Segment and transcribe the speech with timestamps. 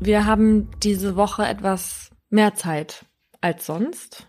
[0.00, 3.04] Wir haben diese Woche etwas mehr Zeit
[3.40, 4.26] als sonst.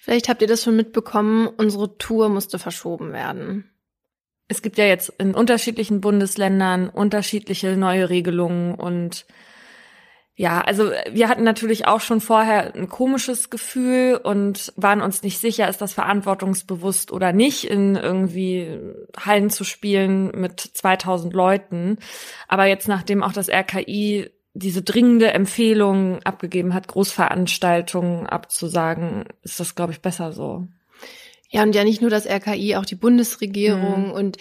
[0.00, 3.70] Vielleicht habt ihr das schon mitbekommen, unsere Tour musste verschoben werden.
[4.48, 9.26] Es gibt ja jetzt in unterschiedlichen Bundesländern unterschiedliche neue Regelungen und
[10.34, 15.38] ja, also wir hatten natürlich auch schon vorher ein komisches Gefühl und waren uns nicht
[15.38, 18.78] sicher, ist das verantwortungsbewusst oder nicht, in irgendwie
[19.18, 21.98] Hallen zu spielen mit 2000 Leuten.
[22.48, 29.74] Aber jetzt, nachdem auch das RKI diese dringende Empfehlung abgegeben hat, Großveranstaltungen abzusagen, ist das,
[29.74, 30.66] glaube ich, besser so.
[31.50, 34.08] Ja, und ja nicht nur das RKI, auch die Bundesregierung.
[34.08, 34.12] Mhm.
[34.12, 34.36] Und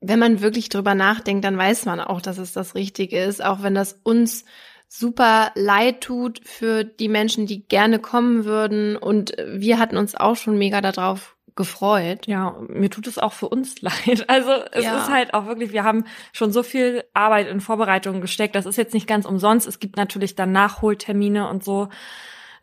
[0.00, 3.62] wenn man wirklich drüber nachdenkt, dann weiß man auch, dass es das Richtige ist, auch
[3.62, 4.44] wenn das uns
[4.88, 8.96] super leid tut für die Menschen, die gerne kommen würden.
[8.96, 12.26] Und wir hatten uns auch schon mega darauf gefreut.
[12.26, 14.28] Ja, mir tut es auch für uns leid.
[14.28, 14.98] Also es ja.
[14.98, 18.54] ist halt auch wirklich, wir haben schon so viel Arbeit in Vorbereitungen gesteckt.
[18.54, 19.66] Das ist jetzt nicht ganz umsonst.
[19.66, 21.88] Es gibt natürlich dann Nachholtermine und so.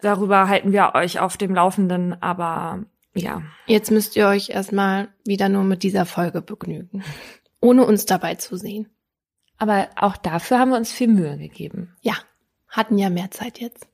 [0.01, 2.83] Darüber halten wir euch auf dem Laufenden, aber
[3.15, 3.43] ja.
[3.67, 7.03] Jetzt müsst ihr euch erstmal wieder nur mit dieser Folge begnügen,
[7.59, 8.89] ohne uns dabei zu sehen.
[9.57, 11.95] Aber auch dafür haben wir uns viel Mühe gegeben.
[12.01, 12.15] Ja,
[12.67, 13.87] hatten ja mehr Zeit jetzt.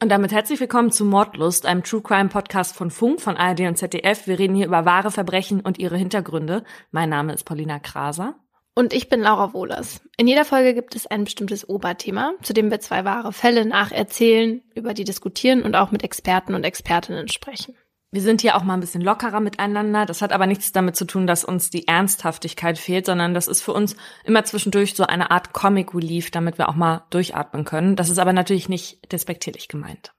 [0.00, 3.76] Und damit herzlich willkommen zu Mordlust, einem True Crime Podcast von Funk, von ARD und
[3.76, 4.28] ZDF.
[4.28, 6.62] Wir reden hier über wahre Verbrechen und ihre Hintergründe.
[6.92, 8.36] Mein Name ist Paulina Kraser.
[8.76, 10.00] Und ich bin Laura Wohlers.
[10.16, 14.62] In jeder Folge gibt es ein bestimmtes Oberthema, zu dem wir zwei wahre Fälle nacherzählen,
[14.76, 17.74] über die diskutieren und auch mit Experten und Expertinnen sprechen.
[18.10, 20.06] Wir sind hier auch mal ein bisschen lockerer miteinander.
[20.06, 23.60] Das hat aber nichts damit zu tun, dass uns die Ernsthaftigkeit fehlt, sondern das ist
[23.60, 27.96] für uns immer zwischendurch so eine Art Comic Relief, damit wir auch mal durchatmen können.
[27.96, 30.14] Das ist aber natürlich nicht despektierlich gemeint.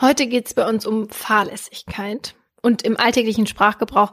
[0.00, 2.36] Heute geht's bei uns um Fahrlässigkeit.
[2.62, 4.12] Und im alltäglichen Sprachgebrauch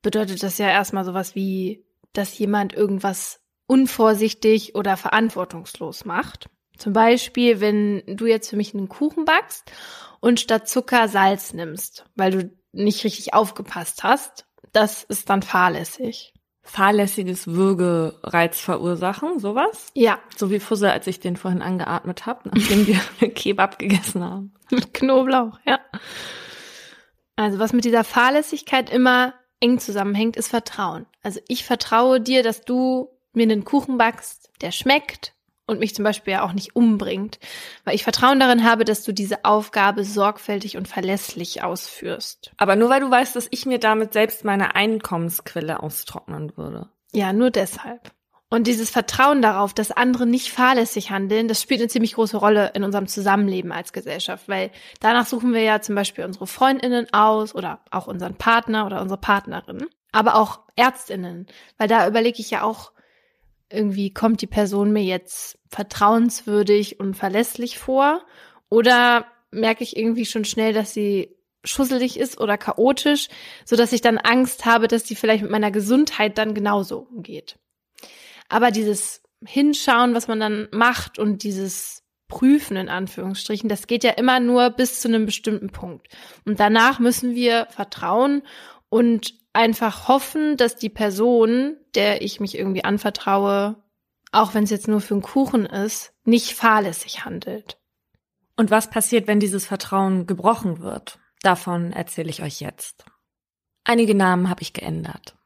[0.00, 1.84] bedeutet das ja erstmal sowas wie,
[2.14, 6.48] dass jemand irgendwas unvorsichtig oder verantwortungslos macht.
[6.78, 9.70] Zum Beispiel, wenn du jetzt für mich einen Kuchen backst
[10.20, 16.34] und statt Zucker Salz nimmst, weil du nicht richtig aufgepasst hast, das ist dann fahrlässig.
[16.62, 19.88] Fahrlässiges Würgereiz verursachen, sowas?
[19.94, 20.18] Ja.
[20.34, 24.54] So wie Fussel, als ich den vorhin angeatmet habe, nachdem wir Kebab gegessen haben.
[24.70, 25.78] Mit Knoblauch, ja.
[27.36, 31.06] Also was mit dieser Fahrlässigkeit immer eng zusammenhängt, ist Vertrauen.
[31.22, 35.33] Also ich vertraue dir, dass du mir einen Kuchen backst, der schmeckt,
[35.66, 37.38] und mich zum Beispiel ja auch nicht umbringt,
[37.84, 42.52] weil ich Vertrauen darin habe, dass du diese Aufgabe sorgfältig und verlässlich ausführst.
[42.56, 46.88] Aber nur weil du weißt, dass ich mir damit selbst meine Einkommensquelle austrocknen würde.
[47.12, 48.12] Ja, nur deshalb.
[48.50, 52.70] Und dieses Vertrauen darauf, dass andere nicht fahrlässig handeln, das spielt eine ziemlich große Rolle
[52.74, 54.70] in unserem Zusammenleben als Gesellschaft, weil
[55.00, 59.20] danach suchen wir ja zum Beispiel unsere Freundinnen aus oder auch unseren Partner oder unsere
[59.20, 61.48] Partnerin, aber auch Ärztinnen,
[61.78, 62.92] weil da überlege ich ja auch,
[63.74, 68.22] irgendwie kommt die Person mir jetzt vertrauenswürdig und verlässlich vor
[68.68, 73.28] oder merke ich irgendwie schon schnell, dass sie schusselig ist oder chaotisch,
[73.64, 77.58] so dass ich dann Angst habe, dass die vielleicht mit meiner Gesundheit dann genauso umgeht.
[78.48, 84.12] Aber dieses Hinschauen, was man dann macht und dieses Prüfen in Anführungsstrichen, das geht ja
[84.12, 86.08] immer nur bis zu einem bestimmten Punkt.
[86.44, 88.42] Und danach müssen wir vertrauen
[88.94, 93.74] und einfach hoffen, dass die Person, der ich mich irgendwie anvertraue,
[94.30, 97.76] auch wenn es jetzt nur für einen Kuchen ist, nicht fahrlässig handelt.
[98.56, 101.18] Und was passiert, wenn dieses Vertrauen gebrochen wird?
[101.42, 103.04] Davon erzähle ich euch jetzt.
[103.82, 105.36] Einige Namen habe ich geändert.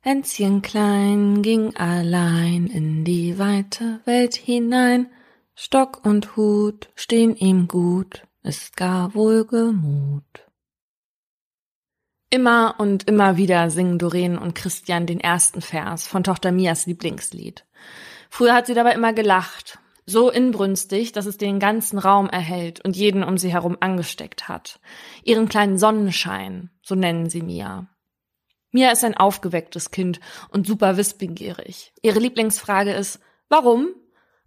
[0.00, 5.10] Hänschen klein ging allein in die weite Welt hinein.
[5.54, 10.41] Stock und Hut stehen ihm gut, ist gar wohlgemut.
[12.32, 17.66] Immer und immer wieder singen Doreen und Christian den ersten Vers von Tochter Mias Lieblingslied.
[18.30, 22.96] Früher hat sie dabei immer gelacht, so inbrünstig, dass es den ganzen Raum erhellt und
[22.96, 24.80] jeden um sie herum angesteckt hat.
[25.24, 27.86] Ihren kleinen Sonnenschein, so nennen sie Mia.
[28.70, 30.18] Mia ist ein aufgewecktes Kind
[30.48, 31.92] und super wissbegierig.
[32.00, 33.20] Ihre Lieblingsfrage ist,
[33.50, 33.88] warum?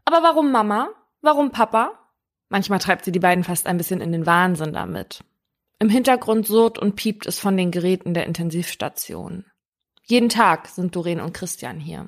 [0.05, 0.89] Aber warum Mama?
[1.21, 1.91] Warum Papa?
[2.49, 5.23] Manchmal treibt sie die beiden fast ein bisschen in den Wahnsinn damit.
[5.79, 9.45] Im Hintergrund surrt und piept es von den Geräten der Intensivstation.
[10.03, 12.07] Jeden Tag sind Doreen und Christian hier.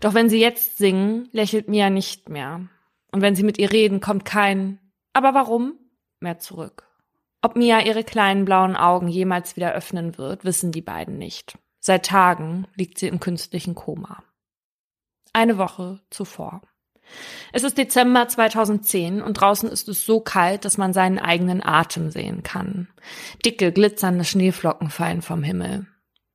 [0.00, 2.68] Doch wenn sie jetzt singen, lächelt Mia nicht mehr.
[3.10, 4.78] Und wenn sie mit ihr reden, kommt kein
[5.12, 5.78] Aber warum
[6.20, 6.86] mehr zurück.
[7.42, 11.58] Ob Mia ihre kleinen blauen Augen jemals wieder öffnen wird, wissen die beiden nicht.
[11.80, 14.22] Seit Tagen liegt sie im künstlichen Koma.
[15.32, 16.62] Eine Woche zuvor.
[17.52, 22.10] Es ist Dezember 2010 und draußen ist es so kalt, dass man seinen eigenen Atem
[22.10, 22.88] sehen kann.
[23.44, 25.86] Dicke, glitzernde Schneeflocken fallen vom Himmel.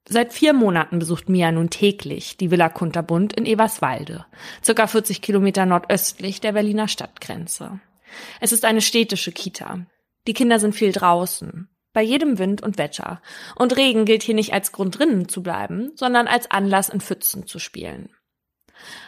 [0.09, 4.25] Seit vier Monaten besucht Mia nun täglich die Villa Kunterbund in Eberswalde,
[4.63, 7.81] circa 40 Kilometer nordöstlich der Berliner Stadtgrenze.
[8.39, 9.85] Es ist eine städtische Kita.
[10.27, 13.21] Die Kinder sind viel draußen, bei jedem Wind und Wetter.
[13.55, 17.47] Und Regen gilt hier nicht als Grund drinnen zu bleiben, sondern als Anlass in Pfützen
[17.47, 18.09] zu spielen.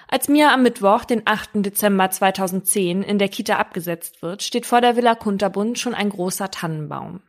[0.08, 1.52] Als Mia am Mittwoch, den 8.
[1.56, 6.50] Dezember 2010, in der Kita abgesetzt wird, steht vor der Villa Kunterbund schon ein großer
[6.50, 7.22] Tannenbaum.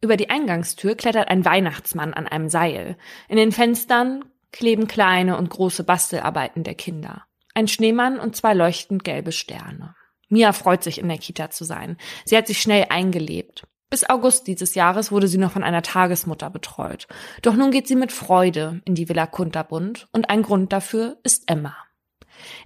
[0.00, 2.96] Über die Eingangstür klettert ein Weihnachtsmann an einem Seil.
[3.28, 7.24] In den Fenstern kleben kleine und große Bastelarbeiten der Kinder.
[7.54, 9.94] Ein Schneemann und zwei leuchtend gelbe Sterne.
[10.28, 11.96] Mia freut sich, in der Kita zu sein.
[12.24, 13.64] Sie hat sich schnell eingelebt.
[13.94, 17.06] Bis August dieses Jahres wurde sie noch von einer Tagesmutter betreut.
[17.42, 21.48] Doch nun geht sie mit Freude in die Villa Kunterbund und ein Grund dafür ist
[21.48, 21.76] Emma.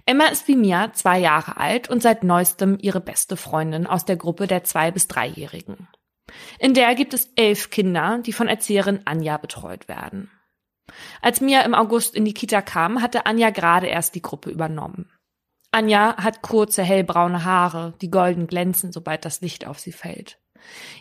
[0.07, 4.15] Emma ist wie Mia zwei Jahre alt und seit neuestem ihre beste Freundin aus der
[4.15, 5.87] Gruppe der zwei- bis dreijährigen.
[6.57, 10.31] In der gibt es elf Kinder, die von Erzieherin Anja betreut werden.
[11.21, 15.11] Als Mia im August in die Kita kam, hatte Anja gerade erst die Gruppe übernommen.
[15.69, 20.39] Anja hat kurze, hellbraune Haare, die golden glänzen, sobald das Licht auf sie fällt.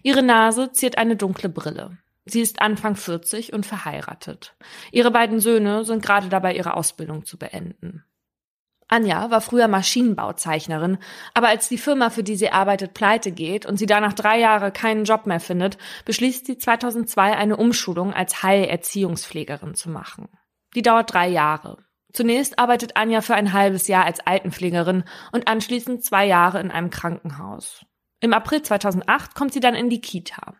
[0.02, 1.98] Ihre Nase ziert eine dunkle Brille.
[2.24, 4.54] Sie ist Anfang 40 und verheiratet.
[4.92, 8.04] Ihre beiden Söhne sind gerade dabei, ihre Ausbildung zu beenden.
[8.88, 10.98] Anja war früher Maschinenbauzeichnerin,
[11.34, 14.72] aber als die Firma, für die sie arbeitet, pleite geht und sie danach drei Jahre
[14.72, 15.76] keinen Job mehr findet,
[16.06, 20.28] beschließt sie 2002 eine Umschulung als Heilerziehungspflegerin zu machen.
[20.74, 21.84] Die dauert drei Jahre.
[22.14, 26.88] Zunächst arbeitet Anja für ein halbes Jahr als Altenpflegerin und anschließend zwei Jahre in einem
[26.88, 27.84] Krankenhaus.
[28.20, 30.54] Im April 2008 kommt sie dann in die Kita.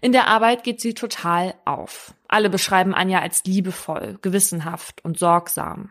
[0.00, 2.14] In der Arbeit geht sie total auf.
[2.28, 5.90] Alle beschreiben Anja als liebevoll, gewissenhaft und sorgsam.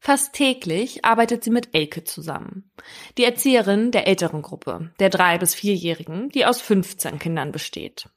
[0.00, 2.70] Fast täglich arbeitet sie mit Elke zusammen.
[3.16, 8.10] Die Erzieherin der älteren Gruppe, der drei- bis vierjährigen, die aus 15 Kindern besteht.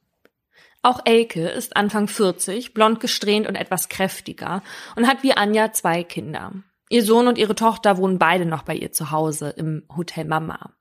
[0.82, 4.62] Auch Elke ist Anfang 40, blond gesträhnt und etwas kräftiger
[4.96, 6.52] und hat wie Anja zwei Kinder.
[6.90, 10.72] Ihr Sohn und ihre Tochter wohnen beide noch bei ihr zu Hause im Hotel Mama.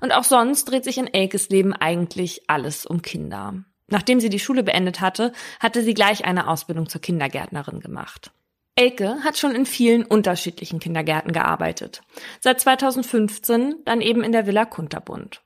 [0.00, 3.64] Und auch sonst dreht sich in Elkes Leben eigentlich alles um Kinder.
[3.88, 8.30] Nachdem sie die Schule beendet hatte, hatte sie gleich eine Ausbildung zur Kindergärtnerin gemacht.
[8.76, 12.02] Elke hat schon in vielen unterschiedlichen Kindergärten gearbeitet.
[12.40, 15.42] Seit 2015 dann eben in der Villa Kunterbund.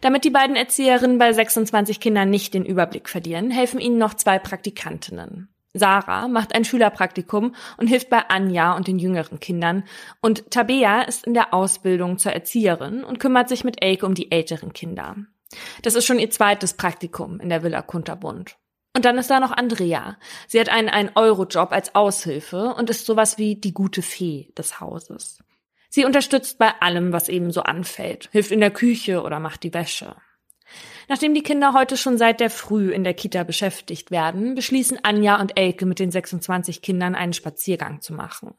[0.00, 4.38] Damit die beiden Erzieherinnen bei 26 Kindern nicht den Überblick verlieren, helfen ihnen noch zwei
[4.38, 5.48] Praktikantinnen.
[5.74, 9.84] Sarah macht ein Schülerpraktikum und hilft bei Anja und den jüngeren Kindern.
[10.20, 14.30] Und Tabea ist in der Ausbildung zur Erzieherin und kümmert sich mit Elke um die
[14.30, 15.16] älteren Kinder.
[15.82, 18.56] Das ist schon ihr zweites Praktikum in der Villa Kunterbund.
[18.94, 20.18] Und dann ist da noch Andrea.
[20.46, 25.38] Sie hat einen 1-Euro-Job als Aushilfe und ist sowas wie die gute Fee des Hauses.
[25.88, 29.72] Sie unterstützt bei allem, was eben so anfällt, hilft in der Küche oder macht die
[29.74, 30.16] Wäsche.
[31.08, 35.40] Nachdem die Kinder heute schon seit der Früh in der Kita beschäftigt werden, beschließen Anja
[35.40, 38.54] und Elke mit den 26 Kindern einen Spaziergang zu machen.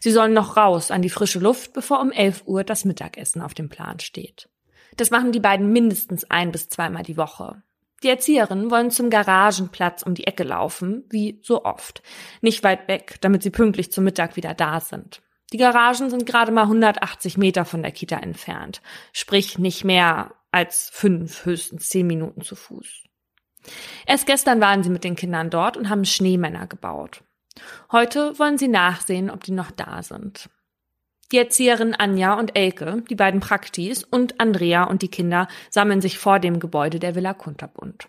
[0.00, 3.54] Sie sollen noch raus an die frische Luft, bevor um 11 Uhr das Mittagessen auf
[3.54, 4.48] dem Plan steht.
[4.96, 7.62] Das machen die beiden mindestens ein bis zweimal die Woche.
[8.02, 12.02] Die Erzieherinnen wollen zum Garagenplatz um die Ecke laufen, wie so oft.
[12.42, 15.22] Nicht weit weg, damit sie pünktlich zum Mittag wieder da sind.
[15.52, 18.82] Die Garagen sind gerade mal 180 Meter von der Kita entfernt.
[19.12, 23.02] Sprich nicht mehr als fünf, höchstens zehn Minuten zu Fuß.
[24.06, 27.24] Erst gestern waren sie mit den Kindern dort und haben Schneemänner gebaut.
[27.90, 30.48] Heute wollen sie nachsehen, ob die noch da sind.
[31.32, 36.18] Die Erzieherin Anja und Elke, die beiden Praktis und Andrea und die Kinder sammeln sich
[36.18, 38.08] vor dem Gebäude der Villa Kunterbund.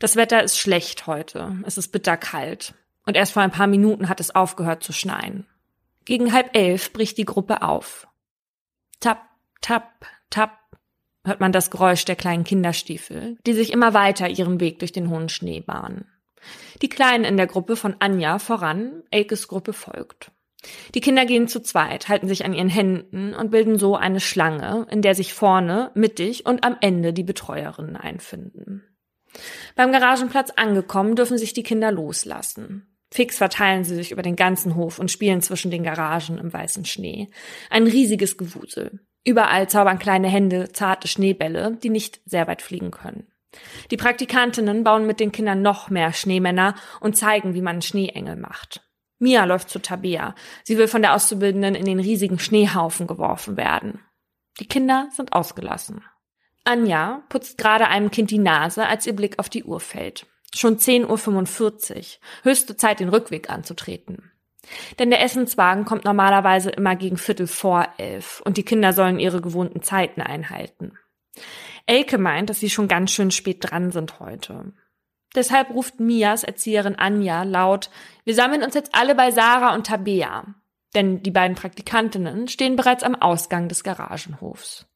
[0.00, 1.58] Das Wetter ist schlecht heute.
[1.64, 2.74] Es ist bitterkalt.
[3.04, 5.46] Und erst vor ein paar Minuten hat es aufgehört zu schneien.
[6.04, 8.08] Gegen halb elf bricht die Gruppe auf.
[9.00, 9.20] Tap,
[9.60, 10.58] tap, tap
[11.24, 15.10] hört man das Geräusch der kleinen Kinderstiefel, die sich immer weiter ihren Weg durch den
[15.10, 16.06] hohen Schnee bahnen.
[16.82, 20.30] Die Kleinen in der Gruppe von Anja voran, Elkes Gruppe folgt.
[20.94, 24.86] Die Kinder gehen zu zweit, halten sich an ihren Händen und bilden so eine Schlange,
[24.90, 28.84] in der sich vorne, mittig und am Ende die Betreuerinnen einfinden.
[29.76, 32.86] Beim Garagenplatz angekommen, dürfen sich die Kinder loslassen.
[33.10, 36.84] Fix verteilen sie sich über den ganzen Hof und spielen zwischen den Garagen im weißen
[36.84, 37.28] Schnee.
[37.70, 39.00] Ein riesiges Gewusel.
[39.24, 43.26] Überall zaubern kleine Hände zarte Schneebälle, die nicht sehr weit fliegen können.
[43.90, 48.82] Die Praktikantinnen bauen mit den Kindern noch mehr Schneemänner und zeigen, wie man Schneeengel macht.
[49.18, 50.34] Mia läuft zu Tabea.
[50.62, 54.00] Sie will von der Auszubildenden in den riesigen Schneehaufen geworfen werden.
[54.60, 56.04] Die Kinder sind ausgelassen.
[56.64, 60.26] Anja putzt gerade einem Kind die Nase, als ihr Blick auf die Uhr fällt.
[60.54, 62.04] Schon 10.45 Uhr.
[62.42, 64.30] Höchste Zeit, den Rückweg anzutreten.
[64.98, 69.40] Denn der Essenswagen kommt normalerweise immer gegen Viertel vor elf und die Kinder sollen ihre
[69.40, 70.98] gewohnten Zeiten einhalten.
[71.86, 74.72] Elke meint, dass sie schon ganz schön spät dran sind heute.
[75.34, 77.90] Deshalb ruft Mias Erzieherin Anja laut,
[78.24, 80.54] wir sammeln uns jetzt alle bei Sarah und Tabea.
[80.94, 84.86] Denn die beiden Praktikantinnen stehen bereits am Ausgang des Garagenhofs.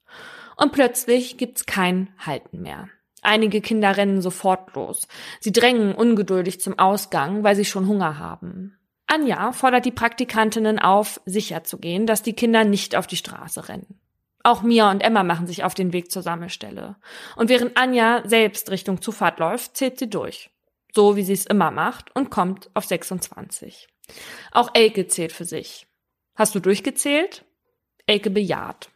[0.57, 2.89] Und plötzlich gibt's kein Halten mehr.
[3.21, 5.07] Einige Kinder rennen sofort los.
[5.41, 8.79] Sie drängen ungeduldig zum Ausgang, weil sie schon Hunger haben.
[9.13, 13.69] Anja fordert die Praktikantinnen auf, sicher zu gehen, dass die Kinder nicht auf die Straße
[13.69, 14.01] rennen.
[14.43, 16.97] Auch Mia und Emma machen sich auf den Weg zur Sammelstelle.
[17.37, 20.51] Und während Anja selbst Richtung Zufahrt läuft, zählt sie durch.
[20.95, 23.87] So wie sie es immer macht und kommt auf 26.
[24.51, 25.87] Auch Elke zählt für sich.
[26.35, 27.45] Hast du durchgezählt?
[28.07, 28.89] Elke bejaht.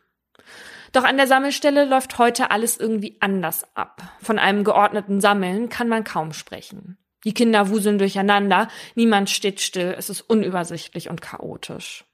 [0.93, 4.01] Doch an der Sammelstelle läuft heute alles irgendwie anders ab.
[4.23, 6.97] Von einem geordneten Sammeln kann man kaum sprechen.
[7.27, 12.05] Die Kinder wuseln durcheinander, niemand steht still, es ist unübersichtlich und chaotisch.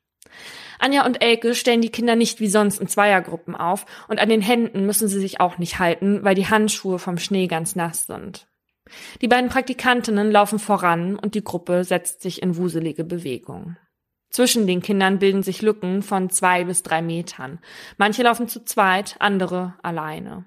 [0.79, 4.41] Anja und Elke stellen die Kinder nicht wie sonst in Zweiergruppen auf und an den
[4.41, 8.49] Händen müssen sie sich auch nicht halten, weil die Handschuhe vom Schnee ganz nass sind.
[9.21, 13.77] Die beiden Praktikantinnen laufen voran und die Gruppe setzt sich in wuselige Bewegung.
[14.31, 17.59] Zwischen den Kindern bilden sich Lücken von zwei bis drei Metern.
[17.99, 20.47] Manche laufen zu zweit, andere alleine.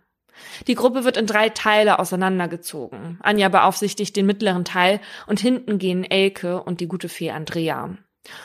[0.68, 3.20] Die Gruppe wird in drei Teile auseinandergezogen.
[3.22, 7.98] Anja beaufsichtigt den mittleren Teil und hinten gehen Elke und die gute Fee Andrea.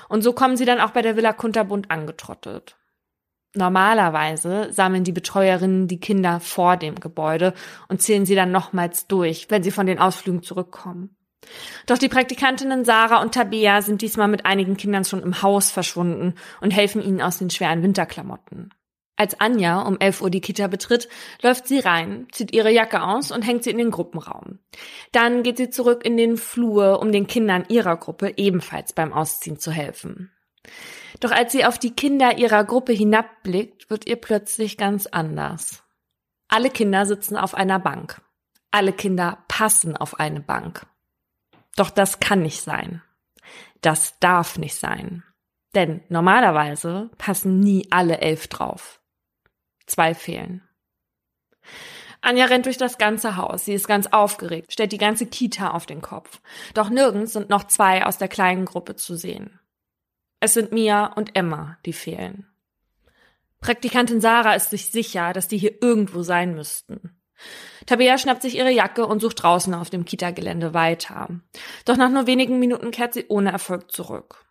[0.09, 2.77] Und so kommen sie dann auch bei der Villa Kunterbund angetrottet.
[3.55, 7.53] Normalerweise sammeln die Betreuerinnen die Kinder vor dem Gebäude
[7.89, 11.17] und zählen sie dann nochmals durch, wenn sie von den Ausflügen zurückkommen.
[11.87, 16.35] Doch die Praktikantinnen Sarah und Tabea sind diesmal mit einigen Kindern schon im Haus verschwunden
[16.61, 18.71] und helfen ihnen aus den schweren Winterklamotten.
[19.21, 21.07] Als Anja um 11 Uhr die Kita betritt,
[21.43, 24.61] läuft sie rein, zieht ihre Jacke aus und hängt sie in den Gruppenraum.
[25.13, 29.59] Dann geht sie zurück in den Flur, um den Kindern ihrer Gruppe ebenfalls beim Ausziehen
[29.59, 30.33] zu helfen.
[31.21, 35.83] Doch als sie auf die Kinder ihrer Gruppe hinabblickt, wird ihr plötzlich ganz anders.
[36.49, 38.23] Alle Kinder sitzen auf einer Bank.
[38.71, 40.87] Alle Kinder passen auf eine Bank.
[41.77, 43.03] Doch das kann nicht sein.
[43.83, 45.25] Das darf nicht sein.
[45.75, 49.00] Denn normalerweise passen nie alle elf drauf.
[49.91, 50.63] Zwei fehlen.
[52.21, 53.65] Anja rennt durch das ganze Haus.
[53.65, 56.41] Sie ist ganz aufgeregt, stellt die ganze Kita auf den Kopf.
[56.75, 59.59] Doch nirgends sind noch zwei aus der kleinen Gruppe zu sehen.
[60.39, 62.47] Es sind Mia und Emma, die fehlen.
[63.59, 67.21] Praktikantin Sarah ist sich sicher, dass die hier irgendwo sein müssten.
[67.87, 71.41] Tabea schnappt sich ihre Jacke und sucht draußen auf dem Kita-Gelände weiter.
[71.85, 74.47] Doch nach nur wenigen Minuten kehrt sie ohne Erfolg zurück.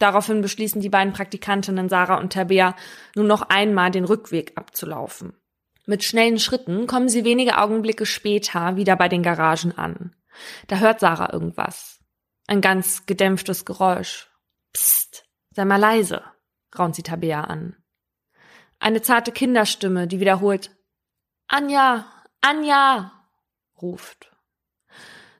[0.00, 2.74] Daraufhin beschließen die beiden Praktikantinnen Sarah und Tabea
[3.14, 5.34] nun noch einmal den Rückweg abzulaufen.
[5.84, 10.16] Mit schnellen Schritten kommen sie wenige Augenblicke später wieder bei den Garagen an.
[10.68, 12.00] Da hört Sarah irgendwas.
[12.46, 14.30] Ein ganz gedämpftes Geräusch.
[14.72, 16.24] Psst, sei mal leise,
[16.78, 17.76] raunt sie Tabea an.
[18.78, 20.74] Eine zarte Kinderstimme, die wiederholt
[21.46, 22.06] Anja,
[22.40, 23.12] Anja,
[23.82, 24.30] ruft.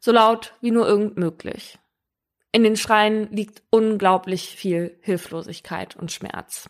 [0.01, 1.79] So laut wie nur irgend möglich.
[2.53, 6.69] In den Schreien liegt unglaublich viel Hilflosigkeit und Schmerz.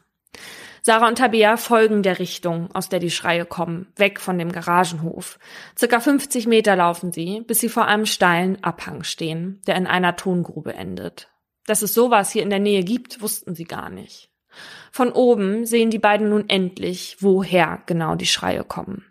[0.82, 5.38] Sarah und Tabea folgen der Richtung, aus der die Schreie kommen, weg von dem Garagenhof.
[5.78, 10.16] Circa 50 Meter laufen sie, bis sie vor einem steilen Abhang stehen, der in einer
[10.16, 11.30] Tongrube endet.
[11.66, 14.30] Dass es sowas hier in der Nähe gibt, wussten sie gar nicht.
[14.90, 19.04] Von oben sehen die beiden nun endlich, woher genau die Schreie kommen.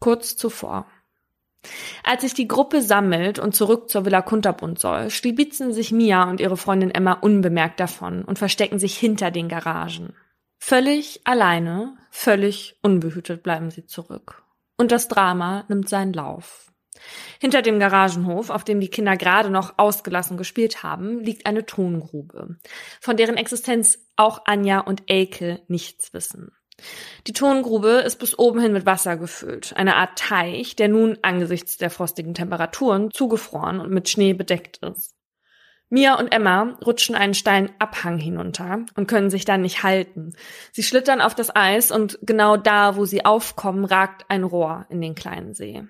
[0.00, 0.86] Kurz zuvor.
[2.02, 6.40] Als sich die Gruppe sammelt und zurück zur Villa Kunterbund soll, stibitzen sich Mia und
[6.40, 10.14] ihre Freundin Emma unbemerkt davon und verstecken sich hinter den Garagen.
[10.58, 14.42] Völlig alleine, völlig unbehütet bleiben sie zurück.
[14.76, 16.72] Und das Drama nimmt seinen Lauf.
[17.40, 22.56] Hinter dem Garagenhof, auf dem die Kinder gerade noch ausgelassen gespielt haben, liegt eine Tongrube,
[23.00, 26.55] von deren Existenz auch Anja und Elke nichts wissen.
[27.26, 31.78] Die Tongrube ist bis oben hin mit Wasser gefüllt, eine Art Teich, der nun angesichts
[31.78, 35.16] der frostigen Temperaturen zugefroren und mit Schnee bedeckt ist.
[35.88, 40.34] Mia und Emma rutschen einen steilen Abhang hinunter und können sich dann nicht halten.
[40.72, 45.00] Sie schlittern auf das Eis und genau da, wo sie aufkommen, ragt ein Rohr in
[45.00, 45.84] den kleinen See.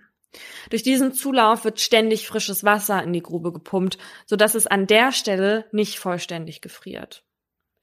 [0.69, 5.12] Durch diesen Zulauf wird ständig frisches Wasser in die Grube gepumpt, sodass es an der
[5.12, 7.25] Stelle nicht vollständig gefriert.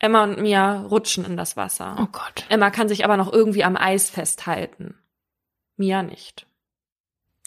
[0.03, 1.95] Emma und Mia rutschen in das Wasser.
[1.97, 2.45] Oh Gott.
[2.49, 4.95] Emma kann sich aber noch irgendwie am Eis festhalten.
[5.77, 6.45] Mia nicht.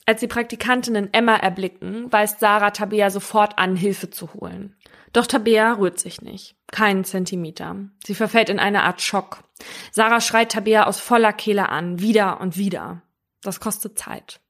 [0.07, 4.75] Als die Praktikantinnen Emma erblicken, weist Sarah Tabea sofort an, Hilfe zu holen.
[5.13, 6.57] Doch Tabea rührt sich nicht.
[6.73, 7.77] Keinen Zentimeter.
[8.07, 9.45] Sie verfällt in eine Art Schock.
[9.91, 13.03] Sarah schreit Tabea aus voller Kehle an, wieder und wieder.
[13.43, 14.41] Das kostet Zeit.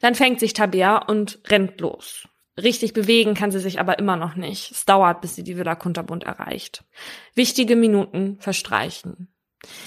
[0.00, 2.28] Dann fängt sich Tabea und rennt los.
[2.60, 4.72] Richtig bewegen kann sie sich aber immer noch nicht.
[4.72, 6.84] Es dauert, bis sie die Villa Kunterbund erreicht.
[7.34, 9.32] Wichtige Minuten verstreichen.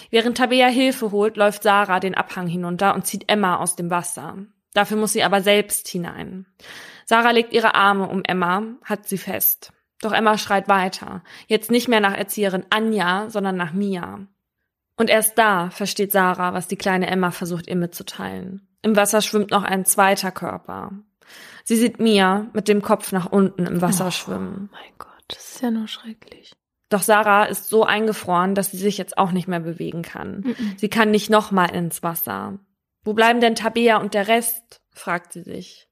[0.09, 4.37] Während Tabea Hilfe holt, läuft Sarah den Abhang hinunter und zieht Emma aus dem Wasser.
[4.73, 6.47] Dafür muss sie aber selbst hinein.
[7.05, 9.71] Sarah legt ihre Arme um Emma, hat sie fest.
[10.01, 11.23] Doch Emma schreit weiter.
[11.47, 14.27] Jetzt nicht mehr nach Erzieherin Anja, sondern nach Mia.
[14.97, 18.67] Und erst da versteht Sarah, was die kleine Emma versucht ihr mitzuteilen.
[18.81, 20.91] Im Wasser schwimmt noch ein zweiter Körper.
[21.65, 24.69] Sie sieht Mia mit dem Kopf nach unten im Wasser oh, schwimmen.
[24.71, 26.53] Mein Gott, das ist ja nur schrecklich.
[26.89, 30.41] Doch Sarah ist so eingefroren, dass sie sich jetzt auch nicht mehr bewegen kann.
[30.41, 30.79] Mm -mm.
[30.79, 32.59] Sie kann nicht nochmal ins Wasser.
[33.03, 34.81] Wo bleiben denn Tabea und der Rest?
[34.91, 35.89] fragt sie sich.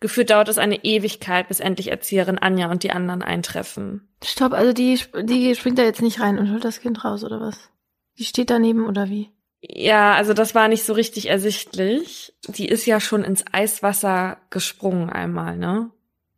[0.00, 4.08] Gefühlt dauert es eine Ewigkeit, bis endlich Erzieherin Anja und die anderen eintreffen.
[4.24, 7.40] Stopp, also die, die springt da jetzt nicht rein und holt das Kind raus, oder
[7.40, 7.70] was?
[8.18, 9.30] Die steht daneben, oder wie?
[9.62, 12.34] Ja, also das war nicht so richtig ersichtlich.
[12.48, 15.90] Die ist ja schon ins Eiswasser gesprungen einmal, ne?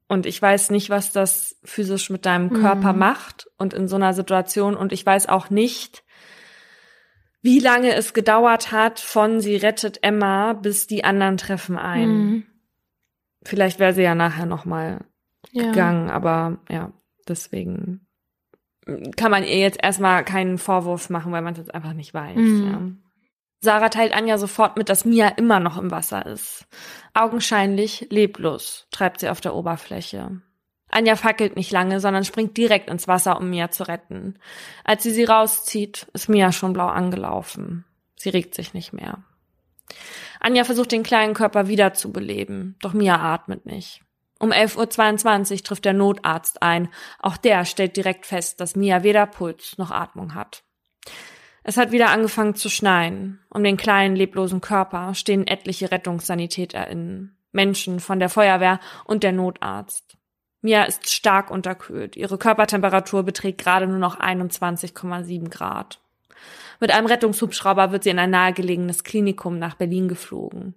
[0.09, 2.99] Und ich weiß nicht, was das physisch mit deinem Körper mhm.
[2.99, 4.77] macht und in so einer Situation.
[4.77, 6.05] Und ich weiß auch nicht,
[7.41, 12.09] wie lange es gedauert hat von sie rettet Emma bis die anderen treffen ein.
[12.09, 12.47] Mhm.
[13.45, 15.05] Vielleicht wäre sie ja nachher noch mal
[15.51, 15.71] ja.
[15.71, 16.93] gegangen, aber ja,
[17.27, 18.07] deswegen
[19.17, 22.37] kann man ihr jetzt erstmal keinen Vorwurf machen, weil man es jetzt einfach nicht weiß.
[22.37, 22.67] Mhm.
[22.67, 23.12] Ja.
[23.65, 26.67] Sarah teilt Anja sofort mit, dass Mia immer noch im Wasser ist.
[27.15, 30.41] Augenscheinlich leblos treibt sie auf der Oberfläche.
[30.89, 34.39] Anja fackelt nicht lange, sondern springt direkt ins Wasser, um Mia zu retten.
[34.83, 37.85] Als sie sie rauszieht, ist Mia schon blau angelaufen.
[38.17, 39.23] Sie regt sich nicht mehr.
[40.41, 44.03] Anja versucht den kleinen Körper wiederzubeleben, doch Mia atmet nicht.
[44.41, 46.89] Um 11.22 Uhr trifft der Notarzt ein.
[47.21, 50.65] Auch der stellt direkt fest, dass Mia weder Puls noch Atmung hat.
[51.65, 53.41] Es hat wieder angefangen zu schneien.
[53.49, 60.17] Um den kleinen, leblosen Körper stehen etliche RettungssanitäterInnen, Menschen von der Feuerwehr und der Notarzt.
[60.61, 62.17] Mia ist stark unterkühlt.
[62.17, 66.01] Ihre Körpertemperatur beträgt gerade nur noch 21,7 Grad.
[66.81, 70.75] Mit einem Rettungshubschrauber wird sie in ein nahegelegenes Klinikum nach Berlin geflogen.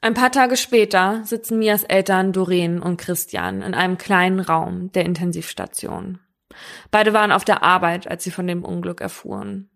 [0.00, 5.04] Ein paar Tage später sitzen Mias Eltern Doreen und Christian in einem kleinen Raum der
[5.04, 6.20] Intensivstation.
[6.90, 9.70] Beide waren auf der Arbeit, als sie von dem Unglück erfuhren.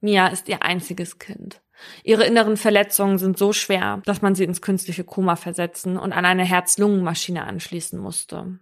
[0.00, 1.62] Mia ist ihr einziges Kind.
[2.04, 6.24] Ihre inneren Verletzungen sind so schwer, dass man sie ins künstliche Koma versetzen und an
[6.24, 8.58] eine Herz-Lungen-Maschine anschließen musste.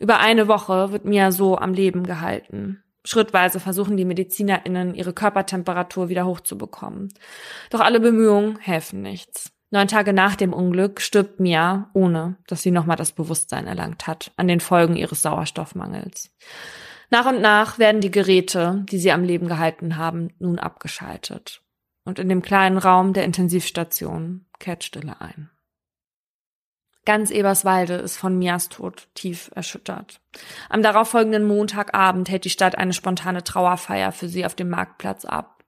[0.00, 2.82] Über eine Woche wird Mia so am Leben gehalten.
[3.04, 7.12] Schrittweise versuchen die MedizinerInnen, ihre Körpertemperatur wieder hochzubekommen.
[7.70, 9.52] Doch alle Bemühungen helfen nichts.
[9.70, 14.30] Neun Tage nach dem Unglück stirbt Mia, ohne dass sie nochmal das Bewusstsein erlangt hat,
[14.36, 16.30] an den Folgen ihres Sauerstoffmangels.
[17.12, 21.60] Nach und nach werden die Geräte, die sie am Leben gehalten haben, nun abgeschaltet.
[22.06, 25.50] Und in dem kleinen Raum der Intensivstation kehrt Stille ein.
[27.04, 30.22] Ganz Eberswalde ist von Mias Tod tief erschüttert.
[30.70, 35.62] Am darauffolgenden Montagabend hält die Stadt eine spontane Trauerfeier für sie auf dem Marktplatz ab.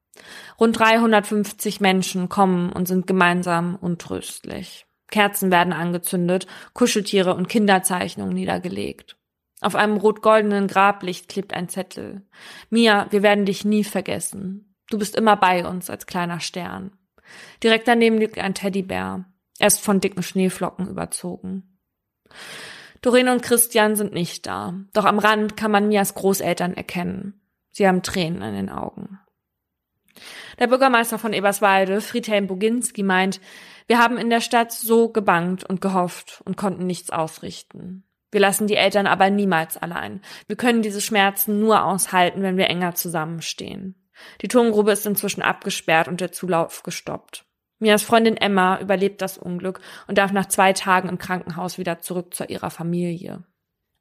[0.59, 4.87] Rund 350 Menschen kommen und sind gemeinsam untröstlich.
[5.11, 9.19] Kerzen werden angezündet, Kuscheltiere und Kinderzeichnungen niedergelegt.
[9.65, 12.21] Auf einem rot-goldenen Grablicht klebt ein Zettel.
[12.69, 14.75] Mia, wir werden dich nie vergessen.
[14.91, 16.93] Du bist immer bei uns als kleiner Stern.
[17.63, 19.25] Direkt daneben liegt ein Teddybär.
[19.59, 21.79] Er ist von dicken Schneeflocken überzogen.
[23.01, 27.41] Doreen und Christian sind nicht da, doch am Rand kann man Mias Großeltern erkennen.
[27.71, 29.19] Sie haben Tränen in den Augen.
[30.59, 33.41] Der Bürgermeister von Eberswalde, Friedhelm Boginski, meint,
[33.87, 38.05] wir haben in der Stadt so gebangt und gehofft und konnten nichts ausrichten.
[38.35, 40.21] Wir lassen die Eltern aber niemals allein.
[40.49, 43.95] Wir können diese Schmerzen nur aushalten, wenn wir enger zusammenstehen.
[44.41, 47.45] Die Turmgrube ist inzwischen abgesperrt und der Zulauf gestoppt.
[47.79, 52.35] Mias Freundin Emma überlebt das Unglück und darf nach zwei Tagen im Krankenhaus wieder zurück
[52.35, 53.45] zu ihrer Familie.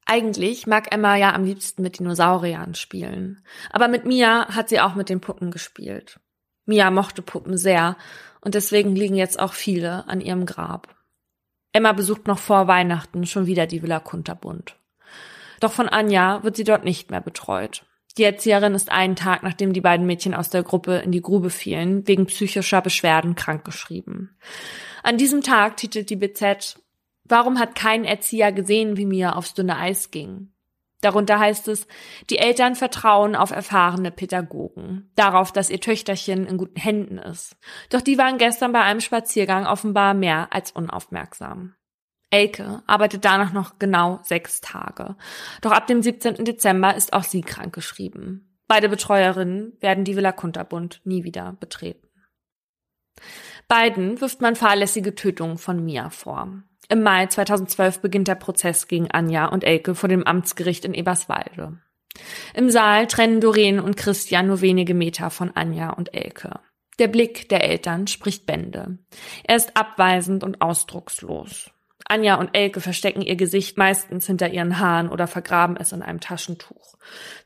[0.04, 3.40] Eigentlich mag Emma ja am liebsten mit Dinosauriern spielen.
[3.70, 6.18] Aber mit Mia hat sie auch mit den Puppen gespielt.
[6.66, 7.96] Mia mochte Puppen sehr
[8.40, 10.93] und deswegen liegen jetzt auch viele an ihrem Grab.
[11.74, 14.76] Emma besucht noch vor Weihnachten schon wieder die Villa Kunterbund.
[15.58, 17.84] Doch von Anja wird sie dort nicht mehr betreut.
[18.16, 21.50] Die Erzieherin ist einen Tag, nachdem die beiden Mädchen aus der Gruppe in die Grube
[21.50, 24.36] fielen, wegen psychischer Beschwerden krankgeschrieben.
[25.02, 26.80] An diesem Tag titelt die BZ
[27.24, 30.53] Warum hat kein Erzieher gesehen, wie mir aufs dünne Eis ging?
[31.04, 31.86] Darunter heißt es,
[32.30, 37.58] die Eltern vertrauen auf erfahrene Pädagogen, darauf, dass ihr Töchterchen in guten Händen ist.
[37.90, 41.74] Doch die waren gestern bei einem Spaziergang offenbar mehr als unaufmerksam.
[42.30, 45.16] Elke arbeitet danach noch genau sechs Tage.
[45.60, 46.42] Doch ab dem 17.
[46.42, 48.58] Dezember ist auch sie krankgeschrieben.
[48.66, 52.08] Beide Betreuerinnen werden die Villa Kunterbund nie wieder betreten.
[53.68, 56.62] Beiden wirft man fahrlässige Tötungen von Mia vor.
[56.88, 61.78] Im Mai 2012 beginnt der Prozess gegen Anja und Elke vor dem Amtsgericht in Eberswalde.
[62.54, 66.60] Im Saal trennen Doreen und Christian nur wenige Meter von Anja und Elke.
[66.98, 68.98] Der Blick der Eltern spricht Bände.
[69.42, 71.70] Er ist abweisend und ausdruckslos.
[72.06, 76.20] Anja und Elke verstecken ihr Gesicht meistens hinter ihren Haaren oder vergraben es in einem
[76.20, 76.94] Taschentuch.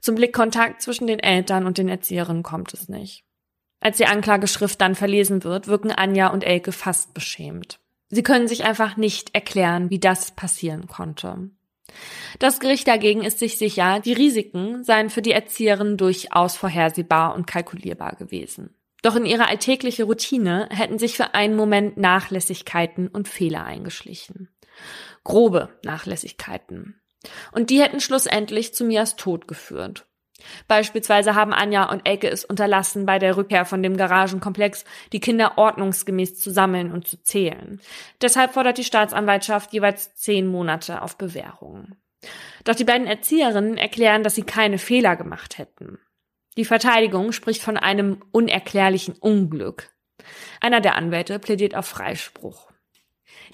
[0.01, 3.25] Zum Blickkontakt zwischen den Eltern und den Erzieherinnen kommt es nicht.
[3.81, 7.79] Als die Anklageschrift dann verlesen wird, wirken Anja und Elke fast beschämt.
[8.11, 11.51] Sie können sich einfach nicht erklären, wie das passieren konnte.
[12.39, 17.47] Das Gericht dagegen ist sich sicher, die Risiken seien für die Erzieherin durchaus vorhersehbar und
[17.47, 18.75] kalkulierbar gewesen.
[19.03, 24.49] Doch in ihre alltägliche Routine hätten sich für einen Moment Nachlässigkeiten und Fehler eingeschlichen.
[25.25, 27.01] Grobe Nachlässigkeiten.
[27.53, 30.08] Und die hätten schlussendlich zu Mias Tod geführt.
[30.69, 35.59] Beispielsweise haben Anja und Elke es unterlassen, bei der Rückkehr von dem Garagenkomplex die Kinder
[35.59, 37.81] ordnungsgemäß zu sammeln und zu zählen.
[38.21, 41.97] Deshalb fordert die Staatsanwaltschaft jeweils zehn Monate auf Bewährung.
[42.65, 45.99] Doch die beiden Erzieherinnen erklären, dass sie keine Fehler gemacht hätten.
[46.57, 49.91] Die Verteidigung spricht von einem unerklärlichen Unglück.
[50.61, 52.73] Einer der Anwälte plädiert auf Freispruch.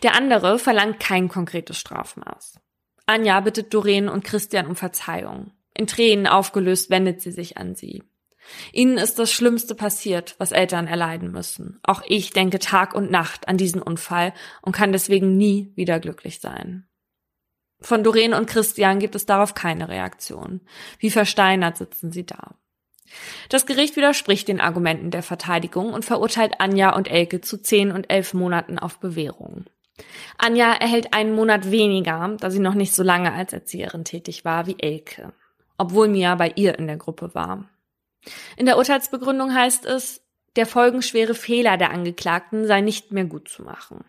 [0.03, 2.59] Der andere verlangt kein konkretes Strafmaß.
[3.07, 5.53] Anja bittet Doreen und Christian um Verzeihung.
[5.75, 8.03] In Tränen aufgelöst wendet sie sich an sie.
[8.73, 11.81] Ihnen ist das Schlimmste passiert, was Eltern erleiden müssen.
[11.83, 14.33] Auch ich denke Tag und Nacht an diesen Unfall
[14.63, 16.87] und kann deswegen nie wieder glücklich sein.
[17.81, 20.61] Von Doreen und Christian gibt es darauf keine Reaktion.
[20.99, 22.55] Wie versteinert sitzen sie da.
[23.49, 28.11] Das Gericht widerspricht den Argumenten der Verteidigung und verurteilt Anja und Elke zu zehn und
[28.11, 29.67] elf Monaten auf Bewährung.
[30.39, 34.67] Anja erhält einen Monat weniger, da sie noch nicht so lange als Erzieherin tätig war
[34.67, 35.33] wie Elke,
[35.79, 37.69] obwohl Mia bei ihr in der Gruppe war.
[38.57, 40.23] In der Urteilsbegründung heißt es,
[40.57, 44.05] der folgenschwere Fehler der Angeklagten sei nicht mehr gut zu machen.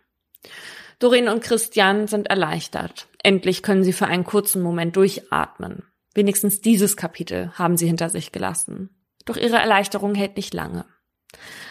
[0.99, 3.07] Doreen und Christian sind erleichtert.
[3.23, 5.83] Endlich können sie für einen kurzen Moment durchatmen.
[6.13, 8.89] Wenigstens dieses Kapitel haben sie hinter sich gelassen.
[9.25, 10.85] Doch ihre Erleichterung hält nicht lange.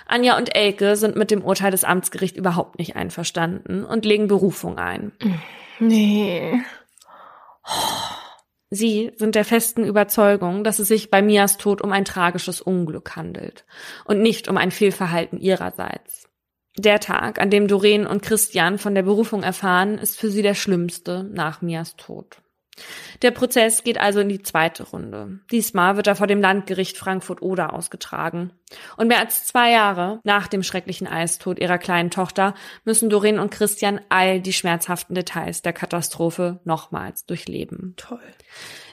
[0.07, 4.77] Anja und Elke sind mit dem Urteil des Amtsgerichts überhaupt nicht einverstanden und legen Berufung
[4.77, 5.13] ein.
[5.79, 6.63] Nee.
[8.75, 13.15] Sie sind der festen Überzeugung, dass es sich bei Mias Tod um ein tragisches Unglück
[13.15, 13.65] handelt
[14.05, 16.29] und nicht um ein Fehlverhalten ihrerseits.
[16.77, 20.55] Der Tag, an dem Doreen und Christian von der Berufung erfahren, ist für sie der
[20.55, 22.43] schlimmste nach Mias Tod.
[23.23, 25.39] Der Prozess geht also in die zweite Runde.
[25.51, 28.53] Diesmal wird er vor dem Landgericht Frankfurt-Oder ausgetragen.
[28.97, 33.51] Und mehr als zwei Jahre nach dem schrecklichen Eistod ihrer kleinen Tochter müssen Doreen und
[33.51, 37.95] Christian all die schmerzhaften Details der Katastrophe nochmals durchleben.
[37.97, 38.21] Toll.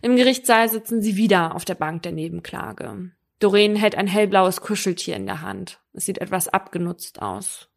[0.01, 3.11] Im Gerichtssaal sitzen sie wieder auf der Bank der Nebenklage.
[3.39, 5.79] Doreen hält ein hellblaues Kuscheltier in der Hand.
[5.93, 7.69] Es sieht etwas abgenutzt aus.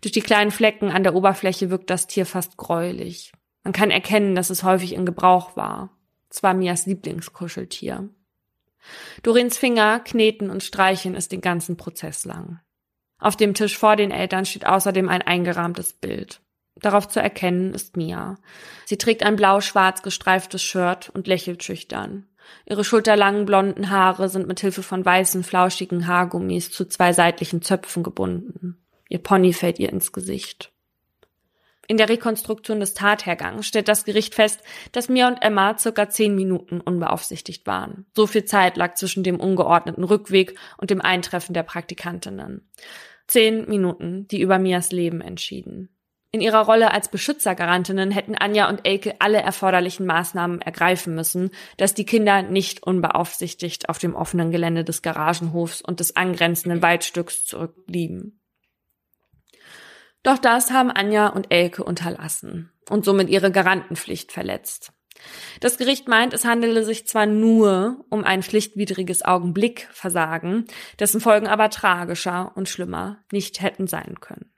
[0.00, 3.32] Durch die kleinen Flecken an der Oberfläche wirkt das Tier fast gräulich.
[3.64, 5.90] Man kann erkennen, dass es häufig in Gebrauch war.
[6.30, 8.08] Es war Mias Lieblingskuscheltier.
[9.22, 12.60] Dorins Finger kneten und streichen es den ganzen Prozess lang.
[13.18, 16.40] Auf dem Tisch vor den Eltern steht außerdem ein eingerahmtes Bild.
[16.76, 18.36] Darauf zu erkennen ist Mia.
[18.86, 22.26] Sie trägt ein blau-schwarz gestreiftes Shirt und lächelt schüchtern.
[22.64, 28.02] Ihre schulterlangen blonden Haare sind mit Hilfe von weißen, flauschigen Haargummis zu zwei seitlichen Zöpfen
[28.02, 28.78] gebunden.
[29.08, 30.72] Ihr Pony fällt ihr ins Gesicht.
[31.90, 34.60] In der Rekonstruktion des Tathergangs stellt das Gericht fest,
[34.92, 38.06] dass Mia und Emma circa zehn Minuten unbeaufsichtigt waren.
[38.14, 42.70] So viel Zeit lag zwischen dem ungeordneten Rückweg und dem Eintreffen der Praktikantinnen.
[43.26, 45.88] Zehn Minuten, die über Mias Leben entschieden.
[46.30, 51.92] In ihrer Rolle als Beschützergarantinnen hätten Anja und Elke alle erforderlichen Maßnahmen ergreifen müssen, dass
[51.92, 58.39] die Kinder nicht unbeaufsichtigt auf dem offenen Gelände des Garagenhofs und des angrenzenden Waldstücks zurückblieben.
[60.22, 64.92] Doch das haben Anja und Elke unterlassen und somit ihre Garantenpflicht verletzt.
[65.60, 70.66] Das Gericht meint, es handele sich zwar nur um ein pflichtwidriges Augenblickversagen,
[70.98, 74.52] dessen Folgen aber tragischer und schlimmer nicht hätten sein können.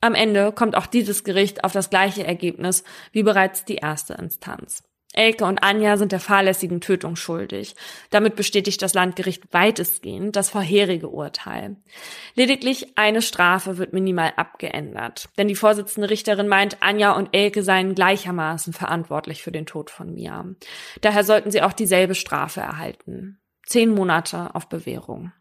[0.00, 4.82] Am Ende kommt auch dieses Gericht auf das gleiche Ergebnis wie bereits die erste Instanz.
[5.14, 7.76] Elke und Anja sind der fahrlässigen Tötung schuldig.
[8.10, 11.76] Damit bestätigt das Landgericht weitestgehend das vorherige Urteil.
[12.34, 17.94] Lediglich eine Strafe wird minimal abgeändert, denn die Vorsitzende Richterin meint, Anja und Elke seien
[17.94, 20.44] gleichermaßen verantwortlich für den Tod von Mia.
[21.00, 23.38] Daher sollten sie auch dieselbe Strafe erhalten.
[23.64, 25.32] Zehn Monate auf Bewährung.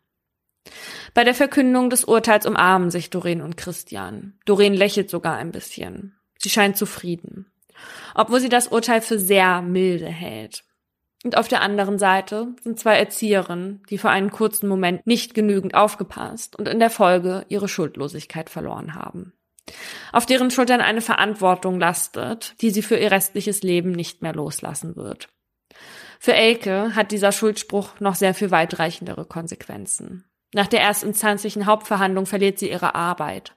[1.13, 4.39] Bei der Verkündung des Urteils umarmen sich Doreen und Christian.
[4.45, 6.15] Doreen lächelt sogar ein bisschen.
[6.37, 7.52] Sie scheint zufrieden
[8.15, 10.63] obwohl sie das Urteil für sehr milde hält.
[11.23, 15.73] Und auf der anderen Seite sind zwei Erzieherinnen, die für einen kurzen Moment nicht genügend
[15.73, 19.33] aufgepasst und in der Folge ihre Schuldlosigkeit verloren haben.
[20.11, 24.97] Auf deren Schultern eine Verantwortung lastet, die sie für ihr restliches Leben nicht mehr loslassen
[24.97, 25.29] wird.
[26.19, 30.25] Für Elke hat dieser Schuldspruch noch sehr viel weitreichendere Konsequenzen.
[30.53, 33.55] Nach der erstinstanzlichen Hauptverhandlung verliert sie ihre Arbeit.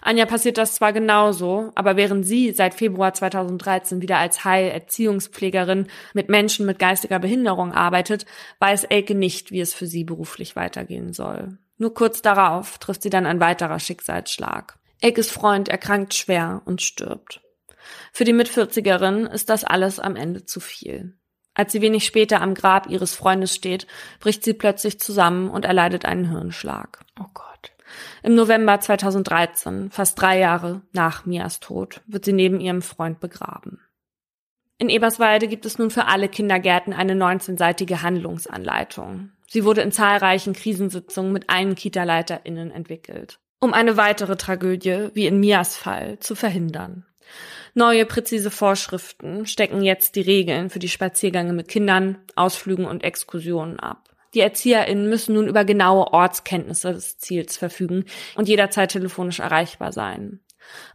[0.00, 6.30] Anja passiert das zwar genauso, aber während sie seit Februar 2013 wieder als Heilerziehungspflegerin mit
[6.30, 8.24] Menschen mit geistiger Behinderung arbeitet,
[8.60, 11.58] weiß Elke nicht, wie es für sie beruflich weitergehen soll.
[11.76, 14.78] Nur kurz darauf trifft sie dann ein weiterer Schicksalsschlag.
[15.00, 17.40] Elkes Freund erkrankt schwer und stirbt.
[18.12, 21.16] Für die Mitvierzigerin ist das alles am Ende zu viel.
[21.58, 23.88] Als sie wenig später am Grab ihres Freundes steht,
[24.20, 27.00] bricht sie plötzlich zusammen und erleidet einen Hirnschlag.
[27.18, 27.72] Oh Gott.
[28.22, 33.80] Im November 2013, fast drei Jahre nach Mias Tod, wird sie neben ihrem Freund begraben.
[34.78, 39.32] In Eberswalde gibt es nun für alle Kindergärten eine 19-seitige Handlungsanleitung.
[39.48, 45.40] Sie wurde in zahlreichen Krisensitzungen mit allen Kita-LeiterInnen entwickelt, um eine weitere Tragödie, wie in
[45.40, 47.04] Mias Fall, zu verhindern.
[47.78, 53.78] Neue präzise Vorschriften stecken jetzt die Regeln für die Spaziergänge mit Kindern, Ausflügen und Exkursionen
[53.78, 54.16] ab.
[54.34, 60.40] Die ErzieherInnen müssen nun über genaue Ortskenntnisse des Ziels verfügen und jederzeit telefonisch erreichbar sein.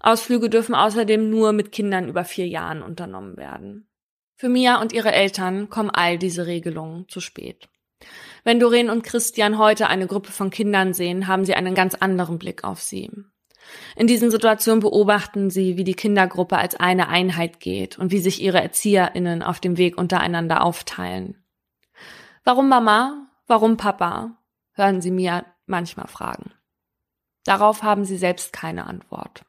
[0.02, 3.88] Ausflüge dürfen außerdem nur mit Kindern über vier Jahren unternommen werden.
[4.36, 7.70] Für Mia und ihre Eltern kommen all diese Regelungen zu spät.
[8.44, 12.40] Wenn Doreen und Christian heute eine Gruppe von Kindern sehen, haben sie einen ganz anderen
[12.40, 13.10] Blick auf sie.
[13.96, 18.42] In diesen Situationen beobachten sie, wie die Kindergruppe als eine Einheit geht und wie sich
[18.42, 21.44] ihre ErzieherInnen auf dem Weg untereinander aufteilen.
[22.44, 23.28] Warum Mama?
[23.48, 24.38] Warum Papa?
[24.74, 26.52] hören sie mir manchmal fragen.
[27.46, 29.46] Darauf haben sie selbst keine Antwort.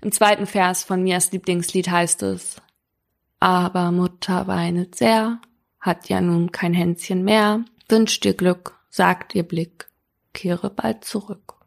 [0.00, 2.56] Im zweiten Vers von Mias Lieblingslied heißt es,
[3.40, 5.40] aber Mutter weinet sehr,
[5.80, 9.88] hat ja nun kein Hänschen mehr, wünscht dir Glück, sagt ihr Blick,
[10.32, 11.61] kehre bald zurück.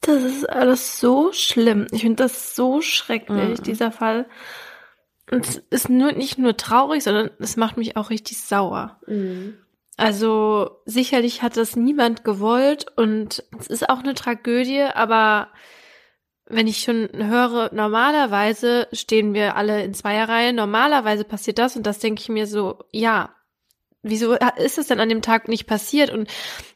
[0.00, 1.86] Das ist alles so schlimm.
[1.90, 3.62] Ich finde das so schrecklich, mhm.
[3.62, 4.26] dieser Fall.
[5.30, 8.98] Und es ist nur nicht nur traurig, sondern es macht mich auch richtig sauer.
[9.06, 9.58] Mhm.
[9.96, 15.48] Also sicherlich hat das niemand gewollt und es ist auch eine Tragödie, aber
[16.46, 21.98] wenn ich schon höre, normalerweise stehen wir alle in Zweierreihe, normalerweise passiert das und das
[21.98, 23.34] denke ich mir so, ja,
[24.02, 26.10] wieso ist es denn an dem Tag nicht passiert?
[26.10, 26.28] Und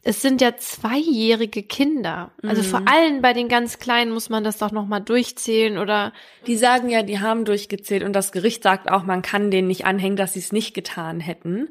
[0.03, 2.33] es sind ja zweijährige Kinder.
[2.43, 2.67] Also mhm.
[2.67, 6.13] vor allem bei den ganz Kleinen muss man das doch nochmal durchzählen oder.
[6.47, 9.87] Die sagen ja, die haben durchgezählt und das Gericht sagt auch, man kann denen nicht
[9.87, 11.69] anhängen, dass sie es nicht getan hätten.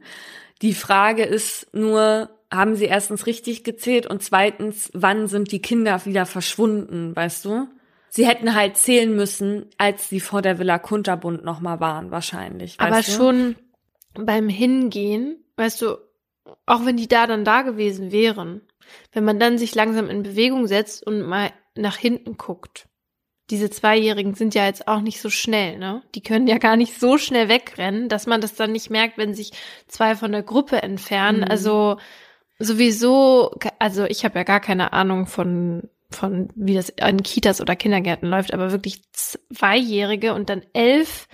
[0.61, 6.05] Die Frage ist nur, haben sie erstens richtig gezählt und zweitens, wann sind die Kinder
[6.05, 7.67] wieder verschwunden, weißt du?
[8.09, 12.79] Sie hätten halt zählen müssen, als sie vor der Villa Kunterbund nochmal waren, wahrscheinlich.
[12.79, 13.03] Aber du?
[13.03, 13.55] schon
[14.13, 15.97] beim Hingehen weißt du,
[16.65, 18.61] auch wenn die da dann da gewesen wären,
[19.11, 22.87] wenn man dann sich langsam in Bewegung setzt und mal nach hinten guckt.
[23.49, 26.01] Diese Zweijährigen sind ja jetzt auch nicht so schnell, ne?
[26.15, 29.33] Die können ja gar nicht so schnell wegrennen, dass man das dann nicht merkt, wenn
[29.33, 29.51] sich
[29.87, 31.39] zwei von der Gruppe entfernen.
[31.39, 31.47] Mhm.
[31.49, 31.97] Also
[32.57, 37.75] sowieso, also ich habe ja gar keine Ahnung von von wie das an Kitas oder
[37.75, 41.27] Kindergärten läuft, aber wirklich Zweijährige und dann elf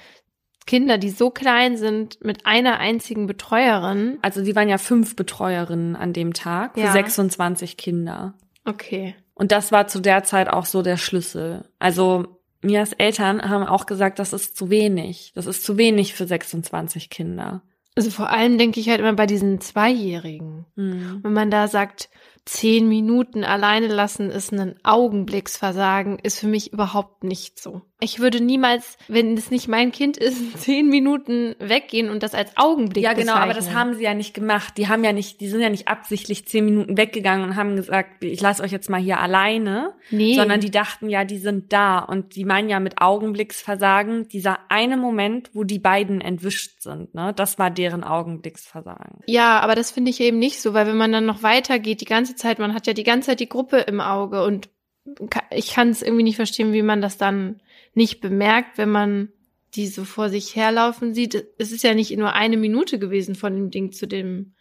[0.69, 4.19] Kinder, die so klein sind, mit einer einzigen Betreuerin.
[4.21, 6.91] Also die waren ja fünf Betreuerinnen an dem Tag für ja.
[6.91, 8.35] 26 Kinder.
[8.65, 9.15] Okay.
[9.33, 11.65] Und das war zu der Zeit auch so der Schlüssel.
[11.79, 15.31] Also Mias Eltern haben auch gesagt, das ist zu wenig.
[15.33, 17.63] Das ist zu wenig für 26 Kinder.
[17.95, 20.67] Also vor allem denke ich halt immer bei diesen Zweijährigen.
[20.75, 21.21] Mhm.
[21.23, 22.11] Wenn man da sagt,
[22.45, 27.81] zehn Minuten alleine lassen ist ein Augenblicksversagen, ist für mich überhaupt nicht so.
[28.01, 32.55] Ich würde niemals, wenn es nicht mein Kind ist, zehn Minuten weggehen und das als
[32.55, 33.43] Augenblick Ja, genau, bezeichnen.
[33.43, 34.75] aber das haben sie ja nicht gemacht.
[34.77, 38.23] Die haben ja nicht, die sind ja nicht absichtlich zehn Minuten weggegangen und haben gesagt,
[38.23, 39.93] ich lasse euch jetzt mal hier alleine.
[40.11, 40.35] Nee.
[40.35, 41.99] Sondern die dachten ja, die sind da.
[41.99, 47.33] Und die meinen ja mit Augenblicksversagen, dieser eine Moment, wo die beiden entwischt sind, ne?
[47.35, 49.21] Das war deren Augenblicksversagen.
[49.25, 52.05] Ja, aber das finde ich eben nicht so, weil wenn man dann noch weitergeht, die
[52.05, 54.69] ganze Zeit, man hat ja die ganze Zeit die Gruppe im Auge und
[55.51, 57.61] ich kann es irgendwie nicht verstehen, wie man das dann
[57.93, 59.29] nicht bemerkt, wenn man
[59.75, 61.45] die so vor sich herlaufen sieht.
[61.57, 64.53] Es ist ja nicht nur eine Minute gewesen von dem Ding zu dem,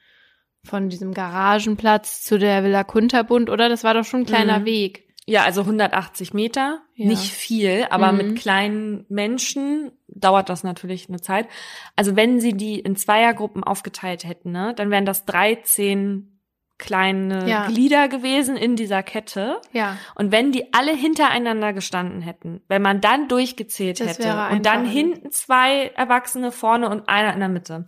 [0.64, 3.68] von diesem Garagenplatz zu der Villa Kunterbund, oder?
[3.68, 4.64] Das war doch schon ein kleiner mhm.
[4.66, 5.08] Weg.
[5.26, 7.06] Ja, also 180 Meter, ja.
[7.06, 8.18] nicht viel, aber mhm.
[8.18, 11.48] mit kleinen Menschen dauert das natürlich eine Zeit.
[11.96, 16.37] Also wenn sie die in Zweiergruppen aufgeteilt hätten, ne, dann wären das 13
[16.78, 17.66] kleine ja.
[17.66, 19.60] Glieder gewesen in dieser Kette.
[19.72, 19.96] Ja.
[20.14, 24.86] Und wenn die alle hintereinander gestanden hätten, wenn man dann durchgezählt das hätte und dann
[24.86, 27.84] hinten zwei Erwachsene vorne und einer in der Mitte,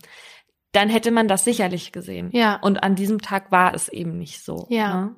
[0.73, 2.29] dann hätte man das sicherlich gesehen.
[2.33, 2.55] Ja.
[2.61, 4.67] Und an diesem Tag war es eben nicht so.
[4.69, 5.01] Ja.
[5.01, 5.15] Ne?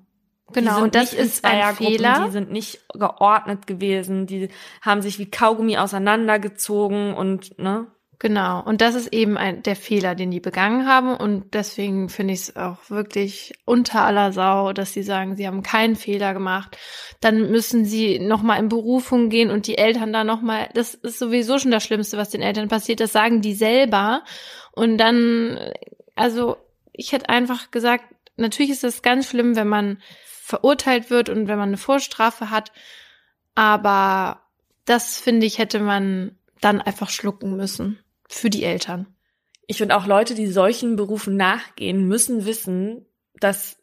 [0.52, 2.26] Genau, und das ist ein Fehler.
[2.26, 4.50] Die sind nicht geordnet gewesen, die
[4.82, 7.88] haben sich wie Kaugummi auseinandergezogen und ne.
[8.24, 8.64] Genau.
[8.64, 11.14] Und das ist eben ein, der Fehler, den die begangen haben.
[11.14, 15.62] Und deswegen finde ich es auch wirklich unter aller Sau, dass sie sagen, sie haben
[15.62, 16.78] keinen Fehler gemacht.
[17.20, 21.60] Dann müssen sie nochmal in Berufung gehen und die Eltern da nochmal, das ist sowieso
[21.60, 23.02] schon das Schlimmste, was den Eltern passiert.
[23.02, 24.24] Das sagen die selber.
[24.72, 25.60] Und dann,
[26.16, 26.56] also,
[26.94, 28.06] ich hätte einfach gesagt,
[28.38, 32.72] natürlich ist es ganz schlimm, wenn man verurteilt wird und wenn man eine Vorstrafe hat.
[33.54, 34.44] Aber
[34.86, 39.08] das finde ich, hätte man dann einfach schlucken müssen für die Eltern.
[39.68, 43.06] Ich finde auch Leute, die solchen Berufen nachgehen, müssen wissen,
[43.40, 43.78] dass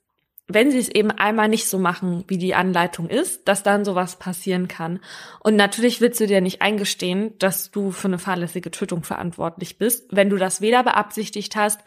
[0.52, 4.16] wenn sie es eben einmal nicht so machen, wie die Anleitung ist, dass dann sowas
[4.16, 5.00] passieren kann.
[5.40, 10.08] Und natürlich willst du dir nicht eingestehen, dass du für eine fahrlässige Tötung verantwortlich bist,
[10.10, 11.80] wenn du das weder beabsichtigt hast,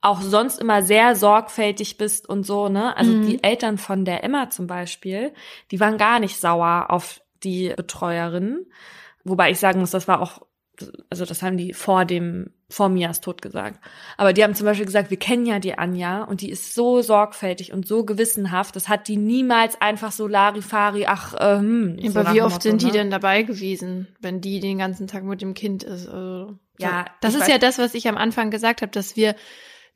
[0.00, 2.96] auch sonst immer sehr sorgfältig bist und so, ne?
[2.96, 3.26] Also mhm.
[3.26, 5.32] die Eltern von der Emma zum Beispiel,
[5.70, 8.66] die waren gar nicht sauer auf die Betreuerin.
[9.24, 10.46] Wobei ich sagen muss, das war auch
[11.10, 13.80] also das haben die vor dem, vor Mias Tod gesagt.
[14.16, 17.02] Aber die haben zum Beispiel gesagt, wir kennen ja die Anja und die ist so
[17.02, 18.76] sorgfältig und so gewissenhaft.
[18.76, 21.96] Das hat die niemals einfach so Larifari, ach, ähm.
[21.98, 22.92] Ja, so aber wie oft sind die ne?
[22.92, 26.08] denn dabei gewesen, wenn die den ganzen Tag mit dem Kind ist?
[26.08, 29.34] Also, ja, das ist ja das, was ich am Anfang gesagt habe, dass wir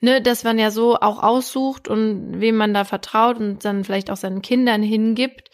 [0.03, 4.11] ne, dass man ja so auch aussucht und wem man da vertraut und dann vielleicht
[4.11, 5.51] auch seinen Kindern hingibt.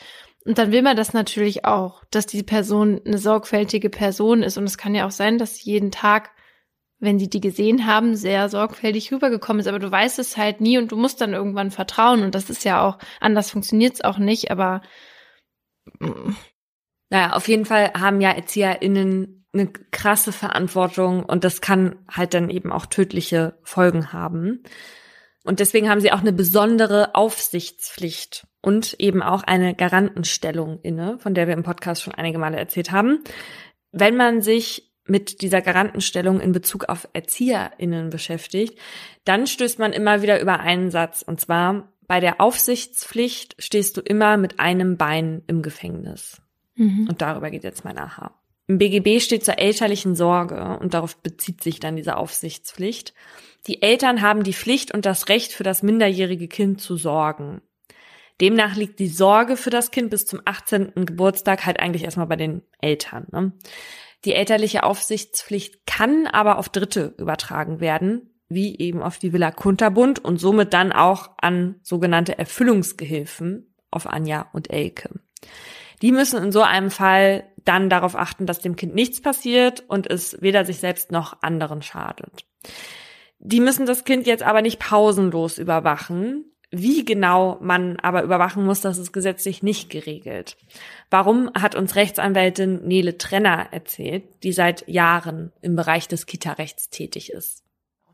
[0.49, 4.57] Und dann will man das natürlich auch, dass die Person eine sorgfältige Person ist.
[4.57, 6.31] Und es kann ja auch sein, dass jeden Tag,
[6.99, 9.67] wenn sie die gesehen haben, sehr sorgfältig rübergekommen ist.
[9.67, 12.23] Aber du weißt es halt nie und du musst dann irgendwann vertrauen.
[12.23, 14.81] Und das ist ja auch, anders funktioniert es auch nicht, aber.
[15.99, 16.31] Mm.
[17.11, 22.49] Naja, auf jeden Fall haben ja ErzieherInnen eine krasse Verantwortung und das kann halt dann
[22.49, 24.63] eben auch tödliche Folgen haben.
[25.49, 31.33] Und deswegen haben sie auch eine besondere Aufsichtspflicht und eben auch eine Garantenstellung inne, von
[31.33, 33.25] der wir im Podcast schon einige Male erzählt haben.
[33.91, 38.79] Wenn man sich mit dieser Garantenstellung in Bezug auf ErzieherInnen beschäftigt,
[39.25, 41.23] dann stößt man immer wieder über einen Satz.
[41.23, 46.43] Und zwar, bei der Aufsichtspflicht stehst du immer mit einem Bein im Gefängnis.
[46.75, 47.07] Mhm.
[47.09, 48.39] Und darüber geht jetzt mein Aha.
[48.67, 53.15] Im BGB steht zur elterlichen Sorge und darauf bezieht sich dann diese Aufsichtspflicht.
[53.69, 57.61] Die Eltern haben die Pflicht und das Recht für das minderjährige Kind zu sorgen.
[58.41, 60.93] Demnach liegt die Sorge für das Kind bis zum 18.
[61.05, 63.27] Geburtstag halt eigentlich erstmal bei den Eltern.
[63.31, 63.53] Ne?
[64.25, 70.25] Die elterliche Aufsichtspflicht kann aber auf Dritte übertragen werden, wie eben auf die Villa Kunterbund
[70.25, 75.11] und somit dann auch an sogenannte Erfüllungsgehilfen auf Anja und Elke.
[76.01, 80.09] Die müssen in so einem Fall dann darauf achten, dass dem Kind nichts passiert und
[80.09, 82.47] es weder sich selbst noch anderen schadet.
[83.41, 88.83] Die müssen das Kind jetzt aber nicht pausenlos überwachen, wie genau man aber überwachen muss,
[88.83, 90.57] das ist gesetzlich nicht geregelt.
[91.11, 97.33] Warum hat uns Rechtsanwältin Nele Trenner erzählt, die seit Jahren im Bereich des Kita-Rechts tätig
[97.33, 97.65] ist?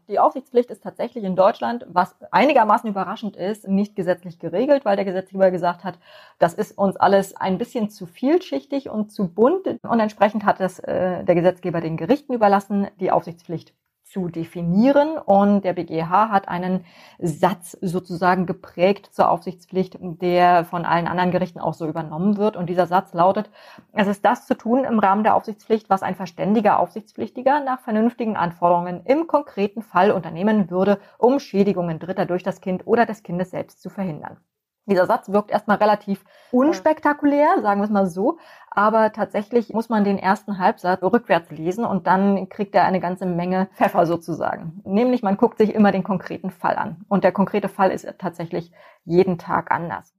[0.07, 5.07] Die Aufsichtspflicht ist tatsächlich in Deutschland, was einigermaßen überraschend ist, nicht gesetzlich geregelt, weil der
[5.07, 5.99] Gesetzgeber gesagt hat,
[6.39, 10.79] das ist uns alles ein bisschen zu vielschichtig und zu bunt und entsprechend hat es
[10.81, 13.73] äh, der Gesetzgeber den Gerichten überlassen, die Aufsichtspflicht
[14.05, 15.19] zu definieren.
[15.19, 16.85] Und der BGH hat einen
[17.19, 22.57] Satz sozusagen geprägt zur Aufsichtspflicht, der von allen anderen Gerichten auch so übernommen wird.
[22.57, 23.51] Und dieser Satz lautet,
[23.93, 28.37] es ist das zu tun im Rahmen der Aufsichtspflicht, was ein verständiger Aufsichtspflichtiger nach vernünftigen
[28.37, 33.51] Anforderungen im konkreten Fall unternehmen würde, um Schädigungen Dritter durch das Kind oder des Kindes
[33.51, 34.39] selbst zu verhindern.
[34.87, 38.39] Dieser Satz wirkt erstmal relativ unspektakulär, sagen wir es mal so,
[38.71, 43.25] aber tatsächlich muss man den ersten Halbsatz rückwärts lesen und dann kriegt er eine ganze
[43.25, 44.83] Menge Pfeffer sozusagen.
[44.85, 48.73] Nämlich man guckt sich immer den konkreten Fall an und der konkrete Fall ist tatsächlich
[49.05, 50.13] jeden Tag anders.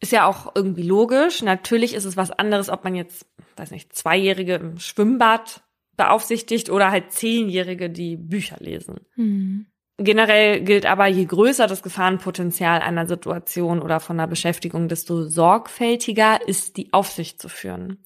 [0.00, 1.42] Ist ja auch irgendwie logisch.
[1.42, 5.62] Natürlich ist es was anderes, ob man jetzt, weiß nicht, Zweijährige im Schwimmbad
[5.96, 9.00] beaufsichtigt oder halt Zehnjährige, die Bücher lesen.
[9.16, 9.66] Mhm.
[10.02, 16.38] Generell gilt aber, je größer das Gefahrenpotenzial einer Situation oder von einer Beschäftigung, desto sorgfältiger
[16.48, 18.02] ist die Aufsicht zu führen.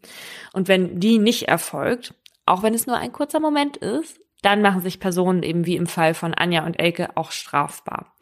[0.52, 2.12] Und wenn die nicht erfolgt,
[2.46, 5.86] auch wenn es nur ein kurzer Moment ist, dann machen sich Personen eben wie im
[5.86, 8.12] Fall von Anja und Elke auch strafbar.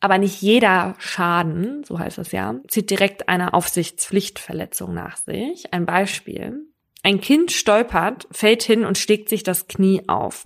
[0.00, 5.72] Aber nicht jeder Schaden, so heißt es ja, zieht direkt eine Aufsichtspflichtverletzung nach sich.
[5.72, 6.66] Ein Beispiel.
[7.04, 10.42] Ein Kind stolpert, fällt hin und schlägt sich das Knie auf.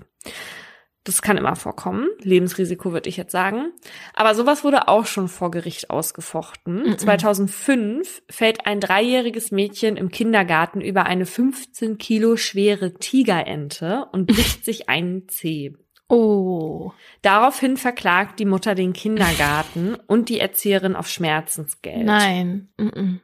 [1.08, 2.06] Das kann immer vorkommen.
[2.20, 3.72] Lebensrisiko würde ich jetzt sagen.
[4.12, 6.82] Aber sowas wurde auch schon vor Gericht ausgefochten.
[6.82, 6.98] Mm -mm.
[6.98, 14.66] 2005 fällt ein dreijähriges Mädchen im Kindergarten über eine 15 Kilo schwere Tigerente und bricht
[14.66, 15.74] sich einen Zeh.
[16.10, 16.92] Oh.
[17.22, 22.04] Daraufhin verklagt die Mutter den Kindergarten und die Erzieherin auf Schmerzensgeld.
[22.04, 22.68] Nein.
[22.76, 23.20] Mm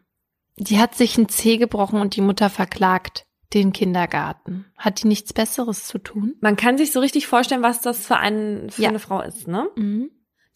[0.56, 4.66] die hat sich einen Zeh gebrochen und die Mutter verklagt den Kindergarten?
[4.76, 6.34] Hat die nichts Besseres zu tun?
[6.40, 8.88] Man kann sich so richtig vorstellen, was das für, ein, für Ja.
[8.90, 9.68] eine Frau ist, ne?
[9.76, 10.10] Mhm.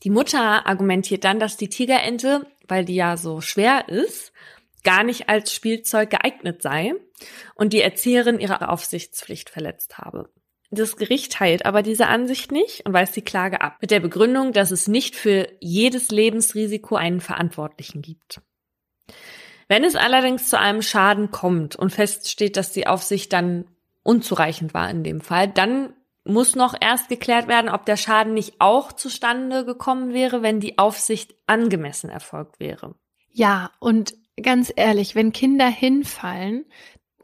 [0.05, 4.33] Die Mutter argumentiert dann, dass die Tigerente, weil die ja so schwer ist,
[4.85, 6.95] gar nicht als Spielzeug geeignet sei
[7.55, 10.31] und die Erzieherin ihre Aufsichtspflicht verletzt habe.
[10.71, 14.53] Das Gericht teilt aber diese Ansicht nicht und weist die Klage ab, mit der Begründung,
[14.53, 18.41] dass es nicht für jedes Lebensrisiko einen Verantwortlichen gibt.
[19.69, 23.67] Wenn es allerdings zu einem Schaden kommt und feststeht, dass die Aufsicht dann
[24.03, 25.93] unzureichend war in dem Fall, dann
[26.25, 30.79] muss noch erst geklärt werden, ob der Schaden nicht auch zustande gekommen wäre, wenn die
[30.79, 32.95] Aufsicht angemessen erfolgt wäre.
[33.31, 36.65] Ja, und ganz ehrlich, wenn Kinder hinfallen,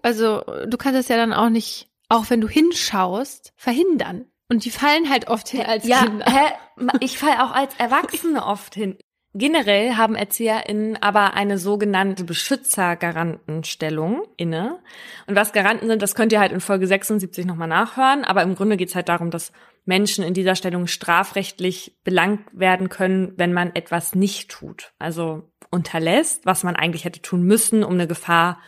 [0.03, 4.27] also du kannst es ja dann auch nicht, auch wenn du hinschaust, verhindern.
[4.49, 6.27] Und die fallen halt oft hin als Kinder.
[6.27, 6.53] hä?
[7.01, 8.99] Ich falle auch als Erwachsene oft hin.
[9.37, 14.79] Generell haben ErzieherInnen aber eine sogenannte Beschützergarantenstellung inne.
[15.27, 18.25] Und was Garanten sind, das könnt ihr halt in Folge 76 nochmal nachhören.
[18.25, 19.51] Aber im Grunde geht es halt darum, dass
[19.85, 24.93] Menschen in dieser Stellung strafrechtlich belangt werden können, wenn man etwas nicht tut.
[25.01, 28.61] Also unterlässt, was man eigentlich hätte tun müssen, um eine Gefahr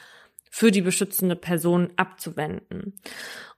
[0.50, 2.98] für die beschützende Person abzuwenden.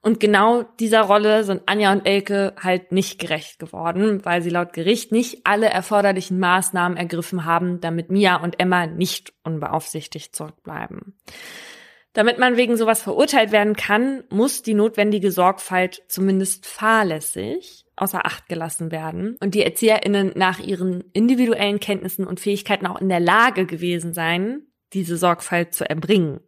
[0.01, 4.72] Und genau dieser Rolle sind Anja und Elke halt nicht gerecht geworden, weil sie laut
[4.72, 11.18] Gericht nicht alle erforderlichen Maßnahmen ergriffen haben, damit Mia und Emma nicht unbeaufsichtigt zurückbleiben.
[12.12, 18.49] Damit man wegen sowas verurteilt werden kann, muss die notwendige Sorgfalt zumindest fahrlässig außer Acht
[18.49, 23.66] gelassen werden und die ErzieherInnen nach ihren individuellen Kenntnissen und Fähigkeiten auch in der Lage
[23.66, 26.40] gewesen sein, diese Sorgfalt zu erbringen.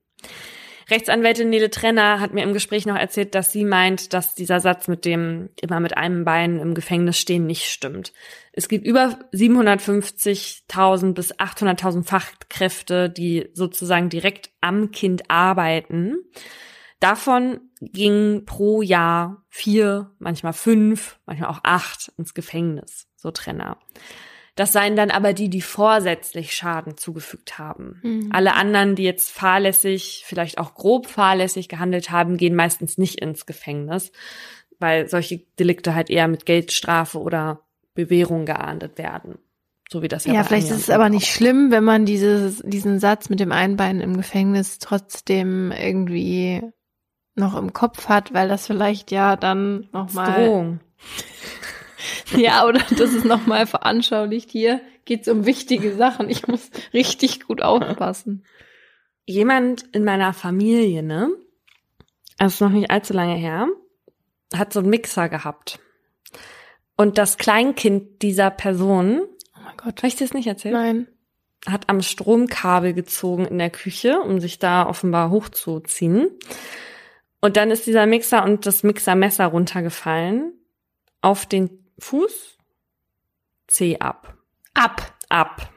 [0.90, 4.88] Rechtsanwältin Nele Trenner hat mir im Gespräch noch erzählt, dass sie meint, dass dieser Satz
[4.88, 8.12] mit dem immer mit einem Bein im Gefängnis stehen nicht stimmt.
[8.52, 16.16] Es gibt über 750.000 bis 800.000 Fachkräfte, die sozusagen direkt am Kind arbeiten.
[16.98, 23.78] Davon gingen pro Jahr vier, manchmal fünf, manchmal auch acht ins Gefängnis, so Trenner.
[24.60, 27.98] Das seien dann aber die, die vorsätzlich Schaden zugefügt haben.
[28.02, 28.28] Mhm.
[28.30, 33.46] Alle anderen, die jetzt fahrlässig, vielleicht auch grob fahrlässig gehandelt haben, gehen meistens nicht ins
[33.46, 34.12] Gefängnis,
[34.78, 37.62] weil solche Delikte halt eher mit Geldstrafe oder
[37.94, 39.38] Bewährung geahndet werden.
[39.90, 42.98] So wie das ja Ja, vielleicht ist es aber nicht schlimm, wenn man dieses, diesen
[42.98, 46.60] Satz mit dem Einbein im Gefängnis trotzdem irgendwie
[47.34, 50.44] noch im Kopf hat, weil das vielleicht ja dann nochmal.
[50.44, 50.80] Drohung.
[52.36, 54.50] Ja, oder das ist nochmal veranschaulicht.
[54.50, 56.28] Hier geht's um wichtige Sachen.
[56.28, 58.44] Ich muss richtig gut aufpassen.
[59.26, 61.30] Jemand in meiner Familie, ne?
[62.38, 63.68] Das ist noch nicht allzu lange her,
[64.54, 65.78] hat so einen Mixer gehabt.
[66.96, 69.20] Und das Kleinkind dieser Person,
[69.54, 69.98] Oh mein Gott.
[69.98, 70.74] habe ich dir das nicht erzählt?
[70.74, 71.06] Nein.
[71.66, 76.28] hat am Stromkabel gezogen in der Küche, um sich da offenbar hochzuziehen.
[77.42, 80.52] Und dann ist dieser Mixer und das Mixermesser runtergefallen
[81.22, 82.56] auf den Fuß.
[83.68, 84.36] C ab.
[84.74, 85.16] Ab.
[85.28, 85.72] Ab.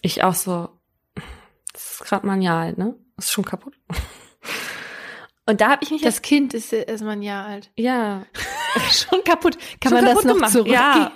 [0.00, 0.70] Ich auch so,
[1.72, 2.96] das ist gerade manial, ne?
[3.16, 3.74] Das ist schon kaputt.
[5.46, 7.70] Und da habe ich mich Das Kind ist erst mal ein Jahr alt.
[7.76, 8.24] ja
[8.90, 9.58] Schon kaputt.
[9.80, 10.52] Kann schon man das kaputt noch gemacht.
[10.52, 10.74] zurückgeben?
[10.74, 11.12] Ja.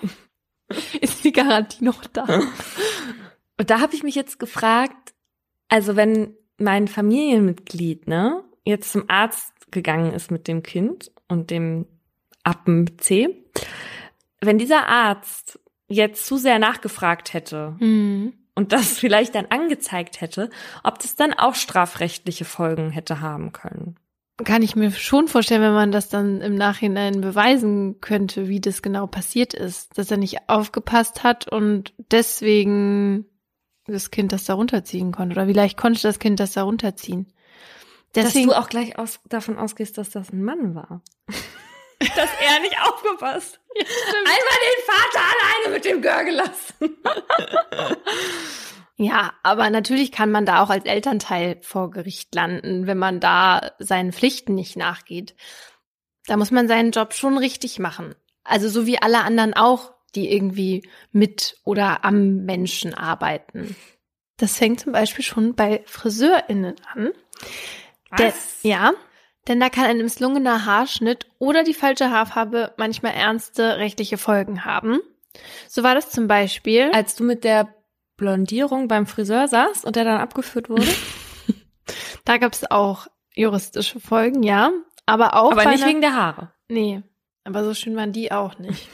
[1.01, 2.25] Ist die Garantie noch da?
[3.59, 5.15] Und da habe ich mich jetzt gefragt,
[5.69, 11.87] also wenn mein Familienmitglied, ne, jetzt zum Arzt gegangen ist mit dem Kind und dem
[12.47, 13.45] Appen C,
[14.41, 18.33] wenn dieser Arzt jetzt zu sehr nachgefragt hätte Hm.
[18.55, 20.51] und das vielleicht dann angezeigt hätte,
[20.83, 23.97] ob das dann auch strafrechtliche Folgen hätte haben können.
[24.45, 28.83] Kann ich mir schon vorstellen, wenn man das dann im Nachhinein beweisen könnte, wie das
[28.83, 29.97] genau passiert ist.
[29.97, 33.25] Dass er nicht aufgepasst hat und deswegen
[33.87, 35.37] das Kind das da runterziehen konnte.
[35.37, 37.33] Oder vielleicht konnte das Kind das da runterziehen.
[38.15, 41.01] Deswegen, dass du auch gleich aus, davon ausgehst, dass das ein Mann war.
[41.99, 43.61] Dass er nicht aufgepasst.
[43.75, 46.97] Einmal den Vater alleine mit dem Gör gelassen.
[48.99, 53.73] Ja, aber natürlich kann man da auch als Elternteil vor Gericht landen, wenn man da
[53.79, 55.35] seinen Pflichten nicht nachgeht.
[56.27, 58.15] Da muss man seinen Job schon richtig machen.
[58.43, 63.77] Also so wie alle anderen auch, die irgendwie mit oder am Menschen arbeiten.
[64.39, 67.13] Das fängt zum Beispiel schon bei FriseurInnen an.
[68.19, 68.33] Der,
[68.63, 68.93] ja,
[69.49, 74.99] denn da kann ein misslungener Haarschnitt oder die falsche Haarfarbe manchmal ernste rechtliche Folgen haben.
[75.69, 76.91] So war das zum Beispiel.
[76.93, 77.69] Als du mit der
[78.17, 80.87] Blondierung beim Friseur saßt und der dann abgeführt wurde?
[82.25, 84.73] Da gab es auch juristische Folgen, ja.
[85.07, 86.53] Aber auch aber nicht einer, wegen der Haare.
[86.69, 87.03] Nee,
[87.45, 88.89] aber so schön waren die auch nicht.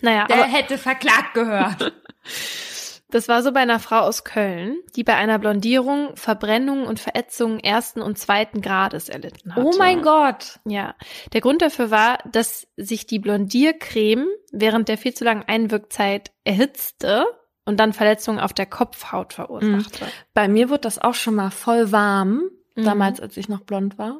[0.00, 1.92] Naja, Der aber hätte verklagt gehört.
[3.10, 7.58] Das war so bei einer Frau aus Köln, die bei einer Blondierung Verbrennung und Verätzung
[7.60, 9.66] ersten und zweiten Grades erlitten hatte.
[9.66, 10.60] Oh mein Gott.
[10.64, 10.94] Ja,
[11.32, 17.24] der Grund dafür war, dass sich die Blondiercreme während der viel zu langen Einwirkzeit erhitzte
[17.64, 20.06] und dann Verletzungen auf der Kopfhaut verursachte.
[20.34, 22.84] Bei mir wurde das auch schon mal voll warm, Mhm.
[22.84, 24.18] damals, als ich noch blond war.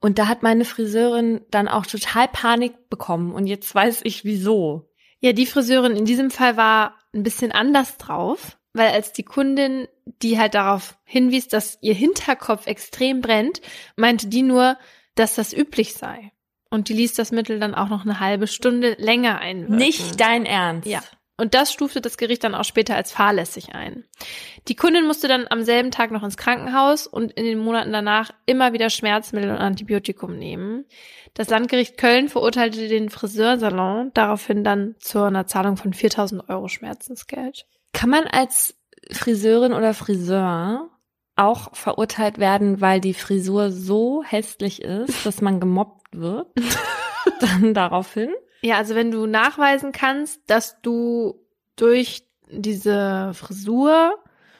[0.00, 3.32] Und da hat meine Friseurin dann auch total Panik bekommen.
[3.32, 4.90] Und jetzt weiß ich wieso.
[5.20, 9.88] Ja, die Friseurin in diesem Fall war ein bisschen anders drauf, weil als die Kundin,
[10.22, 13.60] die halt darauf hinwies, dass ihr Hinterkopf extrem brennt,
[13.96, 14.78] meinte die nur,
[15.14, 16.32] dass das üblich sei.
[16.70, 19.76] Und die ließ das Mittel dann auch noch eine halbe Stunde länger einwirken.
[19.76, 20.86] Nicht dein Ernst.
[20.86, 21.02] Ja.
[21.40, 24.04] Und das stufte das Gericht dann auch später als fahrlässig ein.
[24.66, 28.32] Die Kundin musste dann am selben Tag noch ins Krankenhaus und in den Monaten danach
[28.44, 30.84] immer wieder Schmerzmittel und Antibiotikum nehmen.
[31.34, 37.66] Das Landgericht Köln verurteilte den Friseursalon daraufhin dann zu einer Zahlung von 4000 Euro Schmerzensgeld.
[37.92, 38.74] Kann man als
[39.12, 40.90] Friseurin oder Friseur
[41.36, 46.48] auch verurteilt werden, weil die Frisur so hässlich ist, dass man gemobbt wird?
[47.40, 48.30] Dann daraufhin?
[48.62, 51.34] Ja, also wenn du nachweisen kannst, dass du
[51.76, 54.14] durch diese Frisur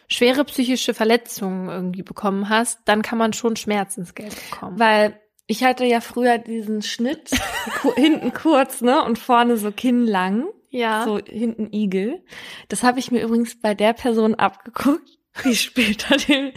[0.09, 4.79] schwere psychische Verletzungen irgendwie bekommen hast, dann kann man schon Schmerzensgeld bekommen.
[4.79, 7.31] Weil ich hatte ja früher diesen Schnitt,
[7.97, 11.05] hinten kurz, ne, und vorne so kinnlang, Ja.
[11.05, 12.23] so hinten Igel.
[12.69, 15.09] Das habe ich mir übrigens bei der Person abgeguckt,
[15.45, 16.53] die später den,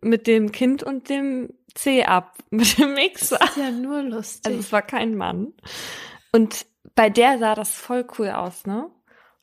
[0.00, 3.38] mit dem Kind und dem C ab, mit dem Mixer.
[3.42, 4.46] ist ja nur lustig.
[4.46, 5.52] Also es war kein Mann.
[6.34, 6.66] Und
[6.96, 8.90] bei der sah das voll cool aus, ne?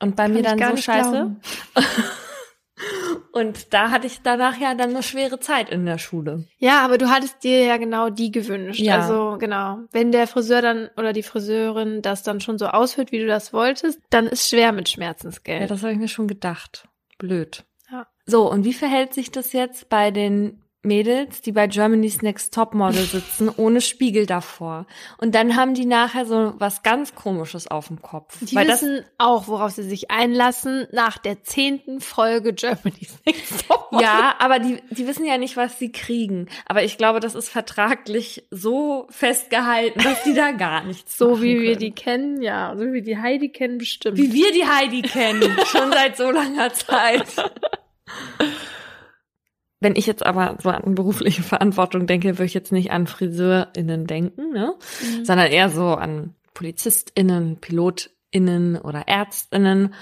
[0.02, 1.36] Und bei Kann mir dann so scheiße.
[3.32, 6.46] Und da hatte ich danach ja dann eine schwere Zeit in der Schule.
[6.58, 8.82] Ja, aber du hattest dir ja genau die gewünscht.
[8.82, 9.00] Ja.
[9.00, 13.20] Also genau, wenn der Friseur dann oder die Friseurin das dann schon so ausführt, wie
[13.20, 15.72] du das wolltest, dann ist schwer mit Ja, Schmerzensgeld.
[15.72, 16.90] das habe ich mir schon gedacht.
[17.20, 17.64] Blöd.
[17.90, 18.08] Ja.
[18.26, 23.04] So, und wie verhält sich das jetzt bei den Mädels, die bei Germany's Next Topmodel
[23.04, 24.88] sitzen, ohne Spiegel davor?
[25.20, 28.38] Und dann haben die nachher so was ganz Komisches auf dem Kopf.
[28.42, 34.06] die Weil wissen auch, worauf sie sich einlassen nach der zehnten Folge Germany's Next Topmodel.
[34.08, 36.48] ja, aber die, die wissen ja nicht, was sie kriegen.
[36.66, 41.60] Aber ich glaube, das ist vertraglich so festgehalten, dass die da gar nichts So wie
[41.60, 41.80] wir können.
[41.80, 42.76] die kennen, ja.
[42.76, 44.18] So wie wir die Heidi kennen, bestimmt.
[44.18, 47.28] Wie wir die Heidi kennen, schon seit so langer Zeit.
[49.82, 54.08] Wenn ich jetzt aber so an berufliche Verantwortung denke, würde ich jetzt nicht an FriseurInnen
[54.08, 54.76] denken, ne?
[55.02, 55.26] Mhm.
[55.26, 59.94] sondern eher so an PolizistInnen, PilotInnen oder ÄrztInnen,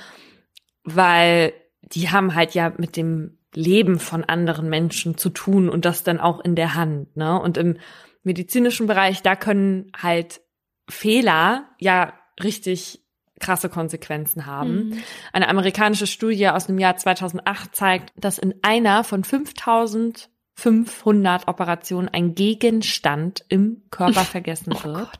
[0.83, 6.03] weil die haben halt ja mit dem Leben von anderen Menschen zu tun und das
[6.03, 7.41] dann auch in der Hand, ne?
[7.41, 7.77] Und im
[8.23, 10.41] medizinischen Bereich, da können halt
[10.89, 12.13] Fehler ja
[12.43, 12.98] richtig
[13.39, 14.89] krasse Konsequenzen haben.
[14.89, 14.99] Mhm.
[15.33, 22.35] Eine amerikanische Studie aus dem Jahr 2008 zeigt, dass in einer von 5500 Operationen ein
[22.35, 25.19] Gegenstand im Körper vergessen Oh wird.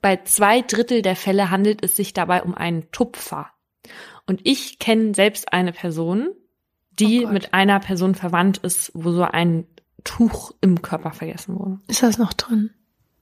[0.00, 3.50] Bei zwei Drittel der Fälle handelt es sich dabei um einen Tupfer.
[4.26, 6.28] Und ich kenne selbst eine Person,
[6.98, 7.32] die Oh Gott.
[7.32, 9.66] mit einer Person verwandt ist, wo so ein
[10.04, 11.80] Tuch im Körper vergessen wurde.
[11.88, 12.70] Ist das noch drin?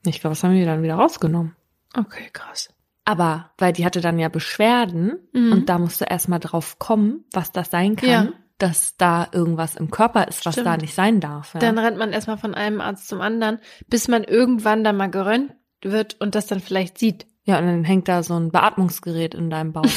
[0.05, 1.55] Ich glaube, das haben wir dann wieder rausgenommen.
[1.95, 2.71] Okay, krass.
[3.05, 5.53] Aber weil die hatte dann ja Beschwerden Mhm.
[5.53, 8.29] und da musste erstmal drauf kommen, was das sein kann, Ja.
[8.59, 10.67] dass da irgendwas im Körper ist, was Stimmt.
[10.69, 11.55] da nicht sein darf.
[11.55, 11.61] Ja.
[11.61, 15.53] Dann rennt man erstmal von einem Arzt zum anderen, bis man irgendwann dann mal gerönt
[15.83, 17.27] wird und das dann vielleicht sieht.
[17.45, 19.83] ja, und dann hängt da so ein Beatmungsgerät in deinem Bauch.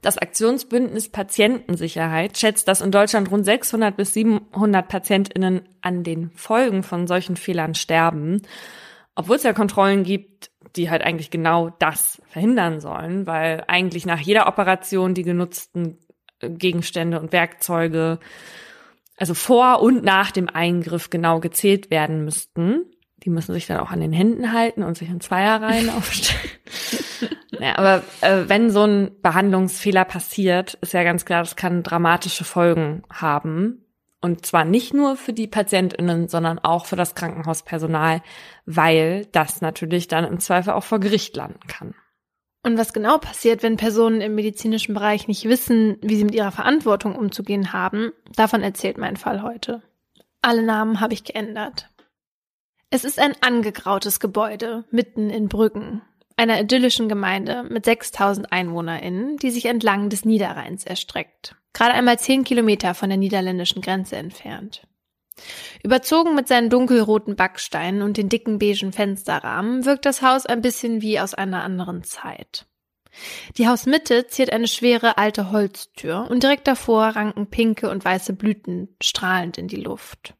[0.00, 6.84] Das Aktionsbündnis Patientensicherheit schätzt, dass in Deutschland rund 600 bis 700 PatientInnen an den Folgen
[6.84, 8.42] von solchen Fehlern sterben,
[9.16, 14.20] obwohl es ja Kontrollen gibt, die halt eigentlich genau das verhindern sollen, weil eigentlich nach
[14.20, 15.98] jeder Operation die genutzten
[16.40, 18.18] äh, Gegenstände und Werkzeuge,
[19.16, 22.84] also vor und nach dem Eingriff genau gezählt werden müssten.
[23.24, 26.50] Die müssen sich dann auch an den Händen halten und sich in Zweierreihen aufstellen.
[27.60, 32.44] Ja, aber äh, wenn so ein Behandlungsfehler passiert, ist ja ganz klar, das kann dramatische
[32.44, 33.84] Folgen haben.
[34.20, 38.22] Und zwar nicht nur für die PatientInnen, sondern auch für das Krankenhauspersonal,
[38.66, 41.94] weil das natürlich dann im Zweifel auch vor Gericht landen kann.
[42.64, 46.50] Und was genau passiert, wenn Personen im medizinischen Bereich nicht wissen, wie sie mit ihrer
[46.50, 49.82] Verantwortung umzugehen haben, davon erzählt mein Fall heute.
[50.42, 51.88] Alle Namen habe ich geändert.
[52.90, 56.02] Es ist ein angegrautes Gebäude mitten in Brüggen,
[56.38, 61.56] einer idyllischen Gemeinde mit 6000 EinwohnerInnen, die sich entlang des Niederrheins erstreckt.
[61.72, 64.82] Gerade einmal 10 Kilometer von der niederländischen Grenze entfernt.
[65.82, 71.02] Überzogen mit seinen dunkelroten Backsteinen und den dicken beigen Fensterrahmen wirkt das Haus ein bisschen
[71.02, 72.66] wie aus einer anderen Zeit.
[73.56, 78.94] Die Hausmitte ziert eine schwere alte Holztür und direkt davor ranken pinke und weiße Blüten
[79.02, 80.34] strahlend in die Luft.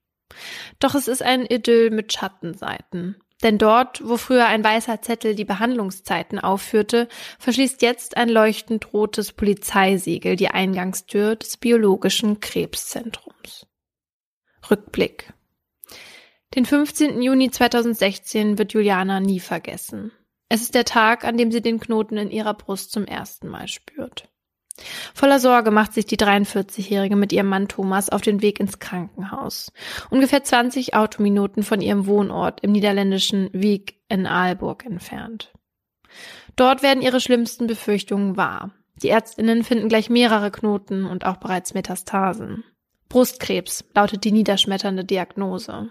[0.79, 3.17] Doch es ist ein Idyll mit Schattenseiten.
[3.43, 7.09] Denn dort, wo früher ein weißer Zettel die Behandlungszeiten aufführte,
[7.39, 13.67] verschließt jetzt ein leuchtend rotes Polizeisiegel die Eingangstür des biologischen Krebszentrums.
[14.69, 15.33] Rückblick.
[16.55, 17.23] Den 15.
[17.23, 20.11] Juni 2016 wird Juliana nie vergessen.
[20.49, 23.69] Es ist der Tag, an dem sie den Knoten in ihrer Brust zum ersten Mal
[23.69, 24.29] spürt.
[25.15, 29.73] Voller Sorge macht sich die 43-Jährige mit ihrem Mann Thomas auf den Weg ins Krankenhaus.
[30.11, 35.53] Ungefähr 20 Autominuten von ihrem Wohnort im niederländischen Wieg in Aalburg entfernt.
[36.57, 38.73] Dort werden ihre schlimmsten Befürchtungen wahr.
[39.03, 42.65] Die Ärztinnen finden gleich mehrere Knoten und auch bereits Metastasen.
[43.09, 45.91] Brustkrebs lautet die niederschmetternde Diagnose.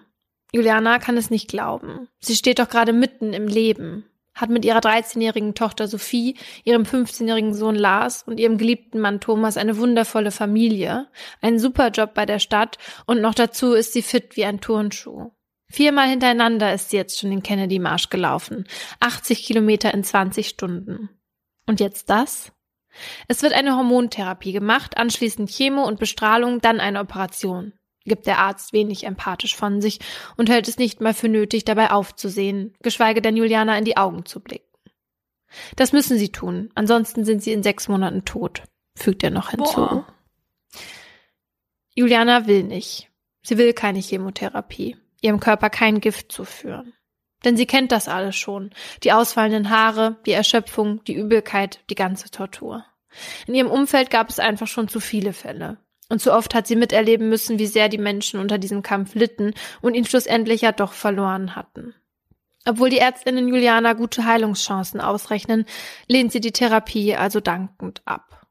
[0.54, 2.08] Juliana kann es nicht glauben.
[2.20, 4.06] Sie steht doch gerade mitten im Leben
[4.38, 9.58] hat mit ihrer 13-jährigen Tochter Sophie, ihrem 15-jährigen Sohn Lars und ihrem geliebten Mann Thomas
[9.58, 11.08] eine wundervolle Familie,
[11.42, 15.32] einen super Job bei der Stadt und noch dazu ist sie fit wie ein Turnschuh.
[15.70, 18.66] Viermal hintereinander ist sie jetzt schon den Kennedy Marsch gelaufen.
[19.02, 21.10] 80 Kilometer in 20 Stunden.
[21.66, 22.54] Und jetzt das?
[23.28, 27.74] Es wird eine Hormontherapie gemacht, anschließend Chemo und Bestrahlung, dann eine Operation
[28.08, 30.00] gibt der Arzt wenig empathisch von sich
[30.36, 34.26] und hält es nicht mal für nötig, dabei aufzusehen, geschweige denn Juliana in die Augen
[34.26, 34.66] zu blicken.
[35.76, 38.64] Das müssen sie tun, ansonsten sind sie in sechs Monaten tot,
[38.96, 39.76] fügt er noch hinzu.
[39.76, 40.08] Boah.
[41.96, 43.10] Juliana will nicht.
[43.42, 46.94] Sie will keine Chemotherapie, ihrem Körper kein Gift zuführen.
[47.46, 48.72] Denn sie kennt das alles schon.
[49.04, 52.86] Die ausfallenden Haare, die Erschöpfung, die Übelkeit, die ganze Tortur.
[53.48, 55.78] In ihrem Umfeld gab es einfach schon zu viele Fälle.
[56.10, 59.54] Und zu oft hat sie miterleben müssen, wie sehr die Menschen unter diesem Kampf litten
[59.82, 61.94] und ihn schlussendlich ja doch verloren hatten.
[62.66, 65.66] Obwohl die Ärztinnen Juliana gute Heilungschancen ausrechnen,
[66.08, 68.48] lehnt sie die Therapie also dankend ab.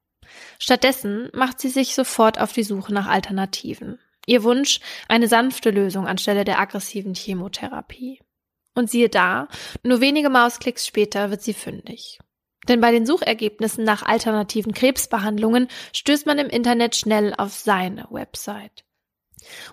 [0.58, 3.98] Stattdessen macht sie sich sofort auf die Suche nach Alternativen.
[4.26, 8.20] Ihr Wunsch, eine sanfte Lösung anstelle der aggressiven Chemotherapie.
[8.74, 9.48] Und siehe da,
[9.82, 12.18] nur wenige Mausklicks später wird sie fündig.
[12.68, 18.84] Denn bei den Suchergebnissen nach alternativen Krebsbehandlungen stößt man im Internet schnell auf seine Website.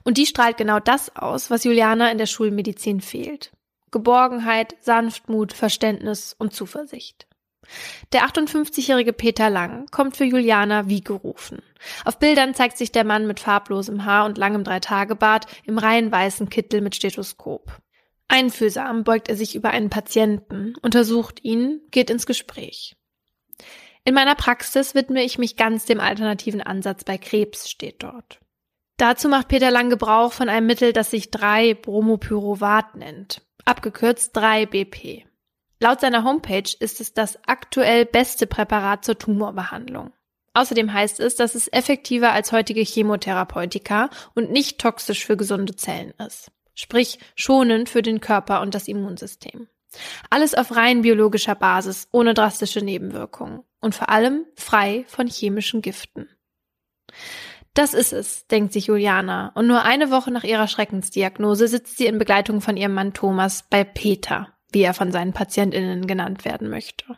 [0.03, 3.51] Und die strahlt genau das aus, was Juliana in der Schulmedizin fehlt.
[3.91, 7.27] Geborgenheit, Sanftmut, Verständnis und Zuversicht.
[8.11, 11.61] Der 58-jährige Peter Lang kommt für Juliana wie gerufen.
[12.03, 16.49] Auf Bildern zeigt sich der Mann mit farblosem Haar und langem Dreitagebart im rein weißen
[16.49, 17.71] Kittel mit Stethoskop.
[18.27, 22.95] Einfühlsam beugt er sich über einen Patienten, untersucht ihn, geht ins Gespräch.
[24.05, 28.39] In meiner Praxis widme ich mich ganz dem alternativen Ansatz bei Krebs, steht dort.
[28.97, 35.25] Dazu macht Peter Lang Gebrauch von einem Mittel, das sich 3-Bromopyruvat nennt, abgekürzt 3-BP.
[35.79, 40.11] Laut seiner Homepage ist es das aktuell beste Präparat zur Tumorbehandlung.
[40.53, 46.13] Außerdem heißt es, dass es effektiver als heutige Chemotherapeutika und nicht toxisch für gesunde Zellen
[46.25, 49.67] ist sprich schonend für den Körper und das Immunsystem.
[50.29, 56.29] Alles auf rein biologischer Basis, ohne drastische Nebenwirkungen und vor allem frei von chemischen Giften.
[57.73, 62.05] Das ist es, denkt sich Juliana, und nur eine Woche nach ihrer Schreckensdiagnose sitzt sie
[62.05, 66.69] in Begleitung von ihrem Mann Thomas bei Peter, wie er von seinen Patientinnen genannt werden
[66.69, 67.17] möchte.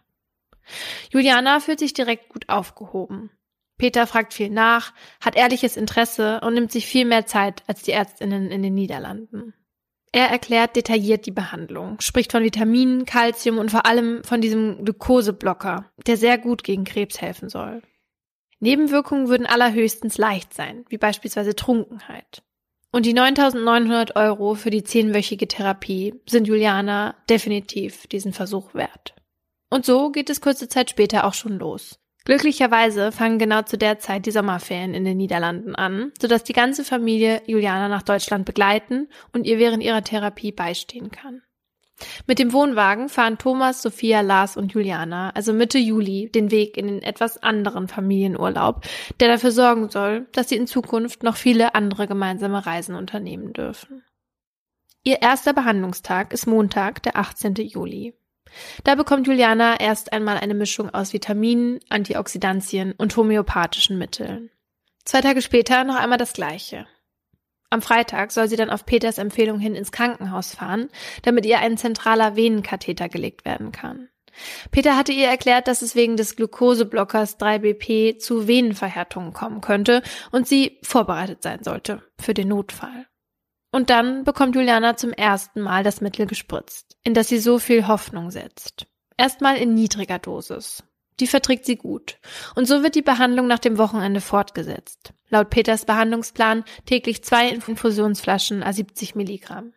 [1.11, 3.31] Juliana fühlt sich direkt gut aufgehoben.
[3.77, 7.91] Peter fragt viel nach, hat ehrliches Interesse und nimmt sich viel mehr Zeit als die
[7.91, 9.53] Ärztinnen in den Niederlanden.
[10.11, 15.91] Er erklärt detailliert die Behandlung, spricht von Vitaminen, Kalzium und vor allem von diesem Glukoseblocker,
[16.07, 17.81] der sehr gut gegen Krebs helfen soll.
[18.61, 22.43] Nebenwirkungen würden allerhöchstens leicht sein, wie beispielsweise Trunkenheit.
[22.93, 29.15] Und die 9900 Euro für die zehnwöchige Therapie sind Juliana definitiv diesen Versuch wert.
[29.69, 31.99] Und so geht es kurze Zeit später auch schon los.
[32.25, 36.83] Glücklicherweise fangen genau zu der Zeit die Sommerferien in den Niederlanden an, sodass die ganze
[36.83, 41.43] Familie Juliana nach Deutschland begleiten und ihr während ihrer Therapie beistehen kann.
[42.27, 46.87] Mit dem Wohnwagen fahren Thomas, Sophia, Lars und Juliana, also Mitte Juli, den Weg in
[46.87, 48.83] den etwas anderen Familienurlaub,
[49.19, 54.03] der dafür sorgen soll, dass sie in Zukunft noch viele andere gemeinsame Reisen unternehmen dürfen.
[55.03, 57.53] Ihr erster Behandlungstag ist Montag, der 18.
[57.55, 58.15] Juli.
[58.83, 64.49] Da bekommt Juliana erst einmal eine Mischung aus Vitaminen, Antioxidantien und homöopathischen Mitteln.
[65.03, 66.87] Zwei Tage später noch einmal das Gleiche.
[67.69, 70.89] Am Freitag soll sie dann auf Peters Empfehlung hin ins Krankenhaus fahren,
[71.23, 74.09] damit ihr ein zentraler Venenkatheter gelegt werden kann.
[74.71, 80.47] Peter hatte ihr erklärt, dass es wegen des Glukoseblockers 3BP zu Venenverhärtungen kommen könnte und
[80.47, 83.07] sie vorbereitet sein sollte für den Notfall.
[83.71, 87.87] Und dann bekommt Juliana zum ersten Mal das Mittel gespritzt, in das sie so viel
[87.87, 88.87] Hoffnung setzt.
[89.15, 90.83] Erstmal in niedriger Dosis.
[91.21, 92.17] Die verträgt sie gut.
[92.55, 95.13] Und so wird die Behandlung nach dem Wochenende fortgesetzt.
[95.29, 99.71] Laut Peters Behandlungsplan täglich zwei Infusionsflaschen a 70 Milligramm.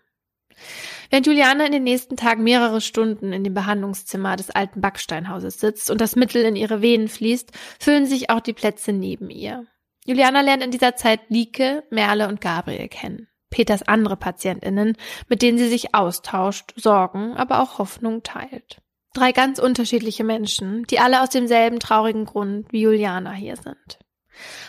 [1.11, 5.91] Während Juliane in den nächsten Tagen mehrere Stunden in dem Behandlungszimmer des alten Backsteinhauses sitzt
[5.91, 9.65] und das Mittel in ihre Venen fließt, füllen sich auch die Plätze neben ihr.
[10.05, 13.29] Juliana lernt in dieser Zeit Lieke, Merle und Gabriel kennen.
[13.51, 14.97] Peters andere PatientInnen,
[15.29, 18.81] mit denen sie sich austauscht, Sorgen, aber auch Hoffnung teilt.
[19.15, 23.99] Drei ganz unterschiedliche Menschen, die alle aus demselben traurigen Grund wie Juliana hier sind.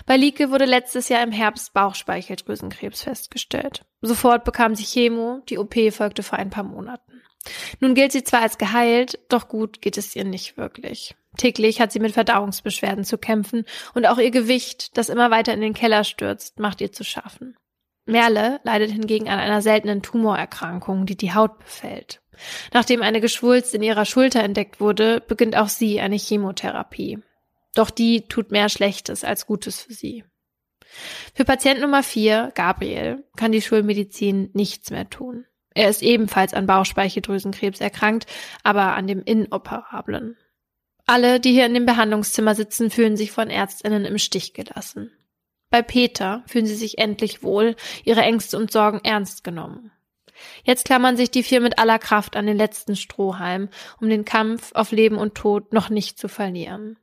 [0.06, 3.86] Bei Lieke wurde letztes Jahr im Herbst Bauchspeicheldrüsenkrebs festgestellt.
[4.02, 7.22] Sofort bekam sie Chemo, die OP folgte vor ein paar Monaten.
[7.80, 11.16] Nun gilt sie zwar als geheilt, doch gut geht es ihr nicht wirklich.
[11.38, 15.62] Täglich hat sie mit Verdauungsbeschwerden zu kämpfen und auch ihr Gewicht, das immer weiter in
[15.62, 17.56] den Keller stürzt, macht ihr zu schaffen.
[18.10, 22.22] Merle leidet hingegen an einer seltenen Tumorerkrankung, die die Haut befällt.
[22.74, 27.20] Nachdem eine Geschwulst in ihrer Schulter entdeckt wurde, beginnt auch sie eine Chemotherapie.
[27.76, 30.24] Doch die tut mehr Schlechtes als Gutes für sie.
[31.36, 35.46] Für Patient Nummer 4, Gabriel, kann die Schulmedizin nichts mehr tun.
[35.76, 38.26] Er ist ebenfalls an Bauchspeicheldrüsenkrebs erkrankt,
[38.64, 40.36] aber an dem inoperablen.
[41.06, 45.12] Alle, die hier in dem Behandlungszimmer sitzen, fühlen sich von Ärztinnen im Stich gelassen.
[45.70, 49.92] Bei Peter fühlen sie sich endlich wohl, ihre Ängste und Sorgen ernst genommen.
[50.64, 54.72] Jetzt klammern sich die vier mit aller Kraft an den letzten Strohhalm, um den Kampf
[54.74, 56.98] auf Leben und Tod noch nicht zu verlieren.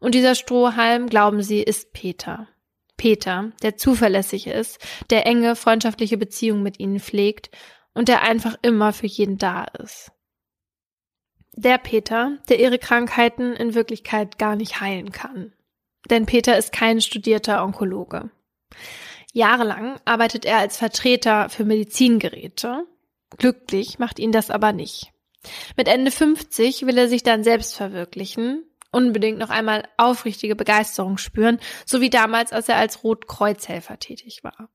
[0.00, 2.48] Und dieser Strohhalm, glauben sie, ist Peter.
[2.96, 4.78] Peter, der zuverlässig ist,
[5.10, 7.50] der enge freundschaftliche Beziehungen mit ihnen pflegt
[7.92, 10.12] und der einfach immer für jeden da ist.
[11.52, 15.52] Der Peter, der ihre Krankheiten in Wirklichkeit gar nicht heilen kann.
[16.10, 18.30] Denn Peter ist kein studierter Onkologe.
[19.32, 22.86] Jahrelang arbeitet er als Vertreter für Medizingeräte.
[23.36, 25.10] Glücklich macht ihn das aber nicht.
[25.76, 31.58] Mit Ende 50 will er sich dann selbst verwirklichen, unbedingt noch einmal aufrichtige Begeisterung spüren,
[31.84, 34.70] so wie damals, als er als Rotkreuzhelfer tätig war.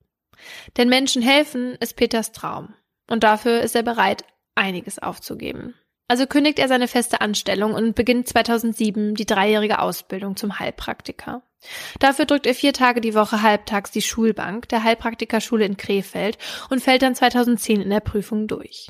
[0.76, 2.74] Denn Menschen helfen ist Peters Traum.
[3.08, 4.24] Und dafür ist er bereit,
[4.54, 5.74] einiges aufzugeben.
[6.10, 11.44] Also kündigt er seine feste Anstellung und beginnt 2007 die dreijährige Ausbildung zum Heilpraktiker.
[12.00, 16.36] Dafür drückt er vier Tage die Woche halbtags die Schulbank der Heilpraktikerschule in Krefeld
[16.68, 18.88] und fällt dann 2010 in der Prüfung durch.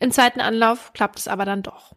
[0.00, 1.94] Im zweiten Anlauf klappt es aber dann doch.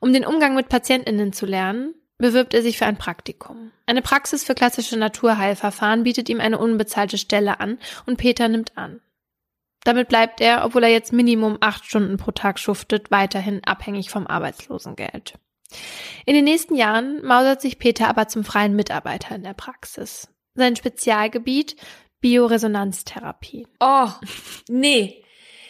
[0.00, 3.72] Um den Umgang mit PatientInnen zu lernen, bewirbt er sich für ein Praktikum.
[3.86, 9.00] Eine Praxis für klassische Naturheilverfahren bietet ihm eine unbezahlte Stelle an und Peter nimmt an.
[9.84, 14.26] Damit bleibt er, obwohl er jetzt Minimum acht Stunden pro Tag schuftet, weiterhin abhängig vom
[14.26, 15.38] Arbeitslosengeld.
[16.26, 20.28] In den nächsten Jahren mausert sich Peter aber zum freien Mitarbeiter in der Praxis.
[20.54, 21.76] Sein Spezialgebiet
[22.20, 23.66] Bioresonanztherapie.
[23.80, 24.08] Oh,
[24.68, 25.22] nee.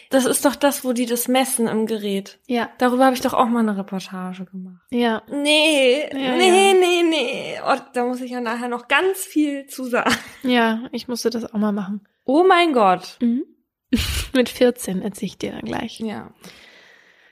[0.09, 2.39] Das ist doch das, wo die das messen im Gerät.
[2.47, 2.69] Ja.
[2.77, 4.81] Darüber habe ich doch auch mal eine Reportage gemacht.
[4.89, 5.21] Ja.
[5.29, 6.73] Nee, Ja, nee, ja.
[6.73, 7.59] nee, nee.
[7.67, 10.15] Oh, da muss ich ja nachher noch ganz viel zu sagen.
[10.43, 12.07] Ja, ich musste das auch mal machen.
[12.23, 13.17] Oh mein Gott.
[13.21, 13.43] Mhm.
[14.33, 15.99] Mit 14 erzähle ich dir dann gleich.
[15.99, 16.33] Ja.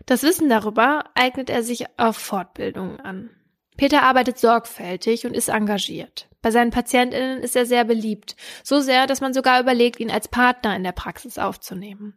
[0.05, 3.29] Das Wissen darüber eignet er sich auf Fortbildungen an.
[3.77, 6.29] Peter arbeitet sorgfältig und ist engagiert.
[6.41, 8.35] Bei seinen PatientInnen ist er sehr beliebt.
[8.63, 12.15] So sehr, dass man sogar überlegt, ihn als Partner in der Praxis aufzunehmen.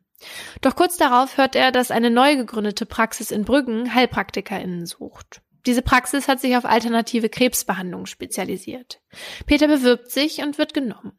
[0.60, 5.42] Doch kurz darauf hört er, dass eine neu gegründete Praxis in Brüggen HeilpraktikerInnen sucht.
[5.66, 9.00] Diese Praxis hat sich auf alternative Krebsbehandlungen spezialisiert.
[9.46, 11.12] Peter bewirbt sich und wird genommen.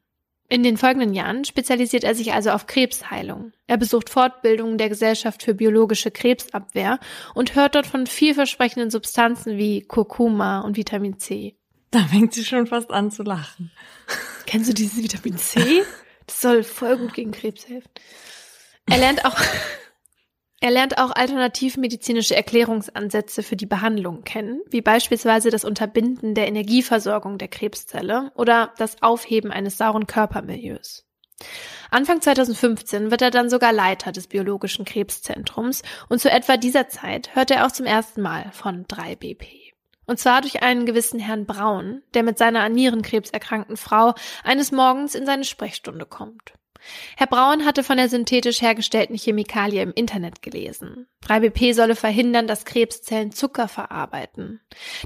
[0.52, 3.54] In den folgenden Jahren spezialisiert er sich also auf Krebsheilung.
[3.68, 7.00] Er besucht Fortbildungen der Gesellschaft für biologische Krebsabwehr
[7.36, 11.56] und hört dort von vielversprechenden Substanzen wie Kurkuma und Vitamin C.
[11.92, 13.72] Da fängt sie schon fast an zu lachen.
[14.48, 15.84] Kennst du dieses Vitamin C?
[16.26, 17.90] Das soll voll gut gegen Krebs helfen.
[18.86, 19.36] Er lernt auch,
[20.62, 27.38] er lernt auch alternativmedizinische Erklärungsansätze für die Behandlung kennen, wie beispielsweise das Unterbinden der Energieversorgung
[27.38, 31.06] der Krebszelle oder das Aufheben eines sauren Körpermilieus.
[31.92, 37.36] Anfang 2015 wird er dann sogar Leiter des biologischen Krebszentrums und zu etwa dieser Zeit
[37.36, 39.74] hört er auch zum ersten Mal von 3BP.
[40.06, 44.72] Und zwar durch einen gewissen Herrn Braun, der mit seiner an Nierenkrebs erkrankten Frau eines
[44.72, 46.54] Morgens in seine Sprechstunde kommt.
[47.18, 51.08] Herr Braun hatte von der synthetisch hergestellten Chemikalie im Internet gelesen.
[51.26, 54.62] 3BP solle verhindern, dass Krebszellen Zucker verarbeiten.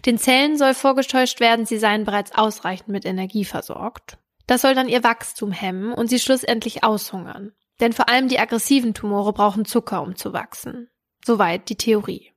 [0.06, 4.18] Den Zellen soll vorgetäuscht werden, sie seien bereits ausreichend mit Energie versorgt.
[4.48, 7.54] Das soll dann ihr Wachstum hemmen und sie schlussendlich aushungern.
[7.80, 10.90] Denn vor allem die aggressiven Tumore brauchen Zucker, um zu wachsen.
[11.26, 12.32] Soweit die Theorie.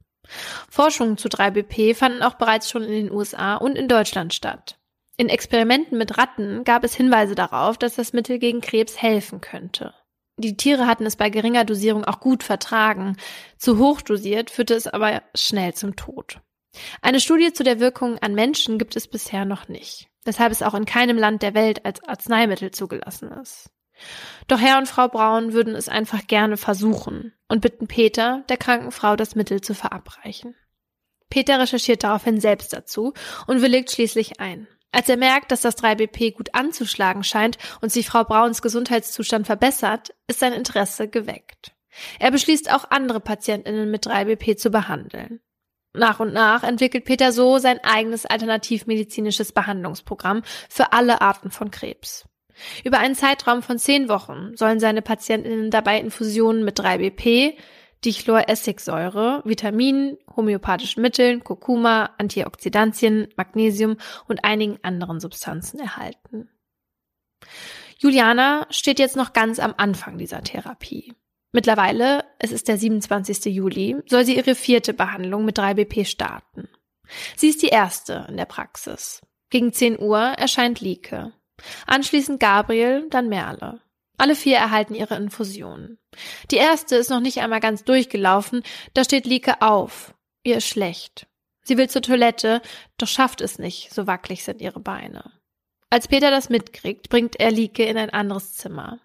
[0.70, 4.78] Forschungen zu 3BP fanden auch bereits schon in den USA und in Deutschland statt.
[5.16, 9.94] In Experimenten mit Ratten gab es Hinweise darauf, dass das Mittel gegen Krebs helfen könnte.
[10.38, 13.16] Die Tiere hatten es bei geringer Dosierung auch gut vertragen.
[13.56, 16.40] Zu hoch dosiert führte es aber schnell zum Tod.
[17.00, 20.74] Eine Studie zu der Wirkung an Menschen gibt es bisher noch nicht, weshalb es auch
[20.74, 23.70] in keinem Land der Welt als Arzneimittel zugelassen ist.
[24.46, 28.92] Doch Herr und Frau Braun würden es einfach gerne versuchen und bitten Peter, der kranken
[28.92, 30.54] Frau das Mittel zu verabreichen.
[31.30, 33.14] Peter recherchiert daraufhin selbst dazu
[33.46, 34.68] und willigt schließlich ein.
[34.96, 40.14] Als er merkt, dass das 3BP gut anzuschlagen scheint und sich Frau Brauns Gesundheitszustand verbessert,
[40.26, 41.74] ist sein Interesse geweckt.
[42.18, 45.40] Er beschließt auch andere Patientinnen mit 3BP zu behandeln.
[45.92, 50.40] Nach und nach entwickelt Peter so sein eigenes alternativmedizinisches Behandlungsprogramm
[50.70, 52.24] für alle Arten von Krebs.
[52.82, 57.52] Über einen Zeitraum von zehn Wochen sollen seine Patientinnen dabei Infusionen mit 3BP,
[58.04, 63.96] Dichloressigsäure, Vitaminen, homöopathischen Mitteln, Kurkuma, Antioxidantien, Magnesium
[64.28, 66.48] und einigen anderen Substanzen erhalten.
[67.98, 71.14] Juliana steht jetzt noch ganz am Anfang dieser Therapie.
[71.52, 73.46] Mittlerweile, es ist der 27.
[73.46, 76.68] Juli, soll sie ihre vierte Behandlung mit 3BP starten.
[77.36, 79.22] Sie ist die erste in der Praxis.
[79.48, 81.32] Gegen 10 Uhr erscheint Lieke.
[81.86, 83.80] Anschließend Gabriel, dann Merle.
[84.18, 85.98] Alle vier erhalten ihre Infusionen.
[86.50, 88.62] Die erste ist noch nicht einmal ganz durchgelaufen,
[88.94, 90.14] da steht Lieke auf.
[90.42, 91.26] Ihr ist schlecht.
[91.62, 92.62] Sie will zur Toilette,
[92.98, 95.32] doch schafft es nicht, so wackelig sind ihre Beine.
[95.90, 99.00] Als Peter das mitkriegt, bringt er Lieke in ein anderes Zimmer.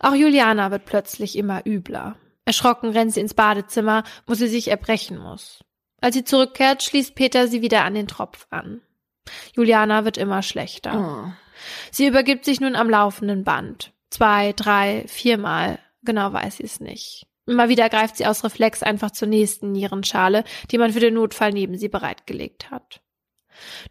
[0.00, 2.16] Auch Juliana wird plötzlich immer übler.
[2.44, 5.64] Erschrocken rennt sie ins Badezimmer, wo sie sich erbrechen muss.
[6.00, 8.80] Als sie zurückkehrt, schließt Peter sie wieder an den Tropf an.
[9.54, 10.94] Juliana wird immer schlechter.
[11.26, 11.32] Oh.
[11.90, 13.92] Sie übergibt sich nun am laufenden Band.
[14.10, 15.78] Zwei, drei, viermal.
[16.02, 17.26] Genau weiß sie es nicht.
[17.46, 21.52] Immer wieder greift sie aus Reflex einfach zur nächsten Nierenschale, die man für den Notfall
[21.52, 23.00] neben sie bereitgelegt hat.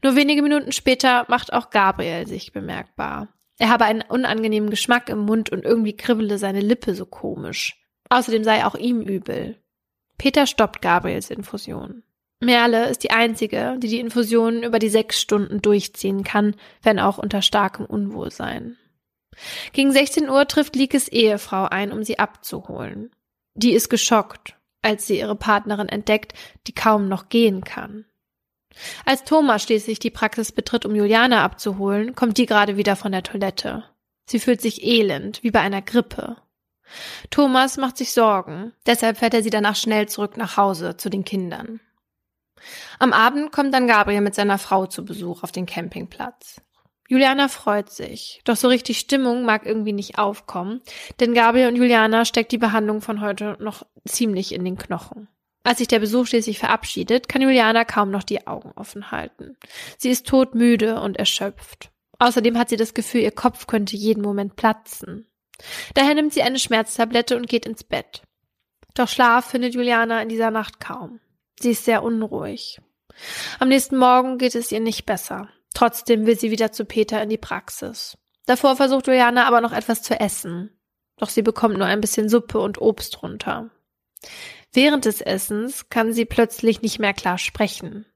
[0.04, 3.30] Nur wenige Minuten später macht auch Gabriel sich bemerkbar.
[3.60, 7.82] Er habe einen unangenehmen Geschmack im Mund und irgendwie kribbele seine Lippe so komisch.
[8.10, 9.58] Außerdem sei auch ihm übel.
[10.18, 12.04] Peter stoppt Gabriels Infusion.
[12.40, 17.18] Merle ist die einzige, die die Infusion über die sechs Stunden durchziehen kann, wenn auch
[17.18, 18.78] unter starkem Unwohlsein.
[19.74, 23.12] Gegen 16 Uhr trifft Likes Ehefrau ein, um sie abzuholen.
[23.54, 26.34] Die ist geschockt, als sie ihre Partnerin entdeckt,
[26.68, 28.06] die kaum noch gehen kann.
[29.06, 33.24] Als Thomas schließlich die Praxis betritt, um Juliane abzuholen, kommt die gerade wieder von der
[33.24, 33.84] Toilette.
[34.26, 36.38] Sie fühlt sich elend, wie bei einer Grippe.
[37.30, 41.26] Thomas macht sich Sorgen, deshalb fährt er sie danach schnell zurück nach Hause zu den
[41.26, 41.80] Kindern.
[43.00, 46.62] Am Abend kommt dann Gabriel mit seiner Frau zu Besuch auf den Campingplatz.
[47.08, 50.82] Juliana freut sich, doch so richtig Stimmung mag irgendwie nicht aufkommen,
[51.20, 55.30] denn Gabriel und Juliana steckt die Behandlung von heute noch ziemlich in den Knochen.
[55.64, 59.58] Als sich der Besuch schließlich verabschiedet, kann Juliana kaum noch die Augen offen halten.
[59.98, 61.92] Sie ist todmüde und erschöpft.
[62.20, 65.28] Außerdem hat sie das Gefühl, ihr Kopf könnte jeden Moment platzen.
[65.94, 68.22] Daher nimmt sie eine Schmerztablette und geht ins Bett.
[68.94, 71.20] Doch Schlaf findet Juliana in dieser Nacht kaum.
[71.60, 72.80] Sie ist sehr unruhig.
[73.60, 75.50] Am nächsten Morgen geht es ihr nicht besser.
[75.78, 78.18] Trotzdem will sie wieder zu Peter in die Praxis.
[78.48, 80.72] Davor versucht Juliana aber noch etwas zu essen.
[81.18, 83.70] Doch sie bekommt nur ein bisschen Suppe und Obst runter.
[84.74, 88.08] Während des Essens kann sie plötzlich nicht mehr klar sprechen.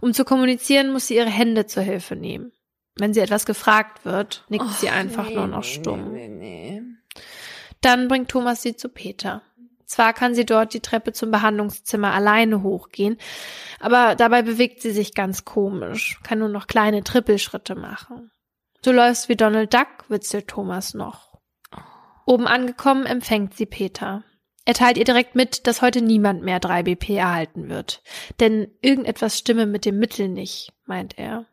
[0.00, 2.52] Um zu kommunizieren, muss sie ihre Hände zur Hilfe nehmen.
[2.94, 6.12] Wenn sie etwas gefragt wird, nickt Och, sie einfach nee, nur noch stumm.
[6.12, 6.80] Nee, nee,
[7.82, 9.42] Dann bringt Thomas sie zu Peter.
[9.90, 13.16] Zwar kann sie dort die Treppe zum Behandlungszimmer alleine hochgehen,
[13.80, 18.30] aber dabei bewegt sie sich ganz komisch, kann nur noch kleine Trippelschritte machen.
[18.84, 21.40] Du läufst wie Donald Duck, witzelt Thomas noch.
[22.24, 24.22] Oben angekommen empfängt sie Peter.
[24.64, 28.00] Er teilt ihr direkt mit, dass heute niemand mehr 3 BP erhalten wird.
[28.38, 31.46] Denn irgendetwas stimme mit dem Mittel nicht, meint er.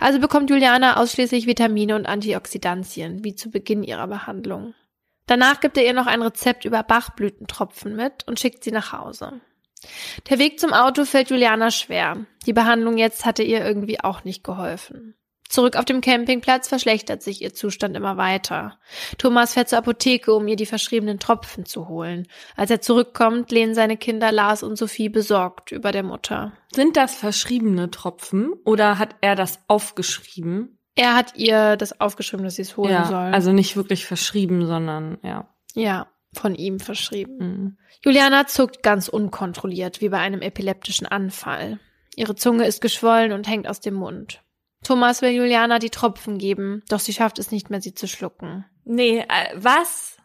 [0.00, 4.74] Also bekommt Juliana ausschließlich Vitamine und Antioxidantien, wie zu Beginn ihrer Behandlung.
[5.28, 9.40] Danach gibt er ihr noch ein Rezept über Bachblütentropfen mit und schickt sie nach Hause.
[10.28, 12.26] Der Weg zum Auto fällt Juliana schwer.
[12.46, 15.14] Die Behandlung jetzt hatte ihr irgendwie auch nicht geholfen.
[15.48, 18.78] Zurück auf dem Campingplatz verschlechtert sich ihr Zustand immer weiter.
[19.16, 22.26] Thomas fährt zur Apotheke, um ihr die verschriebenen Tropfen zu holen.
[22.54, 26.52] Als er zurückkommt, lehnen seine Kinder Lars und Sophie besorgt über der Mutter.
[26.74, 30.77] Sind das verschriebene Tropfen oder hat er das aufgeschrieben?
[30.98, 33.32] Er hat ihr das aufgeschrieben, dass sie es holen ja, soll.
[33.32, 35.48] Also nicht wirklich verschrieben, sondern ja.
[35.74, 37.36] Ja, von ihm verschrieben.
[37.38, 37.78] Mhm.
[38.04, 41.78] Juliana zuckt ganz unkontrolliert, wie bei einem epileptischen Anfall.
[42.16, 44.42] Ihre Zunge ist geschwollen und hängt aus dem Mund.
[44.82, 48.64] Thomas will Juliana die Tropfen geben, doch sie schafft es nicht mehr, sie zu schlucken.
[48.84, 50.16] Nee, äh, was?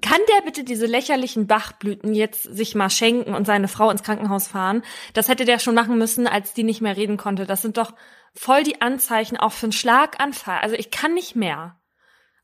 [0.00, 4.48] Kann der bitte diese lächerlichen Bachblüten jetzt sich mal schenken und seine Frau ins Krankenhaus
[4.48, 4.82] fahren?
[5.12, 7.44] Das hätte der schon machen müssen, als die nicht mehr reden konnte.
[7.44, 7.92] Das sind doch
[8.34, 10.58] voll die Anzeichen auch für einen Schlaganfall.
[10.60, 11.80] Also ich kann nicht mehr.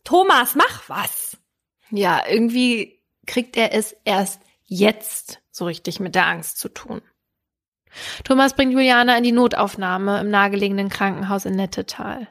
[0.04, 1.36] Thomas, mach was.
[1.90, 7.02] Ja, irgendwie kriegt er es erst jetzt so richtig mit der Angst zu tun.
[8.24, 12.28] Thomas bringt Juliana in die Notaufnahme im nahegelegenen Krankenhaus in Nettetal.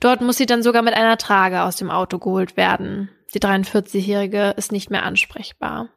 [0.00, 3.10] Dort muss sie dann sogar mit einer Trage aus dem Auto geholt werden.
[3.34, 5.88] Die 43-Jährige ist nicht mehr ansprechbar.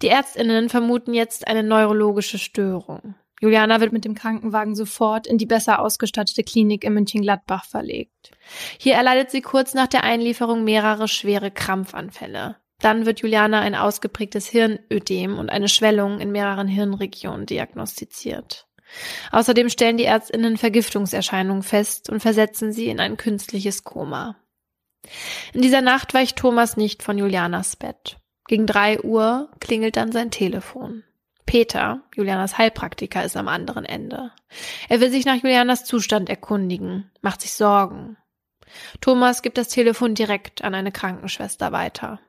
[0.00, 3.14] Die Ärztinnen vermuten jetzt eine neurologische Störung.
[3.42, 8.30] Juliana wird mit dem Krankenwagen sofort in die besser ausgestattete Klinik in München-Gladbach verlegt.
[8.78, 12.56] Hier erleidet sie kurz nach der Einlieferung mehrere schwere Krampfanfälle.
[12.78, 18.68] Dann wird Juliana ein ausgeprägtes Hirnödem und eine Schwellung in mehreren Hirnregionen diagnostiziert.
[19.32, 24.36] Außerdem stellen die Ärztinnen Vergiftungserscheinungen fest und versetzen sie in ein künstliches Koma.
[25.52, 28.18] In dieser Nacht weicht Thomas nicht von Julianas Bett.
[28.46, 31.02] Gegen drei Uhr klingelt dann sein Telefon.
[31.46, 34.30] Peter, Julianas Heilpraktiker, ist am anderen Ende.
[34.88, 38.16] Er will sich nach Julianas Zustand erkundigen, macht sich Sorgen.
[39.00, 42.20] Thomas gibt das Telefon direkt an eine Krankenschwester weiter.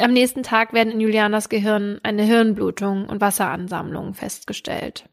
[0.00, 5.08] Am nächsten Tag werden in Julianas Gehirn eine Hirnblutung und Wasseransammlungen festgestellt.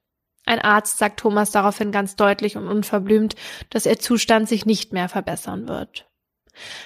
[0.46, 3.36] Ein Arzt sagt Thomas daraufhin ganz deutlich und unverblümt,
[3.70, 6.10] dass ihr Zustand sich nicht mehr verbessern wird.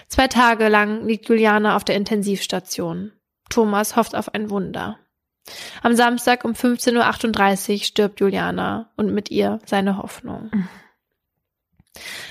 [0.07, 3.14] Zwei Tage lang liegt Juliana auf der Intensivstation.
[3.49, 4.99] Thomas hofft auf ein Wunder.
[5.81, 10.51] Am Samstag um 15.38 Uhr stirbt Juliana und mit ihr seine Hoffnung.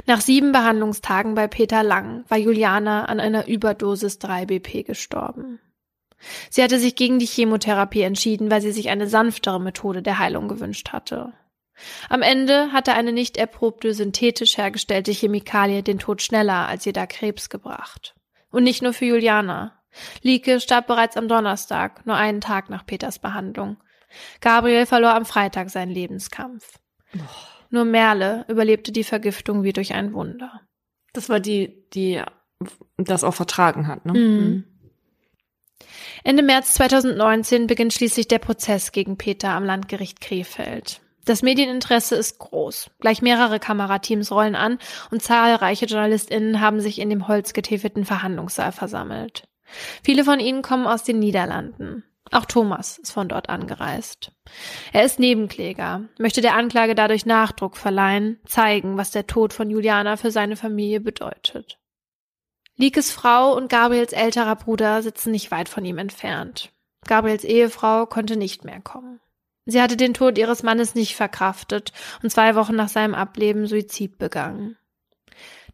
[0.07, 5.61] Nach sieben Behandlungstagen bei Peter Lang war Juliana an einer Überdosis 3BP gestorben.
[6.51, 10.49] Sie hatte sich gegen die Chemotherapie entschieden, weil sie sich eine sanftere Methode der Heilung
[10.49, 11.33] gewünscht hatte.
[12.09, 17.49] Am Ende hatte eine nicht erprobte synthetisch hergestellte Chemikalie den Tod schneller als jeder Krebs
[17.49, 18.15] gebracht.
[18.51, 19.82] Und nicht nur für Juliana.
[20.23, 23.77] Lieke starb bereits am Donnerstag, nur einen Tag nach Peters Behandlung.
[24.41, 26.79] Gabriel verlor am Freitag seinen Lebenskampf.
[27.15, 27.21] Oh.
[27.71, 30.61] Nur Merle überlebte die Vergiftung wie durch ein Wunder.
[31.15, 32.23] Das war die, die
[32.99, 34.13] das auch vertragen hat, ne?
[34.13, 34.19] Mhm.
[34.19, 34.65] mhm.
[36.25, 41.01] Ende März 2019 beginnt schließlich der Prozess gegen Peter am Landgericht Krefeld.
[41.25, 42.91] Das Medieninteresse ist groß.
[43.01, 44.79] Gleich mehrere Kamerateams rollen an
[45.11, 49.49] und zahlreiche JournalistInnen haben sich in dem holzgetäfelten Verhandlungssaal versammelt.
[50.03, 52.05] Viele von ihnen kommen aus den Niederlanden.
[52.31, 54.33] Auch Thomas ist von dort angereist.
[54.93, 60.17] Er ist Nebenkläger, möchte der Anklage dadurch Nachdruck verleihen, zeigen, was der Tod von Juliana
[60.17, 61.79] für seine Familie bedeutet.
[62.77, 66.73] Likes Frau und Gabriels älterer Bruder sitzen nicht weit von ihm entfernt.
[67.07, 69.21] Gabriels Ehefrau konnte nicht mehr kommen.
[69.67, 71.93] Sie hatte den Tod ihres Mannes nicht verkraftet
[72.23, 74.77] und zwei Wochen nach seinem Ableben Suizid begangen.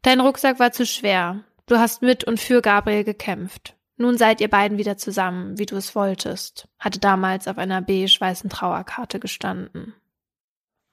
[0.03, 1.45] Dein Rucksack war zu schwer.
[1.67, 3.78] Du hast mit und für Gabriel gekämpft.
[4.01, 8.49] Nun seid ihr beiden wieder zusammen, wie du es wolltest, hatte damals auf einer beige-weißen
[8.49, 9.93] Trauerkarte gestanden.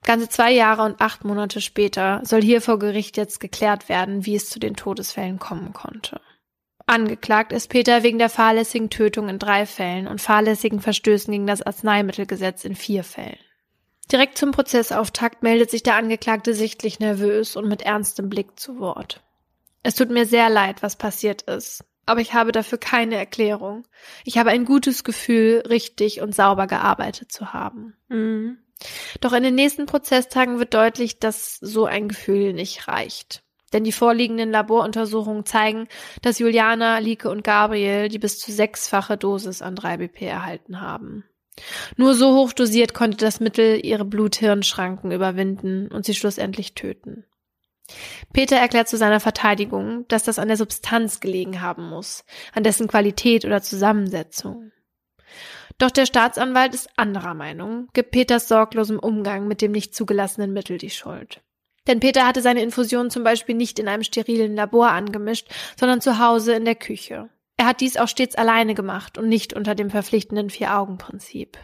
[0.03, 4.35] Ganze zwei Jahre und acht Monate später soll hier vor Gericht jetzt geklärt werden, wie
[4.35, 6.19] es zu den Todesfällen kommen konnte.
[6.87, 11.61] Angeklagt ist Peter wegen der fahrlässigen Tötung in drei Fällen und fahrlässigen Verstößen gegen das
[11.61, 13.37] Arzneimittelgesetz in vier Fällen.
[14.11, 19.21] Direkt zum Prozessauftakt meldet sich der Angeklagte sichtlich nervös und mit ernstem Blick zu Wort.
[19.83, 23.87] Es tut mir sehr leid, was passiert ist aber ich habe dafür keine Erklärung.
[24.23, 27.95] Ich habe ein gutes Gefühl, richtig und sauber gearbeitet zu haben.
[28.09, 28.57] Mhm.
[29.21, 33.43] Doch in den nächsten Prozesstagen wird deutlich, dass so ein Gefühl nicht reicht.
[33.73, 35.87] Denn die vorliegenden Laboruntersuchungen zeigen,
[36.21, 41.25] dass Juliana, Lieke und Gabriel die bis zu sechsfache Dosis an 3BP erhalten haben.
[41.95, 47.25] Nur so hoch dosiert konnte das Mittel ihre Blut-Hirn-Schranken überwinden und sie schlussendlich töten.
[48.33, 52.87] Peter erklärt zu seiner Verteidigung, dass das an der Substanz gelegen haben muss, an dessen
[52.87, 54.71] Qualität oder Zusammensetzung.
[55.77, 60.77] Doch der Staatsanwalt ist anderer Meinung, gibt Peters sorglosem Umgang mit dem nicht zugelassenen Mittel
[60.77, 61.41] die Schuld.
[61.87, 66.17] Denn Peter hatte seine Infusion zum Beispiel nicht in einem sterilen Labor angemischt, sondern zu
[66.17, 67.29] Hause in der Küche.
[67.57, 71.57] Er hat dies auch stets alleine gemacht und nicht unter dem verpflichtenden Vier-Augen-Prinzip.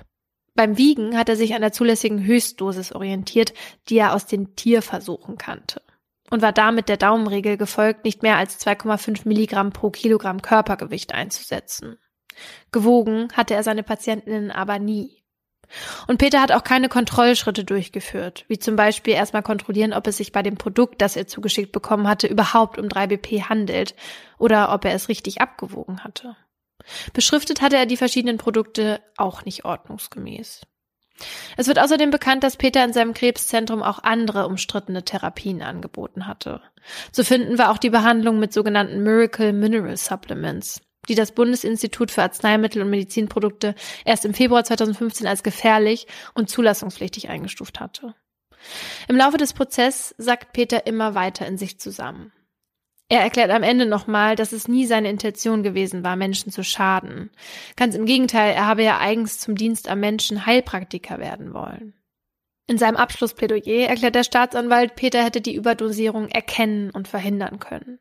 [0.53, 3.53] Beim Wiegen hat er sich an der zulässigen Höchstdosis orientiert,
[3.89, 5.81] die er aus den Tierversuchen kannte
[6.31, 11.97] und war damit der Daumenregel gefolgt, nicht mehr als 2,5 Milligramm pro Kilogramm Körpergewicht einzusetzen.
[12.71, 15.21] Gewogen hatte er seine Patientinnen aber nie.
[16.07, 20.31] Und Peter hat auch keine Kontrollschritte durchgeführt, wie zum Beispiel erstmal kontrollieren, ob es sich
[20.31, 23.95] bei dem Produkt, das er zugeschickt bekommen hatte, überhaupt um 3BP handelt
[24.37, 26.35] oder ob er es richtig abgewogen hatte.
[27.13, 30.61] Beschriftet hatte er die verschiedenen Produkte auch nicht ordnungsgemäß.
[31.57, 36.61] Es wird außerdem bekannt, dass Peter in seinem Krebszentrum auch andere umstrittene Therapien angeboten hatte.
[37.11, 42.23] So finden wir auch die Behandlung mit sogenannten Miracle Mineral Supplements, die das Bundesinstitut für
[42.23, 48.15] Arzneimittel und Medizinprodukte erst im Februar 2015 als gefährlich und zulassungspflichtig eingestuft hatte.
[49.07, 52.31] Im Laufe des Prozesses sackt Peter immer weiter in sich zusammen.
[53.11, 57.29] Er erklärt am Ende nochmal, dass es nie seine Intention gewesen war, Menschen zu schaden.
[57.75, 61.93] Ganz im Gegenteil, er habe ja eigens zum Dienst am Menschen Heilpraktiker werden wollen.
[62.67, 67.99] In seinem Abschlussplädoyer erklärt der Staatsanwalt, Peter hätte die Überdosierung erkennen und verhindern können.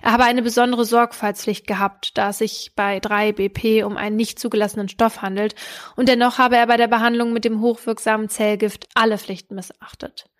[0.00, 4.88] Er habe eine besondere Sorgfaltspflicht gehabt, da es sich bei 3-BP um einen nicht zugelassenen
[4.88, 5.54] Stoff handelt,
[5.96, 10.30] und dennoch habe er bei der Behandlung mit dem hochwirksamen Zellgift alle Pflichten missachtet.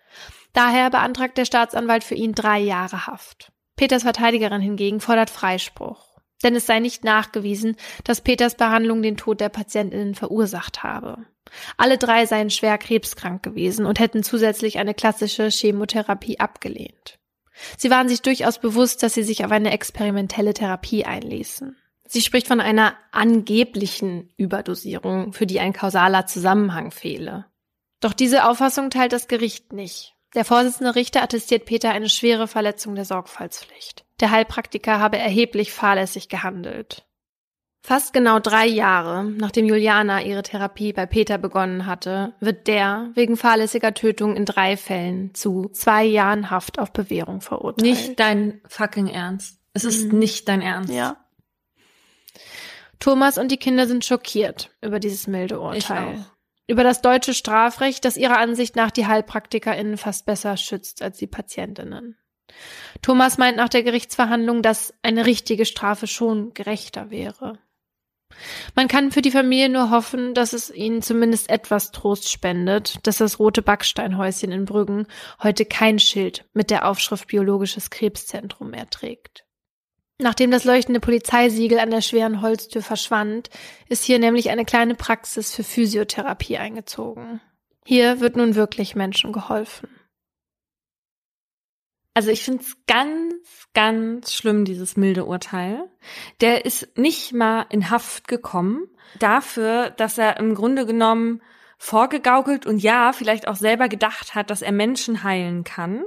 [0.55, 3.53] Daher beantragt der Staatsanwalt für ihn drei Jahre Haft.
[3.77, 6.17] Peters Verteidigerin hingegen fordert Freispruch.
[6.43, 11.19] Denn es sei nicht nachgewiesen, dass Peters Behandlung den Tod der Patientinnen verursacht habe.
[11.77, 17.19] Alle drei seien schwer krebskrank gewesen und hätten zusätzlich eine klassische Chemotherapie abgelehnt.
[17.79, 21.77] Sie waren sich durchaus bewusst, dass sie sich auf eine experimentelle Therapie einließen.
[22.07, 27.47] Sie spricht von einer angeblichen Überdosierung, für die ein kausaler Zusammenhang fehle.
[28.01, 30.16] Doch diese Auffassung teilt das Gericht nicht.
[30.37, 34.05] Der Vorsitzende Richter attestiert Peter eine schwere Verletzung der Sorgfaltspflicht.
[34.21, 37.07] Der Heilpraktiker habe erheblich fahrlässig gehandelt.
[37.81, 43.39] Fast genau drei Jahre, nachdem Juliana ihre Therapie bei Peter begonnen hatte, wird der wegen
[43.39, 47.83] fahrlässiger Tötung in drei Fällen zu zwei Jahren Haft auf Bewährung verurteilt.
[47.83, 49.59] Nicht dein fucking Ernst.
[49.73, 50.19] Es ist mhm.
[50.19, 50.93] nicht dein Ernst.
[50.93, 51.17] Ja.
[52.99, 56.27] Thomas und die Kinder sind schockiert über dieses milde Urteil.
[56.69, 61.29] Über das deutsche Strafrecht, das ihrer Ansicht nach die HeilpraktikerInnen fast besser schützt als die
[61.29, 62.19] Patientinnen.
[63.03, 67.59] Thomas meint nach der Gerichtsverhandlung, dass eine richtige Strafe schon gerechter wäre.
[68.75, 73.19] Man kann für die Familie nur hoffen, dass es ihnen zumindest etwas Trost spendet, dass
[73.19, 75.07] das rote Backsteinhäuschen in Brüggen
[75.43, 79.46] heute kein Schild mit der Aufschrift Biologisches Krebszentrum mehr trägt.
[80.19, 83.51] Nachdem das leuchtende Polizeisiegel an der schweren Holztür verschwand,
[83.89, 87.41] ist hier nämlich eine kleine Praxis für Physiotherapie eingezogen.
[87.85, 89.89] Hier wird nun wirklich Menschen geholfen.
[92.15, 95.85] Also ich finde es ganz, ganz schlimm, dieses milde Urteil.
[96.41, 98.89] Der ist nicht mal in Haft gekommen
[99.19, 101.43] dafür, dass er im Grunde genommen
[101.77, 106.05] vorgegaukelt und ja, vielleicht auch selber gedacht hat, dass er Menschen heilen kann,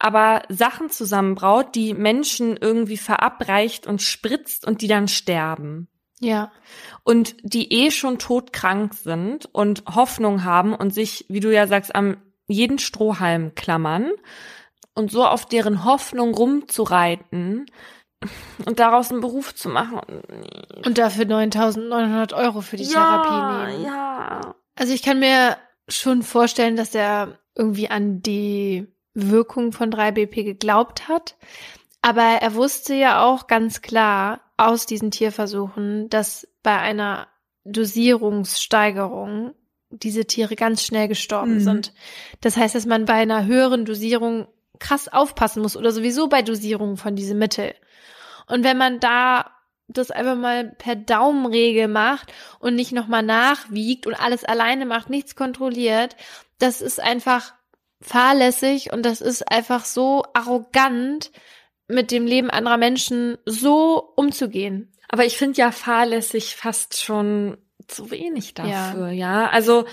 [0.00, 5.88] aber Sachen zusammenbraut, die Menschen irgendwie verabreicht und spritzt und die dann sterben.
[6.20, 6.52] Ja.
[7.04, 11.94] Und die eh schon todkrank sind und Hoffnung haben und sich, wie du ja sagst,
[11.94, 12.16] am
[12.48, 14.10] jeden Strohhalm klammern
[14.94, 17.66] und so auf deren Hoffnung rumzureiten
[18.66, 20.00] und daraus einen Beruf zu machen.
[20.84, 23.84] Und dafür 9.900 Euro für die ja, Therapie nehmen.
[23.84, 24.54] Ja.
[24.76, 25.56] Also ich kann mir
[25.88, 31.36] schon vorstellen, dass er irgendwie an die Wirkung von 3BP geglaubt hat.
[32.02, 37.28] Aber er wusste ja auch ganz klar aus diesen Tierversuchen, dass bei einer
[37.64, 39.54] Dosierungssteigerung
[39.90, 41.60] diese Tiere ganz schnell gestorben mhm.
[41.60, 41.92] sind.
[42.40, 44.46] Das heißt, dass man bei einer höheren Dosierung
[44.78, 47.74] krass aufpassen muss oder sowieso bei Dosierungen von diesem Mittel.
[48.46, 49.50] Und wenn man da
[49.88, 55.34] das einfach mal per Daumenregel macht und nicht nochmal nachwiegt und alles alleine macht, nichts
[55.34, 56.16] kontrolliert,
[56.58, 57.52] das ist einfach
[58.00, 61.30] fahrlässig und das ist einfach so arrogant,
[61.90, 64.92] mit dem Leben anderer Menschen so umzugehen.
[65.08, 69.42] Aber ich finde ja fahrlässig fast schon zu wenig dafür, ja.
[69.42, 69.50] ja?
[69.50, 69.86] Also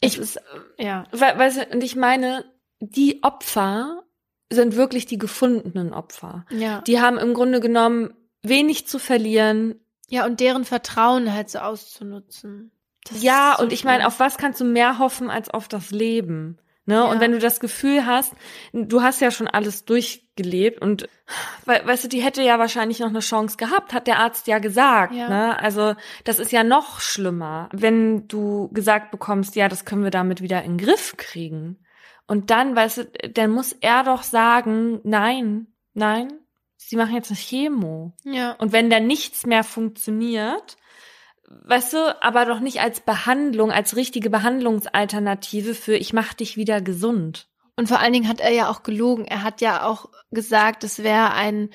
[0.00, 0.40] ich, ist,
[0.76, 1.04] ja.
[1.12, 2.44] Weil, weil, und ich meine,
[2.80, 4.02] die Opfer
[4.50, 6.44] sind wirklich die gefundenen Opfer.
[6.50, 6.80] Ja.
[6.82, 9.80] Die haben im Grunde genommen wenig zu verlieren.
[10.08, 12.72] Ja, und deren Vertrauen halt so auszunutzen.
[13.04, 15.90] Das ja, so und ich meine, auf was kannst du mehr hoffen als auf das
[15.90, 16.58] Leben?
[16.86, 16.96] Ne?
[16.96, 17.04] Ja.
[17.04, 18.34] Und wenn du das Gefühl hast,
[18.72, 21.08] du hast ja schon alles durchgelebt und
[21.64, 24.58] we weißt du, die hätte ja wahrscheinlich noch eine Chance gehabt, hat der Arzt ja
[24.58, 25.14] gesagt.
[25.14, 25.28] Ja.
[25.28, 25.58] Ne?
[25.58, 25.94] Also
[26.24, 30.62] das ist ja noch schlimmer, wenn du gesagt bekommst, ja, das können wir damit wieder
[30.62, 31.78] in den Griff kriegen.
[32.26, 36.32] Und dann, weißt du, dann muss er doch sagen, nein, nein,
[36.76, 38.12] sie machen jetzt eine Chemo.
[38.24, 38.52] Ja.
[38.52, 40.76] Und wenn da nichts mehr funktioniert,
[41.48, 46.80] weißt du, aber doch nicht als Behandlung, als richtige Behandlungsalternative für ich mach dich wieder
[46.80, 47.48] gesund.
[47.76, 49.24] Und vor allen Dingen hat er ja auch gelogen.
[49.24, 51.70] Er hat ja auch gesagt, es wäre ein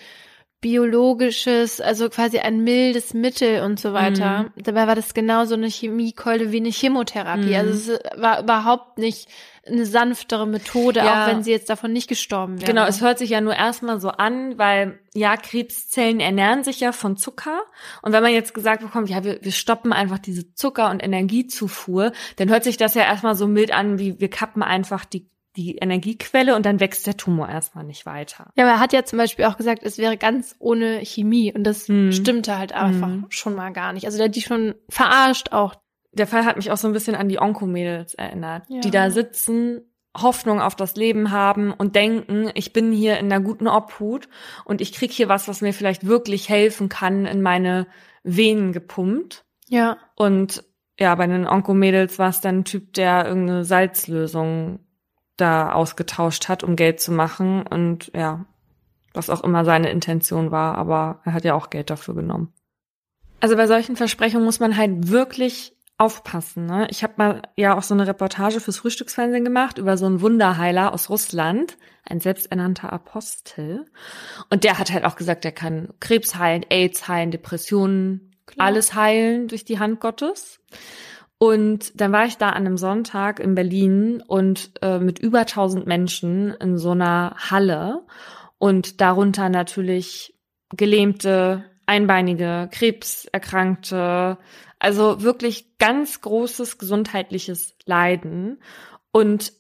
[0.62, 4.52] biologisches, also quasi ein mildes Mittel und so weiter.
[4.56, 4.64] Mhm.
[4.64, 7.50] Dabei war das genauso eine Chemiekeule wie eine Chemotherapie.
[7.50, 7.56] Mhm.
[7.56, 9.30] Also es war überhaupt nicht
[9.66, 11.24] eine sanftere Methode, ja.
[11.24, 12.72] auch wenn sie jetzt davon nicht gestorben wäre.
[12.72, 16.92] Genau, es hört sich ja nur erstmal so an, weil ja, Krebszellen ernähren sich ja
[16.92, 17.62] von Zucker.
[18.02, 22.12] Und wenn man jetzt gesagt bekommt, ja, wir, wir stoppen einfach diese Zucker- und Energiezufuhr,
[22.38, 25.78] dann hört sich das ja erstmal so mild an, wie wir kappen einfach die die
[25.78, 28.52] Energiequelle und dann wächst der Tumor erstmal nicht weiter.
[28.56, 31.64] Ja, aber er hat ja zum Beispiel auch gesagt, es wäre ganz ohne Chemie und
[31.64, 32.12] das hm.
[32.12, 33.26] stimmte halt einfach hm.
[33.30, 34.06] schon mal gar nicht.
[34.06, 35.76] Also der hat die schon verarscht auch
[36.12, 38.82] der Fall hat mich auch so ein bisschen an die Onkomädels erinnert, ja.
[38.82, 39.82] die da sitzen,
[40.18, 44.28] Hoffnung auf das Leben haben und denken, ich bin hier in einer guten Obhut
[44.66, 47.88] und ich krieg hier was, was mir vielleicht wirklich helfen kann, in meine
[48.24, 49.46] Venen gepumpt.
[49.68, 49.98] Ja.
[50.16, 50.64] Und
[51.00, 54.80] ja, bei den Onkomädels war es dann ein Typ, der irgendeine Salzlösung
[55.42, 58.46] da ausgetauscht hat, um Geld zu machen und ja,
[59.14, 62.54] was auch immer seine Intention war, aber er hat ja auch Geld dafür genommen.
[63.40, 66.66] Also bei solchen Versprechungen muss man halt wirklich aufpassen.
[66.66, 66.88] Ne?
[66.90, 70.94] Ich habe mal ja auch so eine Reportage fürs Frühstücksfernsehen gemacht über so einen Wunderheiler
[70.94, 73.86] aus Russland, ein selbsternannter Apostel.
[74.50, 78.68] Und der hat halt auch gesagt, er kann Krebs heilen, AIDS heilen, Depressionen, Klar.
[78.68, 80.60] alles heilen durch die Hand Gottes.
[81.40, 85.88] Und dann war ich da an einem Sonntag in Berlin und äh, mit über 1000
[85.88, 88.06] Menschen in so einer Halle
[88.58, 90.36] und darunter natürlich
[90.76, 94.38] gelähmte, einbeinige, krebserkrankte,
[94.80, 98.62] also wirklich ganz großes gesundheitliches Leiden.
[99.12, 99.54] Und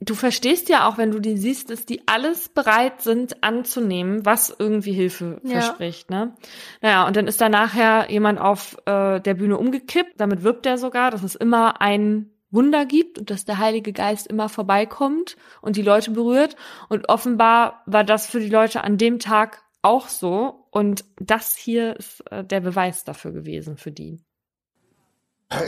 [0.00, 4.54] du verstehst ja auch, wenn du die siehst, dass die alles bereit sind anzunehmen, was
[4.56, 5.60] irgendwie Hilfe ja.
[5.60, 6.10] verspricht.
[6.10, 6.34] Ne?
[6.82, 10.20] Naja, und dann ist da nachher jemand auf äh, der Bühne umgekippt.
[10.20, 14.26] Damit wirbt er sogar, dass es immer ein Wunder gibt und dass der Heilige Geist
[14.26, 16.56] immer vorbeikommt und die Leute berührt.
[16.88, 20.66] Und offenbar war das für die Leute an dem Tag auch so.
[20.70, 24.20] Und das hier ist äh, der Beweis dafür gewesen für die.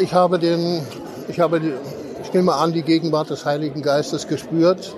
[0.00, 0.82] Ich habe den,
[1.28, 1.72] ich habe, die,
[2.23, 4.95] ich nehme an, die Gegenwart des Heiligen Geistes gespürt.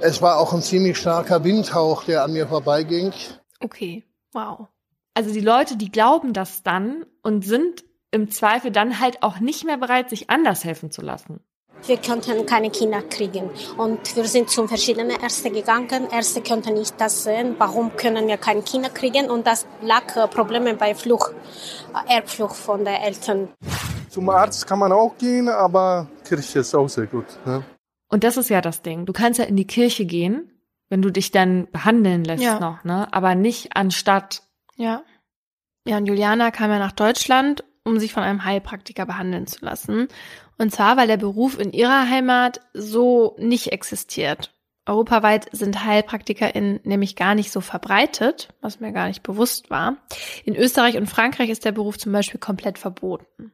[0.00, 3.12] Es war auch ein ziemlich starker Windhauch, der an mir vorbeiging.
[3.60, 4.68] Okay, wow.
[5.14, 9.64] Also die Leute, die glauben das dann und sind im Zweifel dann halt auch nicht
[9.64, 11.40] mehr bereit, sich anders helfen zu lassen
[11.86, 13.50] wir könnten keine Kinder kriegen.
[13.76, 16.08] Und wir sind zu verschiedenen Ärzten gegangen.
[16.10, 19.30] Ärzte könnten nicht das sehen, warum können wir keine Kinder kriegen.
[19.30, 21.30] Und das lag äh, Probleme bei Fluch,
[22.08, 23.48] äh, Erbfluch von den Eltern.
[24.08, 27.26] Zum Arzt kann man auch gehen, aber Kirche ist auch sehr gut.
[27.46, 27.64] Ne?
[28.08, 29.06] Und das ist ja das Ding.
[29.06, 30.50] Du kannst ja in die Kirche gehen,
[30.88, 32.60] wenn du dich dann behandeln lässt ja.
[32.60, 33.12] noch, ne?
[33.12, 34.42] Aber nicht anstatt.
[34.76, 35.02] Ja.
[35.86, 40.08] Ja, und Juliana kam ja nach Deutschland, um sich von einem Heilpraktiker behandeln zu lassen.
[40.58, 44.52] Und zwar, weil der Beruf in ihrer Heimat so nicht existiert.
[44.86, 49.96] Europaweit sind HeilpraktikerInnen nämlich gar nicht so verbreitet, was mir gar nicht bewusst war.
[50.44, 53.52] In Österreich und Frankreich ist der Beruf zum Beispiel komplett verboten.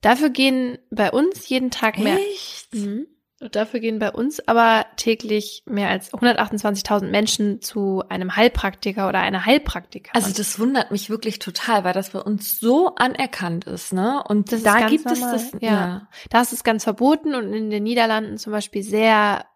[0.00, 2.18] Dafür gehen bei uns jeden Tag mehr.
[2.18, 2.74] Echt?
[2.74, 3.06] Mhm.
[3.52, 9.46] Dafür gehen bei uns aber täglich mehr als 128.000 Menschen zu einem Heilpraktiker oder einer
[9.46, 10.14] Heilpraktikerin.
[10.14, 14.22] Also das wundert mich wirklich total, weil das bei uns so anerkannt ist, ne?
[14.28, 15.36] Und das da gibt normal.
[15.36, 15.70] es das, ja.
[15.70, 16.08] ja.
[16.28, 19.46] Da ist es ganz verboten und in den Niederlanden zum Beispiel sehr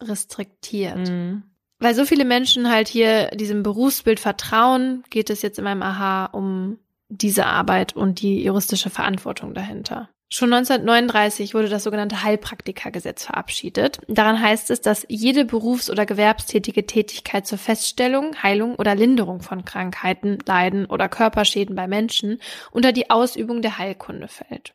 [0.00, 1.08] restriktiert.
[1.08, 1.42] Mhm.
[1.80, 6.26] Weil so viele Menschen halt hier diesem Berufsbild vertrauen, geht es jetzt in meinem Aha
[6.26, 6.78] um
[7.12, 10.08] diese Arbeit und die juristische Verantwortung dahinter.
[10.34, 14.00] Schon 1939 wurde das sogenannte Heilpraktikergesetz verabschiedet.
[14.08, 19.66] Daran heißt es, dass jede berufs- oder gewerbstätige Tätigkeit zur Feststellung, Heilung oder Linderung von
[19.66, 22.40] Krankheiten, Leiden oder Körperschäden bei Menschen
[22.70, 24.72] unter die Ausübung der Heilkunde fällt.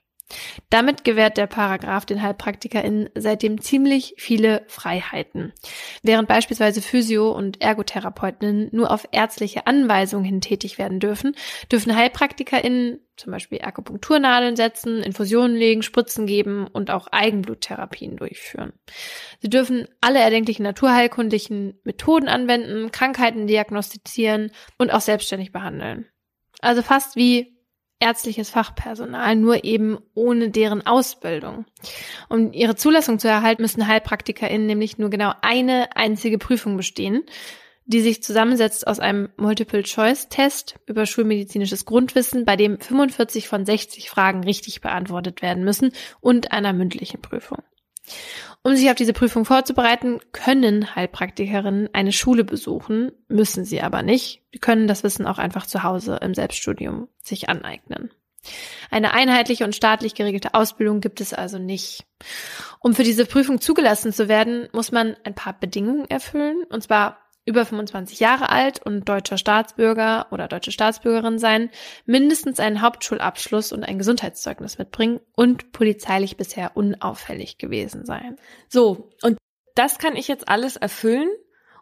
[0.70, 5.54] Damit gewährt der Paragraph den HeilpraktikerInnen seitdem ziemlich viele Freiheiten.
[6.04, 11.36] Während beispielsweise Physio- und ErgotherapeutInnen nur auf ärztliche Anweisungen hin tätig werden dürfen,
[11.72, 18.74] dürfen HeilpraktikerInnen zum Beispiel Akupunkturnadeln setzen, Infusionen legen, Spritzen geben und auch Eigenbluttherapien durchführen.
[19.42, 26.06] Sie dürfen alle erdenklichen naturheilkundlichen Methoden anwenden, Krankheiten diagnostizieren und auch selbstständig behandeln.
[26.62, 27.57] Also fast wie
[28.00, 31.66] ärztliches Fachpersonal, nur eben ohne deren Ausbildung.
[32.30, 37.24] Um ihre Zulassung zu erhalten, müssen HeilpraktikerInnen nämlich nur genau eine einzige Prüfung bestehen,
[37.86, 44.44] die sich zusammensetzt aus einem Multiple-Choice-Test über schulmedizinisches Grundwissen, bei dem 45 von 60 Fragen
[44.44, 47.60] richtig beantwortet werden müssen und einer mündlichen Prüfung.
[48.64, 54.44] Um sich auf diese Prüfung vorzubereiten, können Heilpraktikerinnen eine Schule besuchen, müssen sie aber nicht.
[54.52, 58.12] Sie können das Wissen auch einfach zu Hause im Selbststudium sich aneignen.
[58.90, 62.06] Eine einheitliche und staatlich geregelte Ausbildung gibt es also nicht.
[62.80, 67.27] Um für diese Prüfung zugelassen zu werden, muss man ein paar Bedingungen erfüllen, und zwar
[67.48, 71.70] über 25 Jahre alt und deutscher Staatsbürger oder deutsche Staatsbürgerin sein,
[72.06, 78.36] mindestens einen Hauptschulabschluss und ein Gesundheitszeugnis mitbringen und polizeilich bisher unauffällig gewesen sein.
[78.68, 79.38] So, und
[79.76, 81.30] das kann ich jetzt alles erfüllen.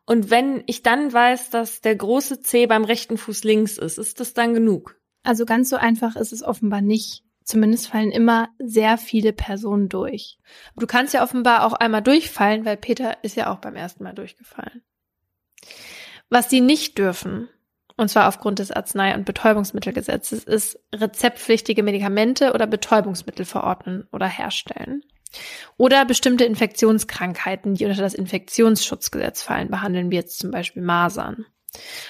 [0.06, 4.20] Und wenn ich dann weiß, dass der große C beim rechten Fuß links ist, ist
[4.20, 5.00] das dann genug?
[5.24, 7.24] Also ganz so einfach ist es offenbar nicht.
[7.44, 10.38] Zumindest fallen immer sehr viele Personen durch.
[10.76, 14.14] Du kannst ja offenbar auch einmal durchfallen, weil Peter ist ja auch beim ersten Mal
[14.14, 14.84] durchgefallen.
[16.30, 17.50] Was sie nicht dürfen,
[17.98, 25.04] und zwar aufgrund des Arznei- und Betäubungsmittelgesetzes, ist rezeptpflichtige Medikamente oder Betäubungsmittel verordnen oder herstellen.
[25.78, 31.46] Oder bestimmte Infektionskrankheiten, die unter das Infektionsschutzgesetz fallen, behandeln wir jetzt zum Beispiel Masern.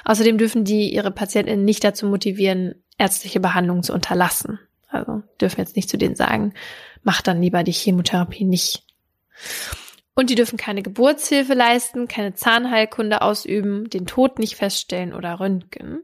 [0.04, 4.60] Außerdem dürfen die ihre PatientInnen nicht dazu motivieren, ärztliche Behandlungen zu unterlassen.
[4.88, 6.54] Also dürfen jetzt nicht zu denen sagen,
[7.04, 8.84] mach dann lieber die Chemotherapie nicht.
[10.16, 16.04] Und die dürfen keine Geburtshilfe leisten, keine Zahnheilkunde ausüben, den Tod nicht feststellen oder röntgen.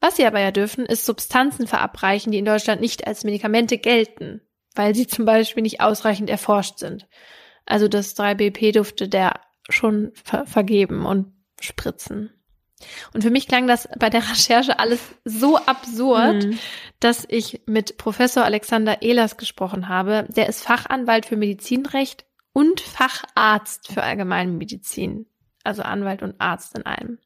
[0.00, 4.40] Was sie aber ja dürfen, ist Substanzen verabreichen, die in Deutschland nicht als Medikamente gelten,
[4.74, 7.08] weil sie zum Beispiel nicht ausreichend erforscht sind.
[7.66, 12.32] Also das 3BP durfte der schon ver vergeben und spritzen.
[13.12, 16.58] Und für mich klang das bei der Recherche alles so absurd, mhm.
[17.00, 20.26] dass ich mit Professor Alexander Ehlers gesprochen habe.
[20.34, 25.26] Der ist Fachanwalt für Medizinrecht und Facharzt für Allgemeinmedizin.
[25.62, 27.18] Also Anwalt und Arzt in einem.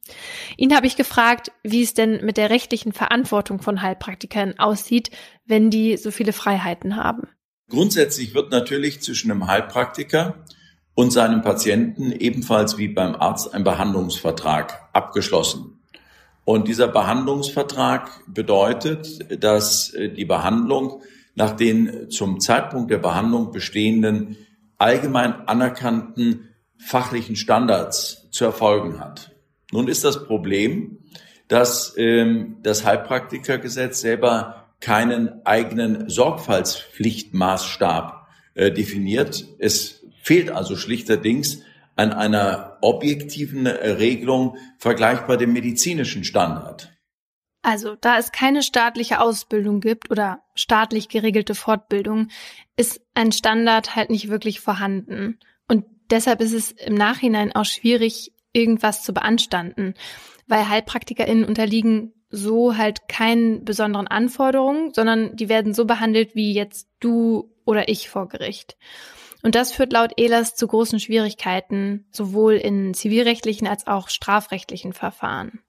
[0.57, 5.11] Ihn habe ich gefragt, wie es denn mit der rechtlichen Verantwortung von Heilpraktikern aussieht,
[5.47, 7.29] wenn die so viele Freiheiten haben.
[7.69, 10.45] Grundsätzlich wird natürlich zwischen einem Heilpraktiker
[10.95, 15.81] und seinem Patienten ebenfalls wie beim Arzt ein Behandlungsvertrag abgeschlossen.
[16.45, 21.03] Und dieser Behandlungsvertrag bedeutet, dass die Behandlung
[21.37, 24.37] nach den zum Zeitpunkt der Behandlung bestehenden
[24.79, 29.33] allgemein anerkannten fachlichen Standards zu erfolgen hat.
[29.73, 30.99] Nun ist das Problem,
[31.49, 39.45] dass ähm, das Heilpraktikergesetz selber keinen eigenen Sorgfaltspflichtmaßstab äh, definiert.
[39.59, 41.63] Es fehlt also schlichterdings
[41.97, 46.94] an einer objektiven Regelung vergleichbar dem medizinischen Standard.
[47.65, 52.29] Also, da es keine staatliche Ausbildung gibt oder staatlich geregelte Fortbildung,
[52.77, 55.39] ist ein Standard halt nicht wirklich vorhanden.
[55.67, 59.95] Und deshalb ist es im Nachhinein auch schwierig, irgendwas zu beanstanden,
[60.47, 66.87] weil HeilpraktikerInnen unterliegen so halt keinen besonderen Anforderungen, sondern die werden so behandelt wie jetzt
[67.01, 68.77] du oder ich vor Gericht.
[69.43, 75.61] Und das führt laut Ehlers zu großen Schwierigkeiten, sowohl in zivilrechtlichen als auch strafrechtlichen Verfahren.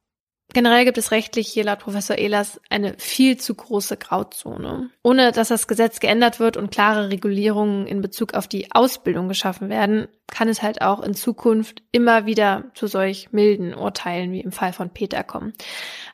[0.53, 4.89] Generell gibt es rechtlich hier laut Professor Ehlers eine viel zu große Grauzone.
[5.03, 9.69] Ohne dass das Gesetz geändert wird und klare Regulierungen in Bezug auf die Ausbildung geschaffen
[9.69, 14.51] werden, kann es halt auch in Zukunft immer wieder zu solch milden Urteilen wie im
[14.51, 15.53] Fall von Peter kommen.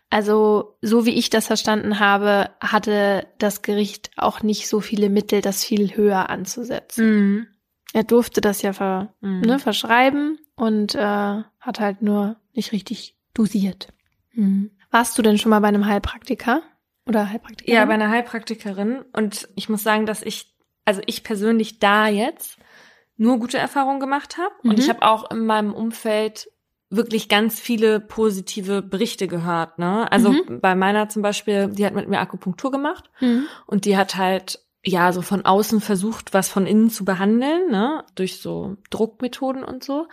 [0.10, 5.42] Also, so wie ich das verstanden habe, hatte das Gericht auch nicht so viele Mittel,
[5.42, 7.06] das viel höher anzusetzen.
[7.06, 7.48] Mhm.
[7.94, 9.42] Er durfte das ja ver, mhm.
[9.42, 13.90] ne, verschreiben und äh, hat halt nur nicht richtig dosiert.
[14.34, 14.72] Mhm.
[14.92, 16.62] Warst du denn schon mal bei einem Heilpraktiker
[17.08, 17.76] oder Heilpraktikerin?
[17.76, 19.04] Ja, bei einer Heilpraktikerin.
[19.14, 20.54] Und ich muss sagen, dass ich,
[20.86, 22.58] also ich persönlich da jetzt
[23.18, 24.54] nur gute Erfahrungen gemacht habe.
[24.64, 24.72] Mhm.
[24.72, 26.50] Und ich habe auch in meinem Umfeld
[26.90, 29.80] wirklich ganz viele positive Berichte gehört.
[29.80, 30.12] Ne?
[30.12, 30.60] Also mhm.
[30.60, 33.46] bei meiner zum Beispiel, die hat mit mir Akupunktur gemacht mhm.
[33.66, 38.04] und die hat halt ja so von außen versucht, was von innen zu behandeln, ne,
[38.16, 40.08] durch so Druckmethoden und so.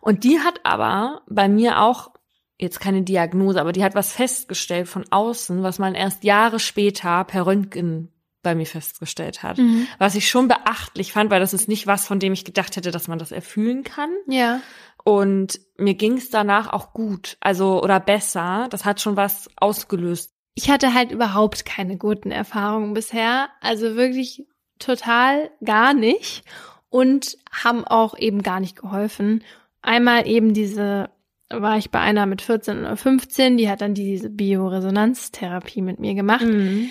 [0.00, 2.13] Und die hat aber bei mir auch
[2.58, 7.24] jetzt keine Diagnose, aber die hat was festgestellt von außen, was man erst Jahre später
[7.24, 8.12] per Röntgen
[8.42, 9.58] bei mir festgestellt hat.
[9.58, 9.88] Mhm.
[9.98, 12.92] Was ich schon beachtlich fand, weil das ist nicht was, von dem ich gedacht hätte,
[12.92, 14.10] dass man das erfüllen kann.
[14.28, 14.60] Ja.
[15.02, 18.68] Und mir ging es danach auch gut, also oder besser.
[18.70, 20.32] Das hat schon was ausgelöst.
[20.54, 24.46] Ich hatte halt überhaupt keine guten Erfahrungen bisher, also wirklich
[24.78, 26.44] total gar nicht
[26.90, 29.42] und haben auch eben gar nicht geholfen.
[29.82, 31.10] Einmal eben diese
[31.50, 36.14] war ich bei einer mit 14 oder 15, die hat dann diese Bioresonanztherapie mit mir
[36.14, 36.44] gemacht.
[36.44, 36.90] Mhm.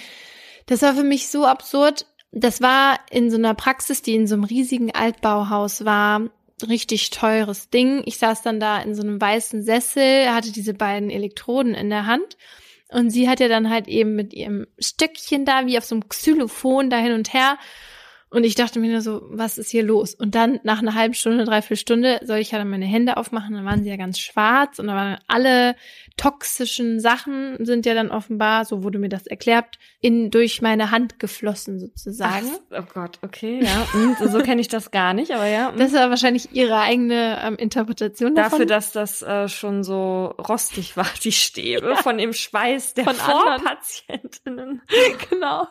[0.66, 2.06] Das war für mich so absurd.
[2.32, 6.30] Das war in so einer Praxis, die in so einem riesigen Altbauhaus war.
[6.68, 8.04] Richtig teures Ding.
[8.06, 12.06] Ich saß dann da in so einem weißen Sessel, hatte diese beiden Elektroden in der
[12.06, 12.38] Hand.
[12.90, 16.08] Und sie hat ja dann halt eben mit ihrem Stückchen da, wie auf so einem
[16.08, 17.58] Xylophon, da hin und her
[18.34, 20.16] und ich dachte mir nur so, was ist hier los?
[20.16, 23.54] Und dann nach einer halben Stunde, dreiviertel Stunde, soll ich ja dann meine Hände aufmachen,
[23.54, 25.76] dann waren sie ja ganz schwarz und da waren alle
[26.18, 31.20] toxischen Sachen sind ja dann offenbar, so wurde mir das erklärt, in durch meine Hand
[31.20, 32.48] geflossen sozusagen.
[32.72, 33.88] Ach, oh Gott, okay, ja.
[33.94, 35.70] Hm, so kenne ich das gar nicht, aber ja.
[35.70, 35.78] Hm.
[35.78, 38.52] Das war wahrscheinlich ihre eigene ähm, Interpretation davon.
[38.52, 41.96] Dafür, dass das äh, schon so rostig war, die Stäbe ja.
[41.98, 44.82] von dem Schweiß der von Vorpatientinnen.
[45.30, 45.68] genau.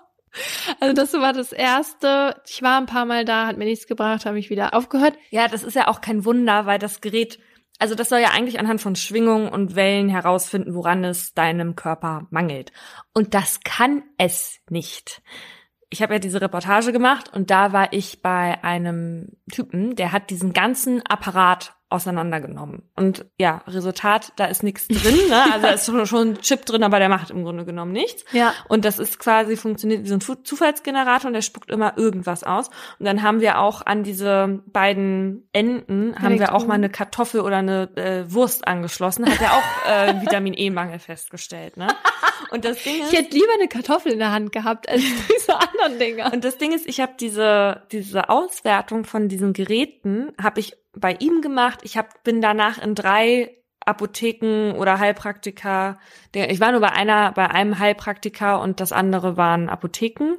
[0.81, 2.41] Also das war das erste.
[2.47, 5.17] Ich war ein paar Mal da, hat mir nichts gebracht, habe ich wieder aufgehört.
[5.31, 7.39] Ja, das ist ja auch kein Wunder, weil das Gerät,
[7.79, 12.27] also das soll ja eigentlich anhand von Schwingungen und Wellen herausfinden, woran es deinem Körper
[12.31, 12.73] mangelt.
[13.13, 15.23] Und das kann es nicht.
[15.91, 20.31] Ich habe ja diese Reportage gemacht und da war ich bei einem Typen, der hat
[20.31, 22.83] diesen ganzen Apparat auseinandergenommen.
[22.97, 25.17] Und ja, Resultat, da ist nichts drin.
[25.29, 25.43] Ne?
[25.53, 28.25] Also da ist schon, schon ein Chip drin, aber der macht im Grunde genommen nichts.
[28.33, 28.55] Ja.
[28.69, 32.69] Und das ist quasi funktioniert wie so ein Zufallsgenerator und der spuckt immer irgendwas aus.
[32.99, 37.41] Und dann haben wir auch an diese beiden Enden haben wir auch mal eine Kartoffel
[37.41, 39.29] oder eine äh, Wurst angeschlossen.
[39.29, 41.77] Hat ja auch äh, Vitamin E-Mangel festgestellt.
[41.77, 41.89] Ne?
[42.51, 45.03] Und das Ding ist, Ich hätte lieber eine Kartoffel in der Hand gehabt als
[45.37, 46.33] diese anderen Dinger.
[46.33, 51.15] Und das Ding ist, ich habe diese diese Auswertung von diesen Geräten habe ich bei
[51.15, 51.81] ihm gemacht.
[51.83, 55.99] Ich hab, bin danach in drei Apotheken oder Heilpraktiker.
[56.35, 60.37] Der, ich war nur bei einer, bei einem Heilpraktiker und das andere waren Apotheken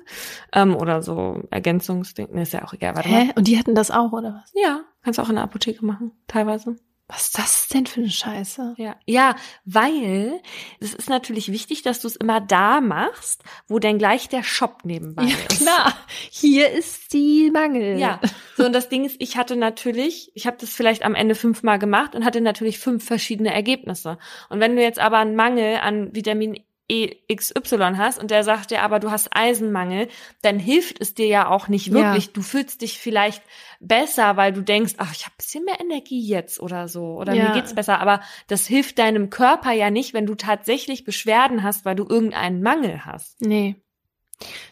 [0.54, 2.30] ähm, oder so Ergänzungsding.
[2.32, 2.96] Nee, ist ja auch egal.
[2.96, 3.26] Warte mal.
[3.26, 3.32] Hä?
[3.36, 4.52] Und die hatten das auch, oder was?
[4.56, 6.78] Ja, kannst du auch in der Apotheke machen, teilweise.
[7.08, 8.76] Was ist das denn für eine Scheiße?
[8.78, 9.36] Ja, ja,
[9.66, 10.40] weil
[10.80, 14.80] es ist natürlich wichtig, dass du es immer da machst, wo denn gleich der Shop
[14.86, 15.62] nebenbei Ja, ist.
[15.62, 15.94] klar.
[16.32, 18.00] Hier ist die Mangel.
[18.00, 18.20] Ja,
[18.56, 21.78] so und das Ding ist, ich hatte natürlich, ich habe das vielleicht am Ende fünfmal
[21.78, 24.18] gemacht und hatte natürlich fünf verschiedene Ergebnisse.
[24.50, 28.72] Und wenn du jetzt aber einen Mangel an Vitamin E XY hast und der sagt
[28.72, 30.10] dir aber, du hast Eisenmangel,
[30.42, 32.26] dann hilft es dir ja auch nicht wirklich.
[32.26, 32.32] Ja.
[32.34, 33.42] Du fühlst dich vielleicht
[33.80, 37.50] besser, weil du denkst, ach, ich habe bisschen mehr Energie jetzt oder so oder Ja.
[37.50, 41.86] mir geht's besser, aber das hilft deinem Körper ja nicht, wenn du tatsächlich Beschwerden hast,
[41.86, 43.42] weil du irgendeinen Mangel hast.
[43.42, 43.76] Nee.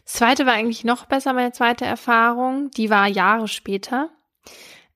[0.03, 2.71] Das zweite war eigentlich noch besser, meine zweite Erfahrung.
[2.71, 4.09] Die war Jahre später.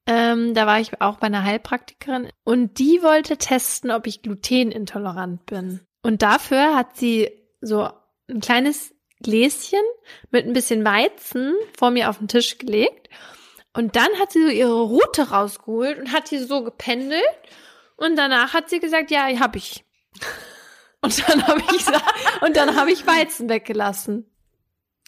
[0.07, 5.45] Ähm, da war ich auch bei einer Heilpraktikerin und die wollte testen, ob ich glutenintolerant
[5.45, 5.79] bin.
[6.05, 7.89] Und dafür hat sie so
[8.29, 9.81] ein kleines Gläschen
[10.29, 13.09] mit ein bisschen Weizen vor mir auf den Tisch gelegt.
[13.73, 17.23] Und dann hat sie so ihre Rute rausgeholt und hat die so gependelt.
[17.95, 19.83] Und danach hat sie gesagt, ja, hab ich.
[21.01, 21.85] Und dann habe ich
[22.41, 24.25] und dann habe ich Weizen weggelassen.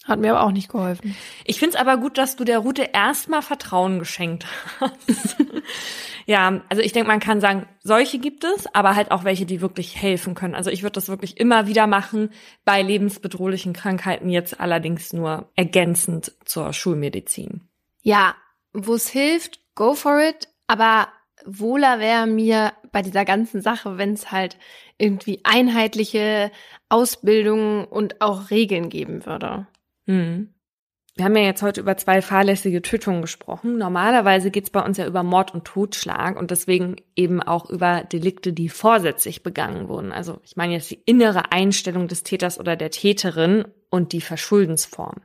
[0.04, 1.18] Hat mir aber auch nicht geholfen.
[1.44, 4.46] Ich find's aber gut, dass du der Route erstmal Vertrauen geschenkt
[4.80, 5.38] hast.
[6.28, 9.62] ja, also ich denke, man kann sagen, solche gibt es, aber halt auch welche, die
[9.62, 10.56] wirklich helfen können.
[10.56, 12.32] Also ich würde das wirklich immer wieder machen,
[12.66, 17.62] bei lebensbedrohlichen Krankheiten jetzt allerdings nur ergänzend zur Schulmedizin.
[18.02, 18.36] Ja,
[18.74, 20.50] wo es hilft, go for it.
[20.68, 21.08] Aber
[21.46, 24.58] wohler wäre mir bei dieser ganzen Sache, wenn es halt
[24.98, 26.52] irgendwie einheitliche
[26.90, 29.66] Ausbildungen und auch Regeln geben würde.
[30.08, 30.54] Hm.
[31.18, 33.80] Wir haben ja jetzt heute über zwei fahrlässige Tötungen gesprochen.
[33.80, 38.54] Normalerweise geht's bei uns ja über Mord und Totschlag und deswegen eben auch über Delikte,
[38.54, 40.12] die vorsätzlich begangen wurden.
[40.12, 45.16] Also ich meine jetzt die innere Einstellung des Täters oder der Täterin und die Verschuldensform.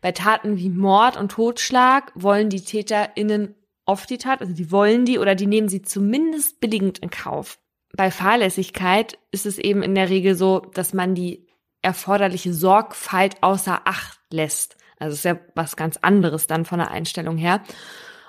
[0.00, 3.54] Bei Taten wie Mord und Totschlag wollen die TäterInnen
[3.84, 7.58] oft die Tat, also die wollen die oder die nehmen sie zumindest billigend in Kauf.
[7.94, 11.46] Bei Fahrlässigkeit ist es eben in der Regel so, dass man die
[11.82, 14.78] erforderliche Sorgfalt außer Acht lässt.
[14.98, 17.62] Also ist ja was ganz anderes dann von der Einstellung her.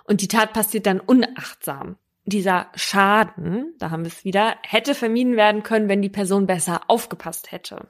[0.04, 1.98] Und die Tat passiert dann unachtsam.
[2.26, 6.82] Dieser Schaden, da haben wir es wieder, hätte vermieden werden können, wenn die Person besser
[6.88, 7.88] aufgepasst hätte.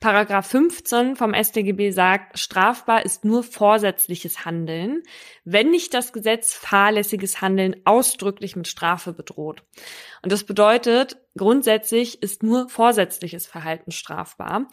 [0.00, 5.02] Paragraph 15 vom StGB sagt, strafbar ist nur vorsätzliches Handeln,
[5.44, 9.62] wenn nicht das Gesetz fahrlässiges Handeln ausdrücklich mit Strafe bedroht.
[10.22, 14.68] Und das bedeutet, grundsätzlich ist nur vorsätzliches Verhalten strafbar.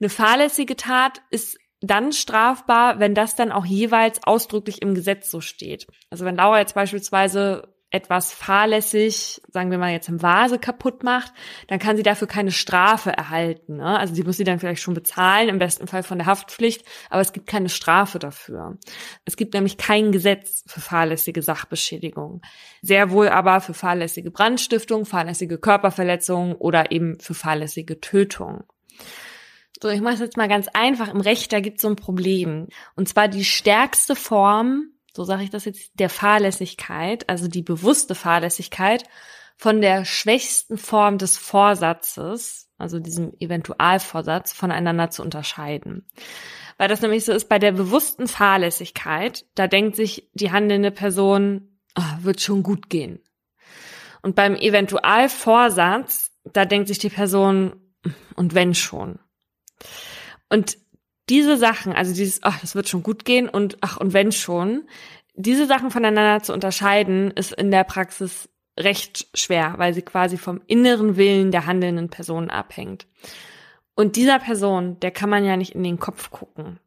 [0.00, 5.40] Eine fahrlässige Tat ist dann strafbar, wenn das dann auch jeweils ausdrücklich im Gesetz so
[5.40, 5.86] steht.
[6.10, 11.32] Also wenn Laura jetzt beispielsweise etwas fahrlässig, sagen wir mal jetzt im Vase kaputt macht,
[11.68, 13.76] dann kann sie dafür keine Strafe erhalten.
[13.76, 13.98] Ne?
[13.98, 17.22] Also sie muss sie dann vielleicht schon bezahlen, im besten Fall von der Haftpflicht, aber
[17.22, 18.76] es gibt keine Strafe dafür.
[19.24, 22.42] Es gibt nämlich kein Gesetz für fahrlässige Sachbeschädigung.
[22.82, 28.64] Sehr wohl aber für fahrlässige Brandstiftung, fahrlässige Körperverletzung oder eben für fahrlässige Tötung.
[29.80, 31.08] So, ich mache es jetzt mal ganz einfach.
[31.08, 32.68] Im Recht, da gibt es so ein Problem.
[32.96, 38.14] Und zwar die stärkste Form, so sage ich das jetzt, der Fahrlässigkeit, also die bewusste
[38.14, 39.04] Fahrlässigkeit,
[39.56, 46.06] von der schwächsten Form des Vorsatzes, also diesem Eventualvorsatz, voneinander zu unterscheiden.
[46.76, 51.80] Weil das nämlich so ist, bei der bewussten Fahrlässigkeit, da denkt sich die handelnde Person,
[51.94, 53.20] ah, wird schon gut gehen.
[54.22, 57.80] Und beim Eventualvorsatz, da denkt sich die Person,
[58.36, 59.18] und wenn schon.
[60.48, 60.78] Und
[61.28, 64.88] diese Sachen, also dieses, ach, das wird schon gut gehen und ach, und wenn schon,
[65.34, 68.48] diese Sachen voneinander zu unterscheiden, ist in der Praxis
[68.78, 73.06] recht schwer, weil sie quasi vom inneren Willen der handelnden Person abhängt.
[73.94, 76.78] Und dieser Person, der kann man ja nicht in den Kopf gucken.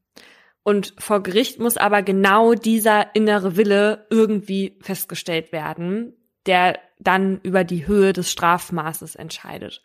[0.64, 6.16] Und vor Gericht muss aber genau dieser innere Wille irgendwie festgestellt werden,
[6.46, 9.82] der dann über die Höhe des Strafmaßes entscheidet.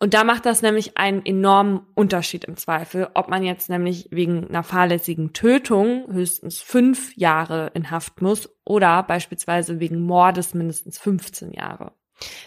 [0.00, 4.48] Und da macht das nämlich einen enormen Unterschied im Zweifel, ob man jetzt nämlich wegen
[4.48, 11.52] einer fahrlässigen Tötung höchstens fünf Jahre in Haft muss oder beispielsweise wegen Mordes mindestens 15
[11.52, 11.97] Jahre.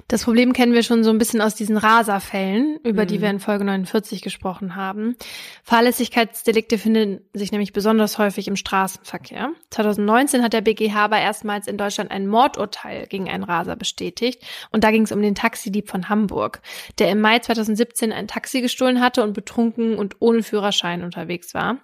[0.07, 3.07] Das Problem kennen wir schon so ein bisschen aus diesen Raserfällen, über Mhm.
[3.07, 5.15] die wir in Folge 49 gesprochen haben.
[5.63, 9.51] Fahrlässigkeitsdelikte finden sich nämlich besonders häufig im Straßenverkehr.
[9.69, 14.43] 2019 hat der BGH aber erstmals in Deutschland ein Mordurteil gegen einen Raser bestätigt.
[14.71, 16.61] Und da ging es um den Taxidieb von Hamburg,
[16.99, 21.77] der im Mai 2017 ein Taxi gestohlen hatte und betrunken und ohne Führerschein unterwegs war.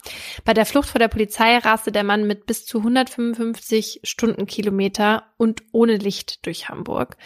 [0.44, 5.64] Bei der Flucht vor der Polizei raste der Mann mit bis zu 155 Stundenkilometer und
[5.72, 7.18] ohne Licht durch Hamburg.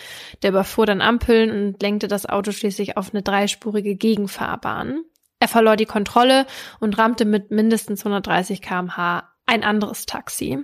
[0.43, 5.03] Der überfuhr dann Ampeln und lenkte das Auto schließlich auf eine dreispurige Gegenfahrbahn.
[5.39, 6.45] Er verlor die Kontrolle
[6.79, 10.59] und rammte mit mindestens 130 kmh ein anderes Taxi.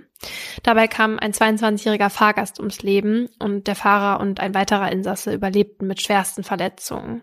[0.62, 5.86] Dabei kam ein 22-jähriger Fahrgast ums Leben und der Fahrer und ein weiterer Insasse überlebten
[5.86, 7.22] mit schwersten Verletzungen.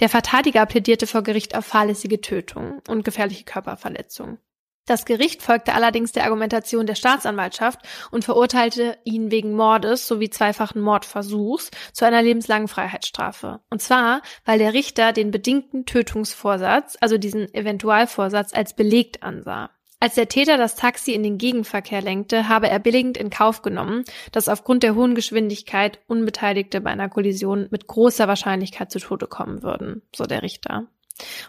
[0.00, 4.38] Der Verteidiger plädierte vor Gericht auf fahrlässige Tötung und gefährliche Körperverletzung.
[4.86, 7.80] Das Gericht folgte allerdings der Argumentation der Staatsanwaltschaft
[8.10, 13.60] und verurteilte ihn wegen Mordes sowie zweifachen Mordversuchs zu einer lebenslangen Freiheitsstrafe.
[13.70, 19.70] Und zwar, weil der Richter den bedingten Tötungsvorsatz, also diesen Eventualvorsatz, als belegt ansah.
[20.02, 24.04] Als der Täter das Taxi in den Gegenverkehr lenkte, habe er billigend in Kauf genommen,
[24.32, 29.62] dass aufgrund der hohen Geschwindigkeit Unbeteiligte bei einer Kollision mit großer Wahrscheinlichkeit zu Tode kommen
[29.62, 30.86] würden, so der Richter.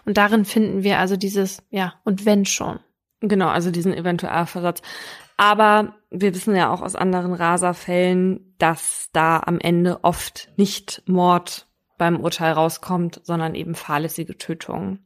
[0.04, 2.78] Und darin finden wir also dieses, ja, und wenn schon.
[3.22, 4.82] Genau, also diesen Eventualversatz.
[5.36, 11.66] Aber wir wissen ja auch aus anderen Raserfällen, dass da am Ende oft nicht Mord
[11.98, 14.98] beim Urteil rauskommt, sondern eben fahrlässige Tötung.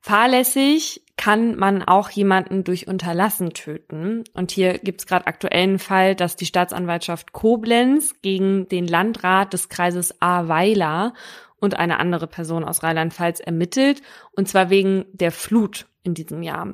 [0.00, 4.22] Fahrlässig kann man auch jemanden durch Unterlassen töten.
[4.34, 10.22] Und hier gibt's gerade aktuellen Fall, dass die Staatsanwaltschaft Koblenz gegen den Landrat des Kreises
[10.22, 11.12] Ahrweiler
[11.58, 16.72] und eine andere Person aus Rheinland-Pfalz ermittelt, und zwar wegen der Flut in diesem Jahr.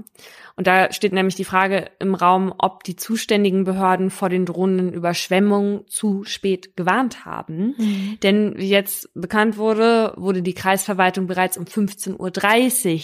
[0.56, 4.92] Und da steht nämlich die Frage im Raum, ob die zuständigen Behörden vor den drohenden
[4.92, 7.74] Überschwemmungen zu spät gewarnt haben.
[8.22, 12.14] Denn wie jetzt bekannt wurde, wurde die Kreisverwaltung bereits um 15.30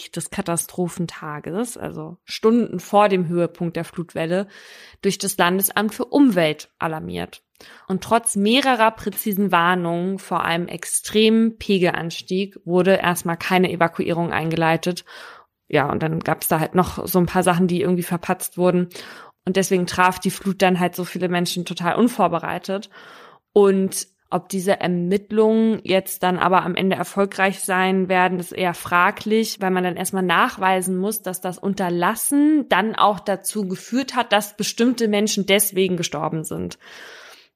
[0.07, 4.47] Uhr des Katastrophentages, also Stunden vor dem Höhepunkt der Flutwelle,
[5.03, 7.43] durch das Landesamt für Umwelt alarmiert.
[7.89, 15.05] Und trotz mehrerer präzisen Warnungen vor einem extremen Pegelanstieg wurde erstmal keine Evakuierung eingeleitet.
[15.69, 18.89] Ja, und dann gab's da halt noch so ein paar Sachen, die irgendwie verpatzt wurden.
[19.45, 22.91] Und deswegen traf die Flut dann halt so viele Menschen total unvorbereitet.
[23.53, 29.61] Und ob diese Ermittlungen jetzt dann aber am Ende erfolgreich sein werden, ist eher fraglich,
[29.61, 34.57] weil man dann erstmal nachweisen muss, dass das Unterlassen dann auch dazu geführt hat, dass
[34.57, 36.79] bestimmte Menschen deswegen gestorben sind.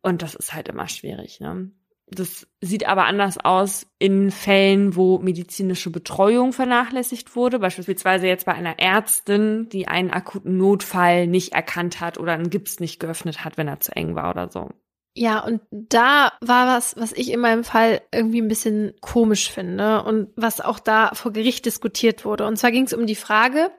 [0.00, 1.40] Und das ist halt immer schwierig.
[1.40, 1.72] Ne?
[2.14, 8.52] Das sieht aber anders aus in Fällen, wo medizinische Betreuung vernachlässigt wurde, beispielsweise jetzt bei
[8.52, 13.56] einer Ärztin, die einen akuten Notfall nicht erkannt hat oder einen Gips nicht geöffnet hat,
[13.56, 14.70] wenn er zu eng war oder so.
[15.14, 20.02] Ja, und da war was, was ich in meinem Fall irgendwie ein bisschen komisch finde
[20.04, 22.46] und was auch da vor Gericht diskutiert wurde.
[22.46, 23.70] Und zwar ging es um die Frage,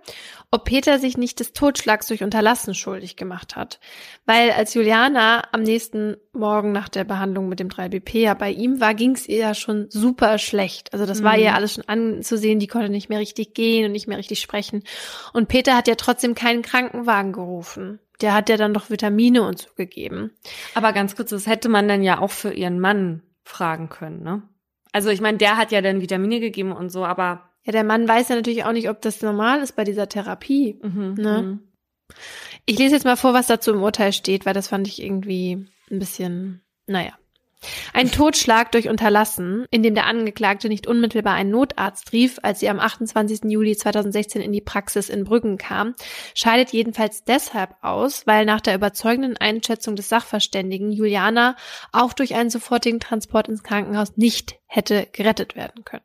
[0.54, 3.80] ob Peter sich nicht des Totschlags durch Unterlassen schuldig gemacht hat.
[4.28, 8.80] Weil als Juliana am nächsten Morgen nach der Behandlung mit dem 3BP ja bei ihm
[8.80, 10.94] war, ging es ihr ja schon super schlecht.
[10.94, 11.44] Also das war Mhm.
[11.44, 14.84] ihr alles schon anzusehen, die konnte nicht mehr richtig gehen und nicht mehr richtig sprechen.
[15.34, 18.00] Und Peter hat ja trotzdem keinen Krankenwagen gerufen.
[18.22, 20.32] Der hat ja dann doch Vitamine und so gegeben.
[20.76, 24.44] Aber ganz kurz, das hätte man dann ja auch für ihren Mann fragen können, ne?
[24.92, 28.08] Also ich meine, der hat ja dann Vitamine gegeben und so, aber Ja, der Mann
[28.08, 30.80] weiß ja natürlich auch nicht, ob das normal ist bei dieser Therapie.
[30.82, 31.42] mhm, Ne?
[31.42, 31.60] mhm.
[32.66, 35.66] Ich lese jetzt mal vor, was dazu im Urteil steht, weil das fand ich irgendwie
[35.92, 37.14] ein bisschen, naja.
[37.94, 42.70] Ein Totschlag durch Unterlassen, in dem der Angeklagte nicht unmittelbar einen Notarzt rief, als sie
[42.70, 43.50] am 28.
[43.50, 45.96] Juli 2016 in die Praxis in Brüggen kam,
[46.36, 51.56] scheidet jedenfalls deshalb aus, weil nach der überzeugenden Einschätzung des Sachverständigen Juliana
[51.94, 56.04] auch durch einen sofortigen Transport ins Krankenhaus nicht hätte gerettet werden können.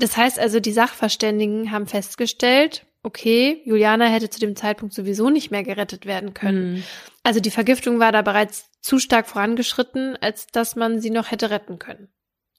[0.00, 5.50] Das heißt also, die Sachverständigen haben festgestellt, okay, Juliana hätte zu dem Zeitpunkt sowieso nicht
[5.50, 6.72] mehr gerettet werden können.
[6.74, 6.84] Mhm.
[7.22, 11.50] Also die Vergiftung war da bereits zu stark vorangeschritten, als dass man sie noch hätte
[11.50, 12.08] retten können.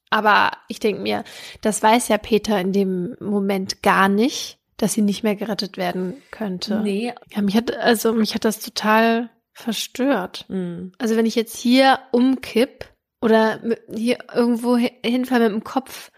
[0.10, 1.24] Aber ich denke mir,
[1.62, 6.22] das weiß ja Peter in dem Moment gar nicht, dass sie nicht mehr gerettet werden
[6.32, 6.82] könnte.
[6.82, 7.14] Nee.
[7.34, 10.46] Ja, mich hat, also mich hat das total verstört.
[10.50, 10.92] Mhm.
[10.98, 12.86] Also wenn ich jetzt hier umkipp
[13.22, 13.60] oder
[13.94, 16.12] hier irgendwo hi- hinfall mit dem Kopf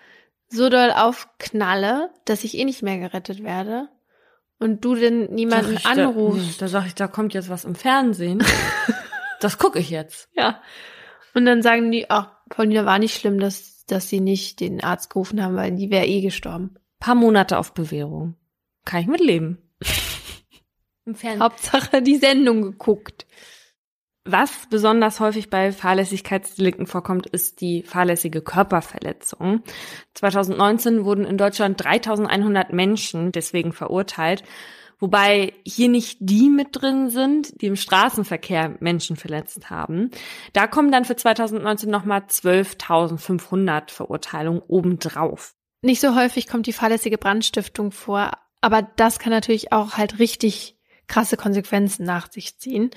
[0.53, 3.89] so doll aufknalle, dass ich eh nicht mehr gerettet werde
[4.59, 6.61] und du denn niemanden da- anrufst.
[6.61, 8.43] Da, sag ich, da kommt jetzt was im Fernsehen.
[9.39, 10.29] das gucke ich jetzt.
[10.33, 10.61] Ja.
[11.33, 15.09] Und dann sagen die, ach, Paulina war nicht schlimm, dass, dass sie nicht den Arzt
[15.09, 16.75] gerufen haben, weil die wäre eh gestorben.
[16.99, 18.35] Paar Monate auf Bewährung.
[18.85, 19.57] Kann ich mitleben.
[21.05, 21.41] Im Fernsehen.
[21.41, 23.25] Hauptsache die Sendung geguckt.
[24.25, 29.63] Was besonders häufig bei Fahrlässigkeitsdelikten vorkommt, ist die fahrlässige Körperverletzung.
[30.13, 34.43] 2019 wurden in Deutschland 3100 Menschen deswegen verurteilt,
[34.97, 40.09] wobei hier nicht die mit drin sind, die im Straßenverkehr Menschen verletzt haben.
[40.53, 45.53] Da kommen dann für 2019 nochmal 12.500 Verurteilungen obendrauf.
[45.81, 48.31] Nicht so häufig kommt die fahrlässige Brandstiftung vor,
[48.61, 50.77] aber das kann natürlich auch halt richtig
[51.07, 52.89] krasse Konsequenzen nach sich ziehen.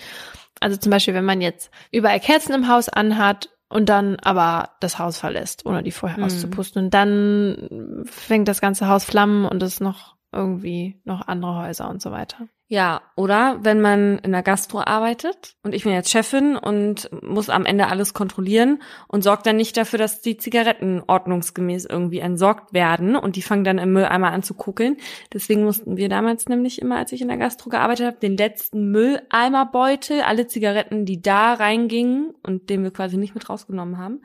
[0.61, 4.99] Also zum Beispiel, wenn man jetzt überall Kerzen im Haus anhat und dann aber das
[4.99, 6.25] Haus verlässt, ohne die vorher mhm.
[6.25, 6.85] auszupusten.
[6.85, 12.01] Und dann fängt das ganze Haus Flammen und es noch irgendwie noch andere Häuser und
[12.01, 12.49] so weiter.
[12.69, 17.49] Ja, oder wenn man in der Gastro arbeitet und ich bin jetzt Chefin und muss
[17.49, 22.75] am Ende alles kontrollieren und sorgt dann nicht dafür, dass die Zigaretten ordnungsgemäß irgendwie entsorgt
[22.75, 24.97] werden und die fangen dann im Mülleimer an zu kuckeln.
[25.33, 28.91] Deswegen mussten wir damals nämlich immer, als ich in der Gastro gearbeitet habe, den letzten
[28.91, 34.23] Mülleimerbeutel, alle Zigaretten, die da reingingen und den wir quasi nicht mit rausgenommen haben,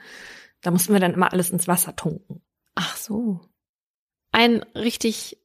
[0.62, 2.42] da mussten wir dann immer alles ins Wasser tunken.
[2.74, 3.42] Ach so.
[4.32, 5.41] Ein richtig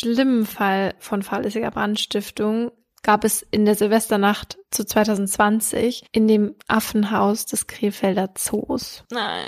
[0.00, 2.72] schlimmen Fall von fahrlässiger Brandstiftung
[3.02, 9.04] gab es in der Silvesternacht zu 2020 in dem Affenhaus des Krefelder Zoos.
[9.10, 9.46] Nein.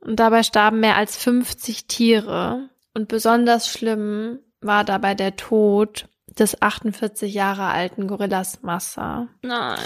[0.00, 2.68] Und dabei starben mehr als 50 Tiere.
[2.92, 6.08] Und besonders schlimm war dabei der Tod
[6.38, 9.28] des 48 Jahre alten Gorillas Massa.
[9.42, 9.78] Nein.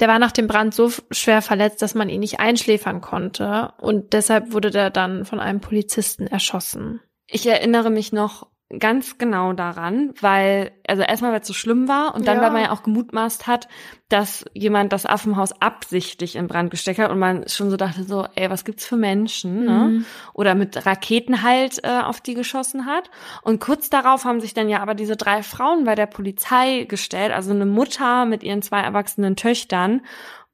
[0.00, 3.72] Der war nach dem Brand so schwer verletzt, dass man ihn nicht einschläfern konnte.
[3.78, 7.00] Und deshalb wurde der dann von einem Polizisten erschossen.
[7.26, 12.14] Ich erinnere mich noch ganz genau daran, weil, also erstmal, weil es so schlimm war
[12.14, 12.42] und dann, ja.
[12.42, 13.68] weil man ja auch gemutmaßt hat,
[14.08, 18.26] dass jemand das Affenhaus absichtlich in Brand gesteckt hat und man schon so dachte so,
[18.34, 19.70] ey, was gibt's für Menschen, ne?
[19.70, 19.98] mhm.
[19.98, 20.04] ne?
[20.32, 23.10] Oder mit Raketen halt äh, auf die geschossen hat.
[23.42, 27.32] Und kurz darauf haben sich dann ja aber diese drei Frauen bei der Polizei gestellt,
[27.32, 30.02] also eine Mutter mit ihren zwei erwachsenen Töchtern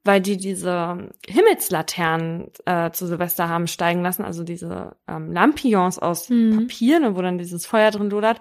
[0.05, 6.31] weil die diese Himmelslaternen äh, zu Silvester haben steigen lassen, also diese ähm, Lampions aus
[6.31, 6.60] mhm.
[6.60, 8.40] Papier, ne, wo dann dieses Feuer drin lodert.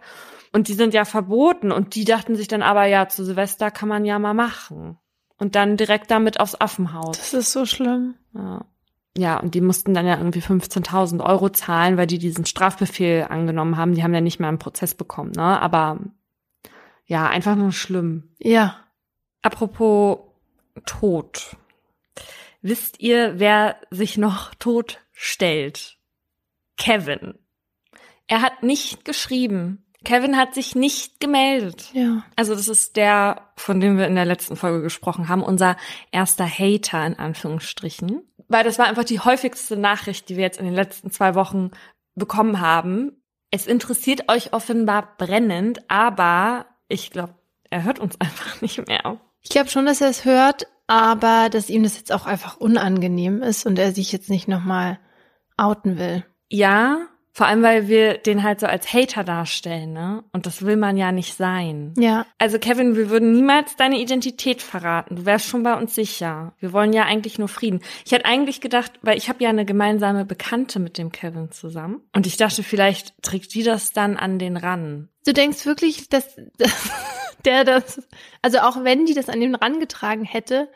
[0.52, 1.72] Und die sind ja verboten.
[1.72, 4.98] Und die dachten sich dann aber, ja, zu Silvester kann man ja mal machen.
[5.38, 7.18] Und dann direkt damit aufs Affenhaus.
[7.18, 8.15] Das ist so schlimm.
[8.34, 8.65] Ja.
[9.18, 13.76] Ja, und die mussten dann ja irgendwie 15.000 Euro zahlen, weil die diesen Strafbefehl angenommen
[13.76, 13.94] haben.
[13.94, 15.61] Die haben ja nicht mehr einen Prozess bekommen, ne?
[15.61, 15.99] Aber
[17.06, 18.30] ja, einfach nur schlimm.
[18.38, 18.77] Ja.
[19.41, 20.19] Apropos
[20.86, 21.56] tot.
[22.62, 25.98] Wisst ihr, wer sich noch tot stellt?
[26.78, 27.36] Kevin.
[28.28, 29.86] Er hat nicht geschrieben.
[30.06, 31.90] Kevin hat sich nicht gemeldet.
[31.94, 32.24] Ja.
[32.36, 35.76] Also das ist der, von dem wir in der letzten Folge gesprochen haben, unser
[36.12, 38.22] erster Hater in Anführungsstrichen.
[38.48, 41.72] Weil das war einfach die häufigste Nachricht, die wir jetzt in den letzten zwei Wochen
[42.16, 43.22] bekommen haben.
[43.52, 47.36] Es interessiert euch offenbar brennend, aber ich glaube,
[47.70, 49.20] er hört uns einfach nicht mehr.
[49.41, 53.41] Ich glaube schon, dass er es hört, aber dass ihm das jetzt auch einfach unangenehm
[53.41, 54.99] ist und er sich jetzt nicht nochmal
[55.57, 56.26] outen will.
[56.49, 57.07] Ja,
[57.40, 60.26] vor allem, weil wir den halt so als Hater darstellen, ne?
[60.34, 61.94] Und das will man ja nicht sein.
[61.98, 62.26] Ja.
[62.38, 65.16] Also Kevin, wir würden niemals deine Identität verraten.
[65.16, 66.52] Du wärst schon bei uns sicher.
[66.60, 67.80] Wir wollen ja eigentlich nur Frieden.
[68.06, 72.02] Ich hätte eigentlich gedacht, weil ich habe ja eine gemeinsame Bekannte mit dem Kevin zusammen.
[72.14, 75.07] Und ich dachte, vielleicht trägt die das dann an den ran.
[75.26, 76.90] Du denkst wirklich, dass, dass
[77.45, 78.02] der das,
[78.41, 80.68] also auch wenn die das an den rangetragen hätte,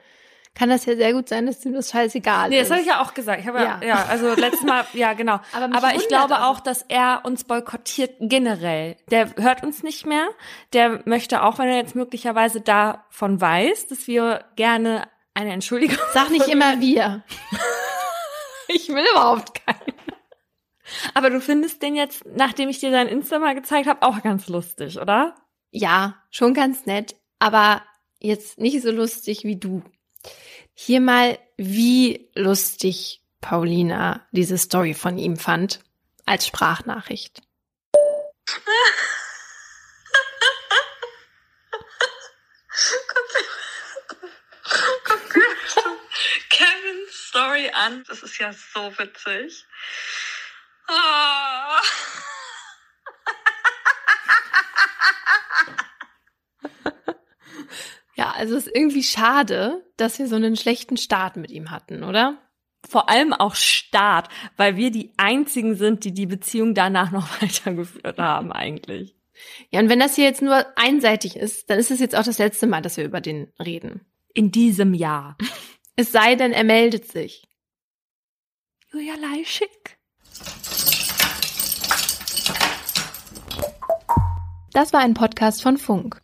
[0.56, 2.70] kann das ja sehr gut sein, dass ihm das scheißegal nee, ist.
[2.70, 3.42] Nee, das habe ich ja auch gesagt.
[3.42, 3.80] Ich habe ja.
[3.82, 5.40] ja, ja, also letztes Mal, ja, genau.
[5.52, 8.96] Aber, Aber ich glaube auch, dass er uns boykottiert generell.
[9.10, 10.28] Der hört uns nicht mehr.
[10.74, 15.98] Der möchte auch, wenn er jetzt möglicherweise davon weiß, dass wir gerne eine Entschuldigung.
[16.14, 17.24] Sag nicht immer wir.
[18.68, 19.94] ich will überhaupt keinen.
[21.16, 24.48] Aber du findest den jetzt, nachdem ich dir dein Insta mal gezeigt habe, auch ganz
[24.48, 25.36] lustig, oder?
[25.72, 27.82] Ja, schon ganz nett, aber
[28.20, 29.82] jetzt nicht so lustig wie du.
[30.74, 35.80] Hier mal, wie lustig Paulina diese Story von ihm fand
[36.26, 37.42] als Sprachnachricht.
[46.50, 48.04] Kevins Story an.
[48.08, 49.66] Das ist ja so witzig.
[50.88, 52.13] Oh.
[58.24, 62.04] Ja, also es ist irgendwie schade, dass wir so einen schlechten Start mit ihm hatten,
[62.04, 62.38] oder?
[62.88, 68.18] Vor allem auch Start, weil wir die einzigen sind, die die Beziehung danach noch weitergeführt
[68.20, 69.18] haben eigentlich.
[69.72, 72.38] Ja, und wenn das hier jetzt nur einseitig ist, dann ist es jetzt auch das
[72.38, 74.06] letzte Mal, dass wir über den reden.
[74.34, 75.38] In diesem Jahr.
[75.96, 77.48] Es sei denn, er meldet sich.
[78.92, 79.70] Julia Leischig.
[84.72, 86.23] Das war ein Podcast von Funk.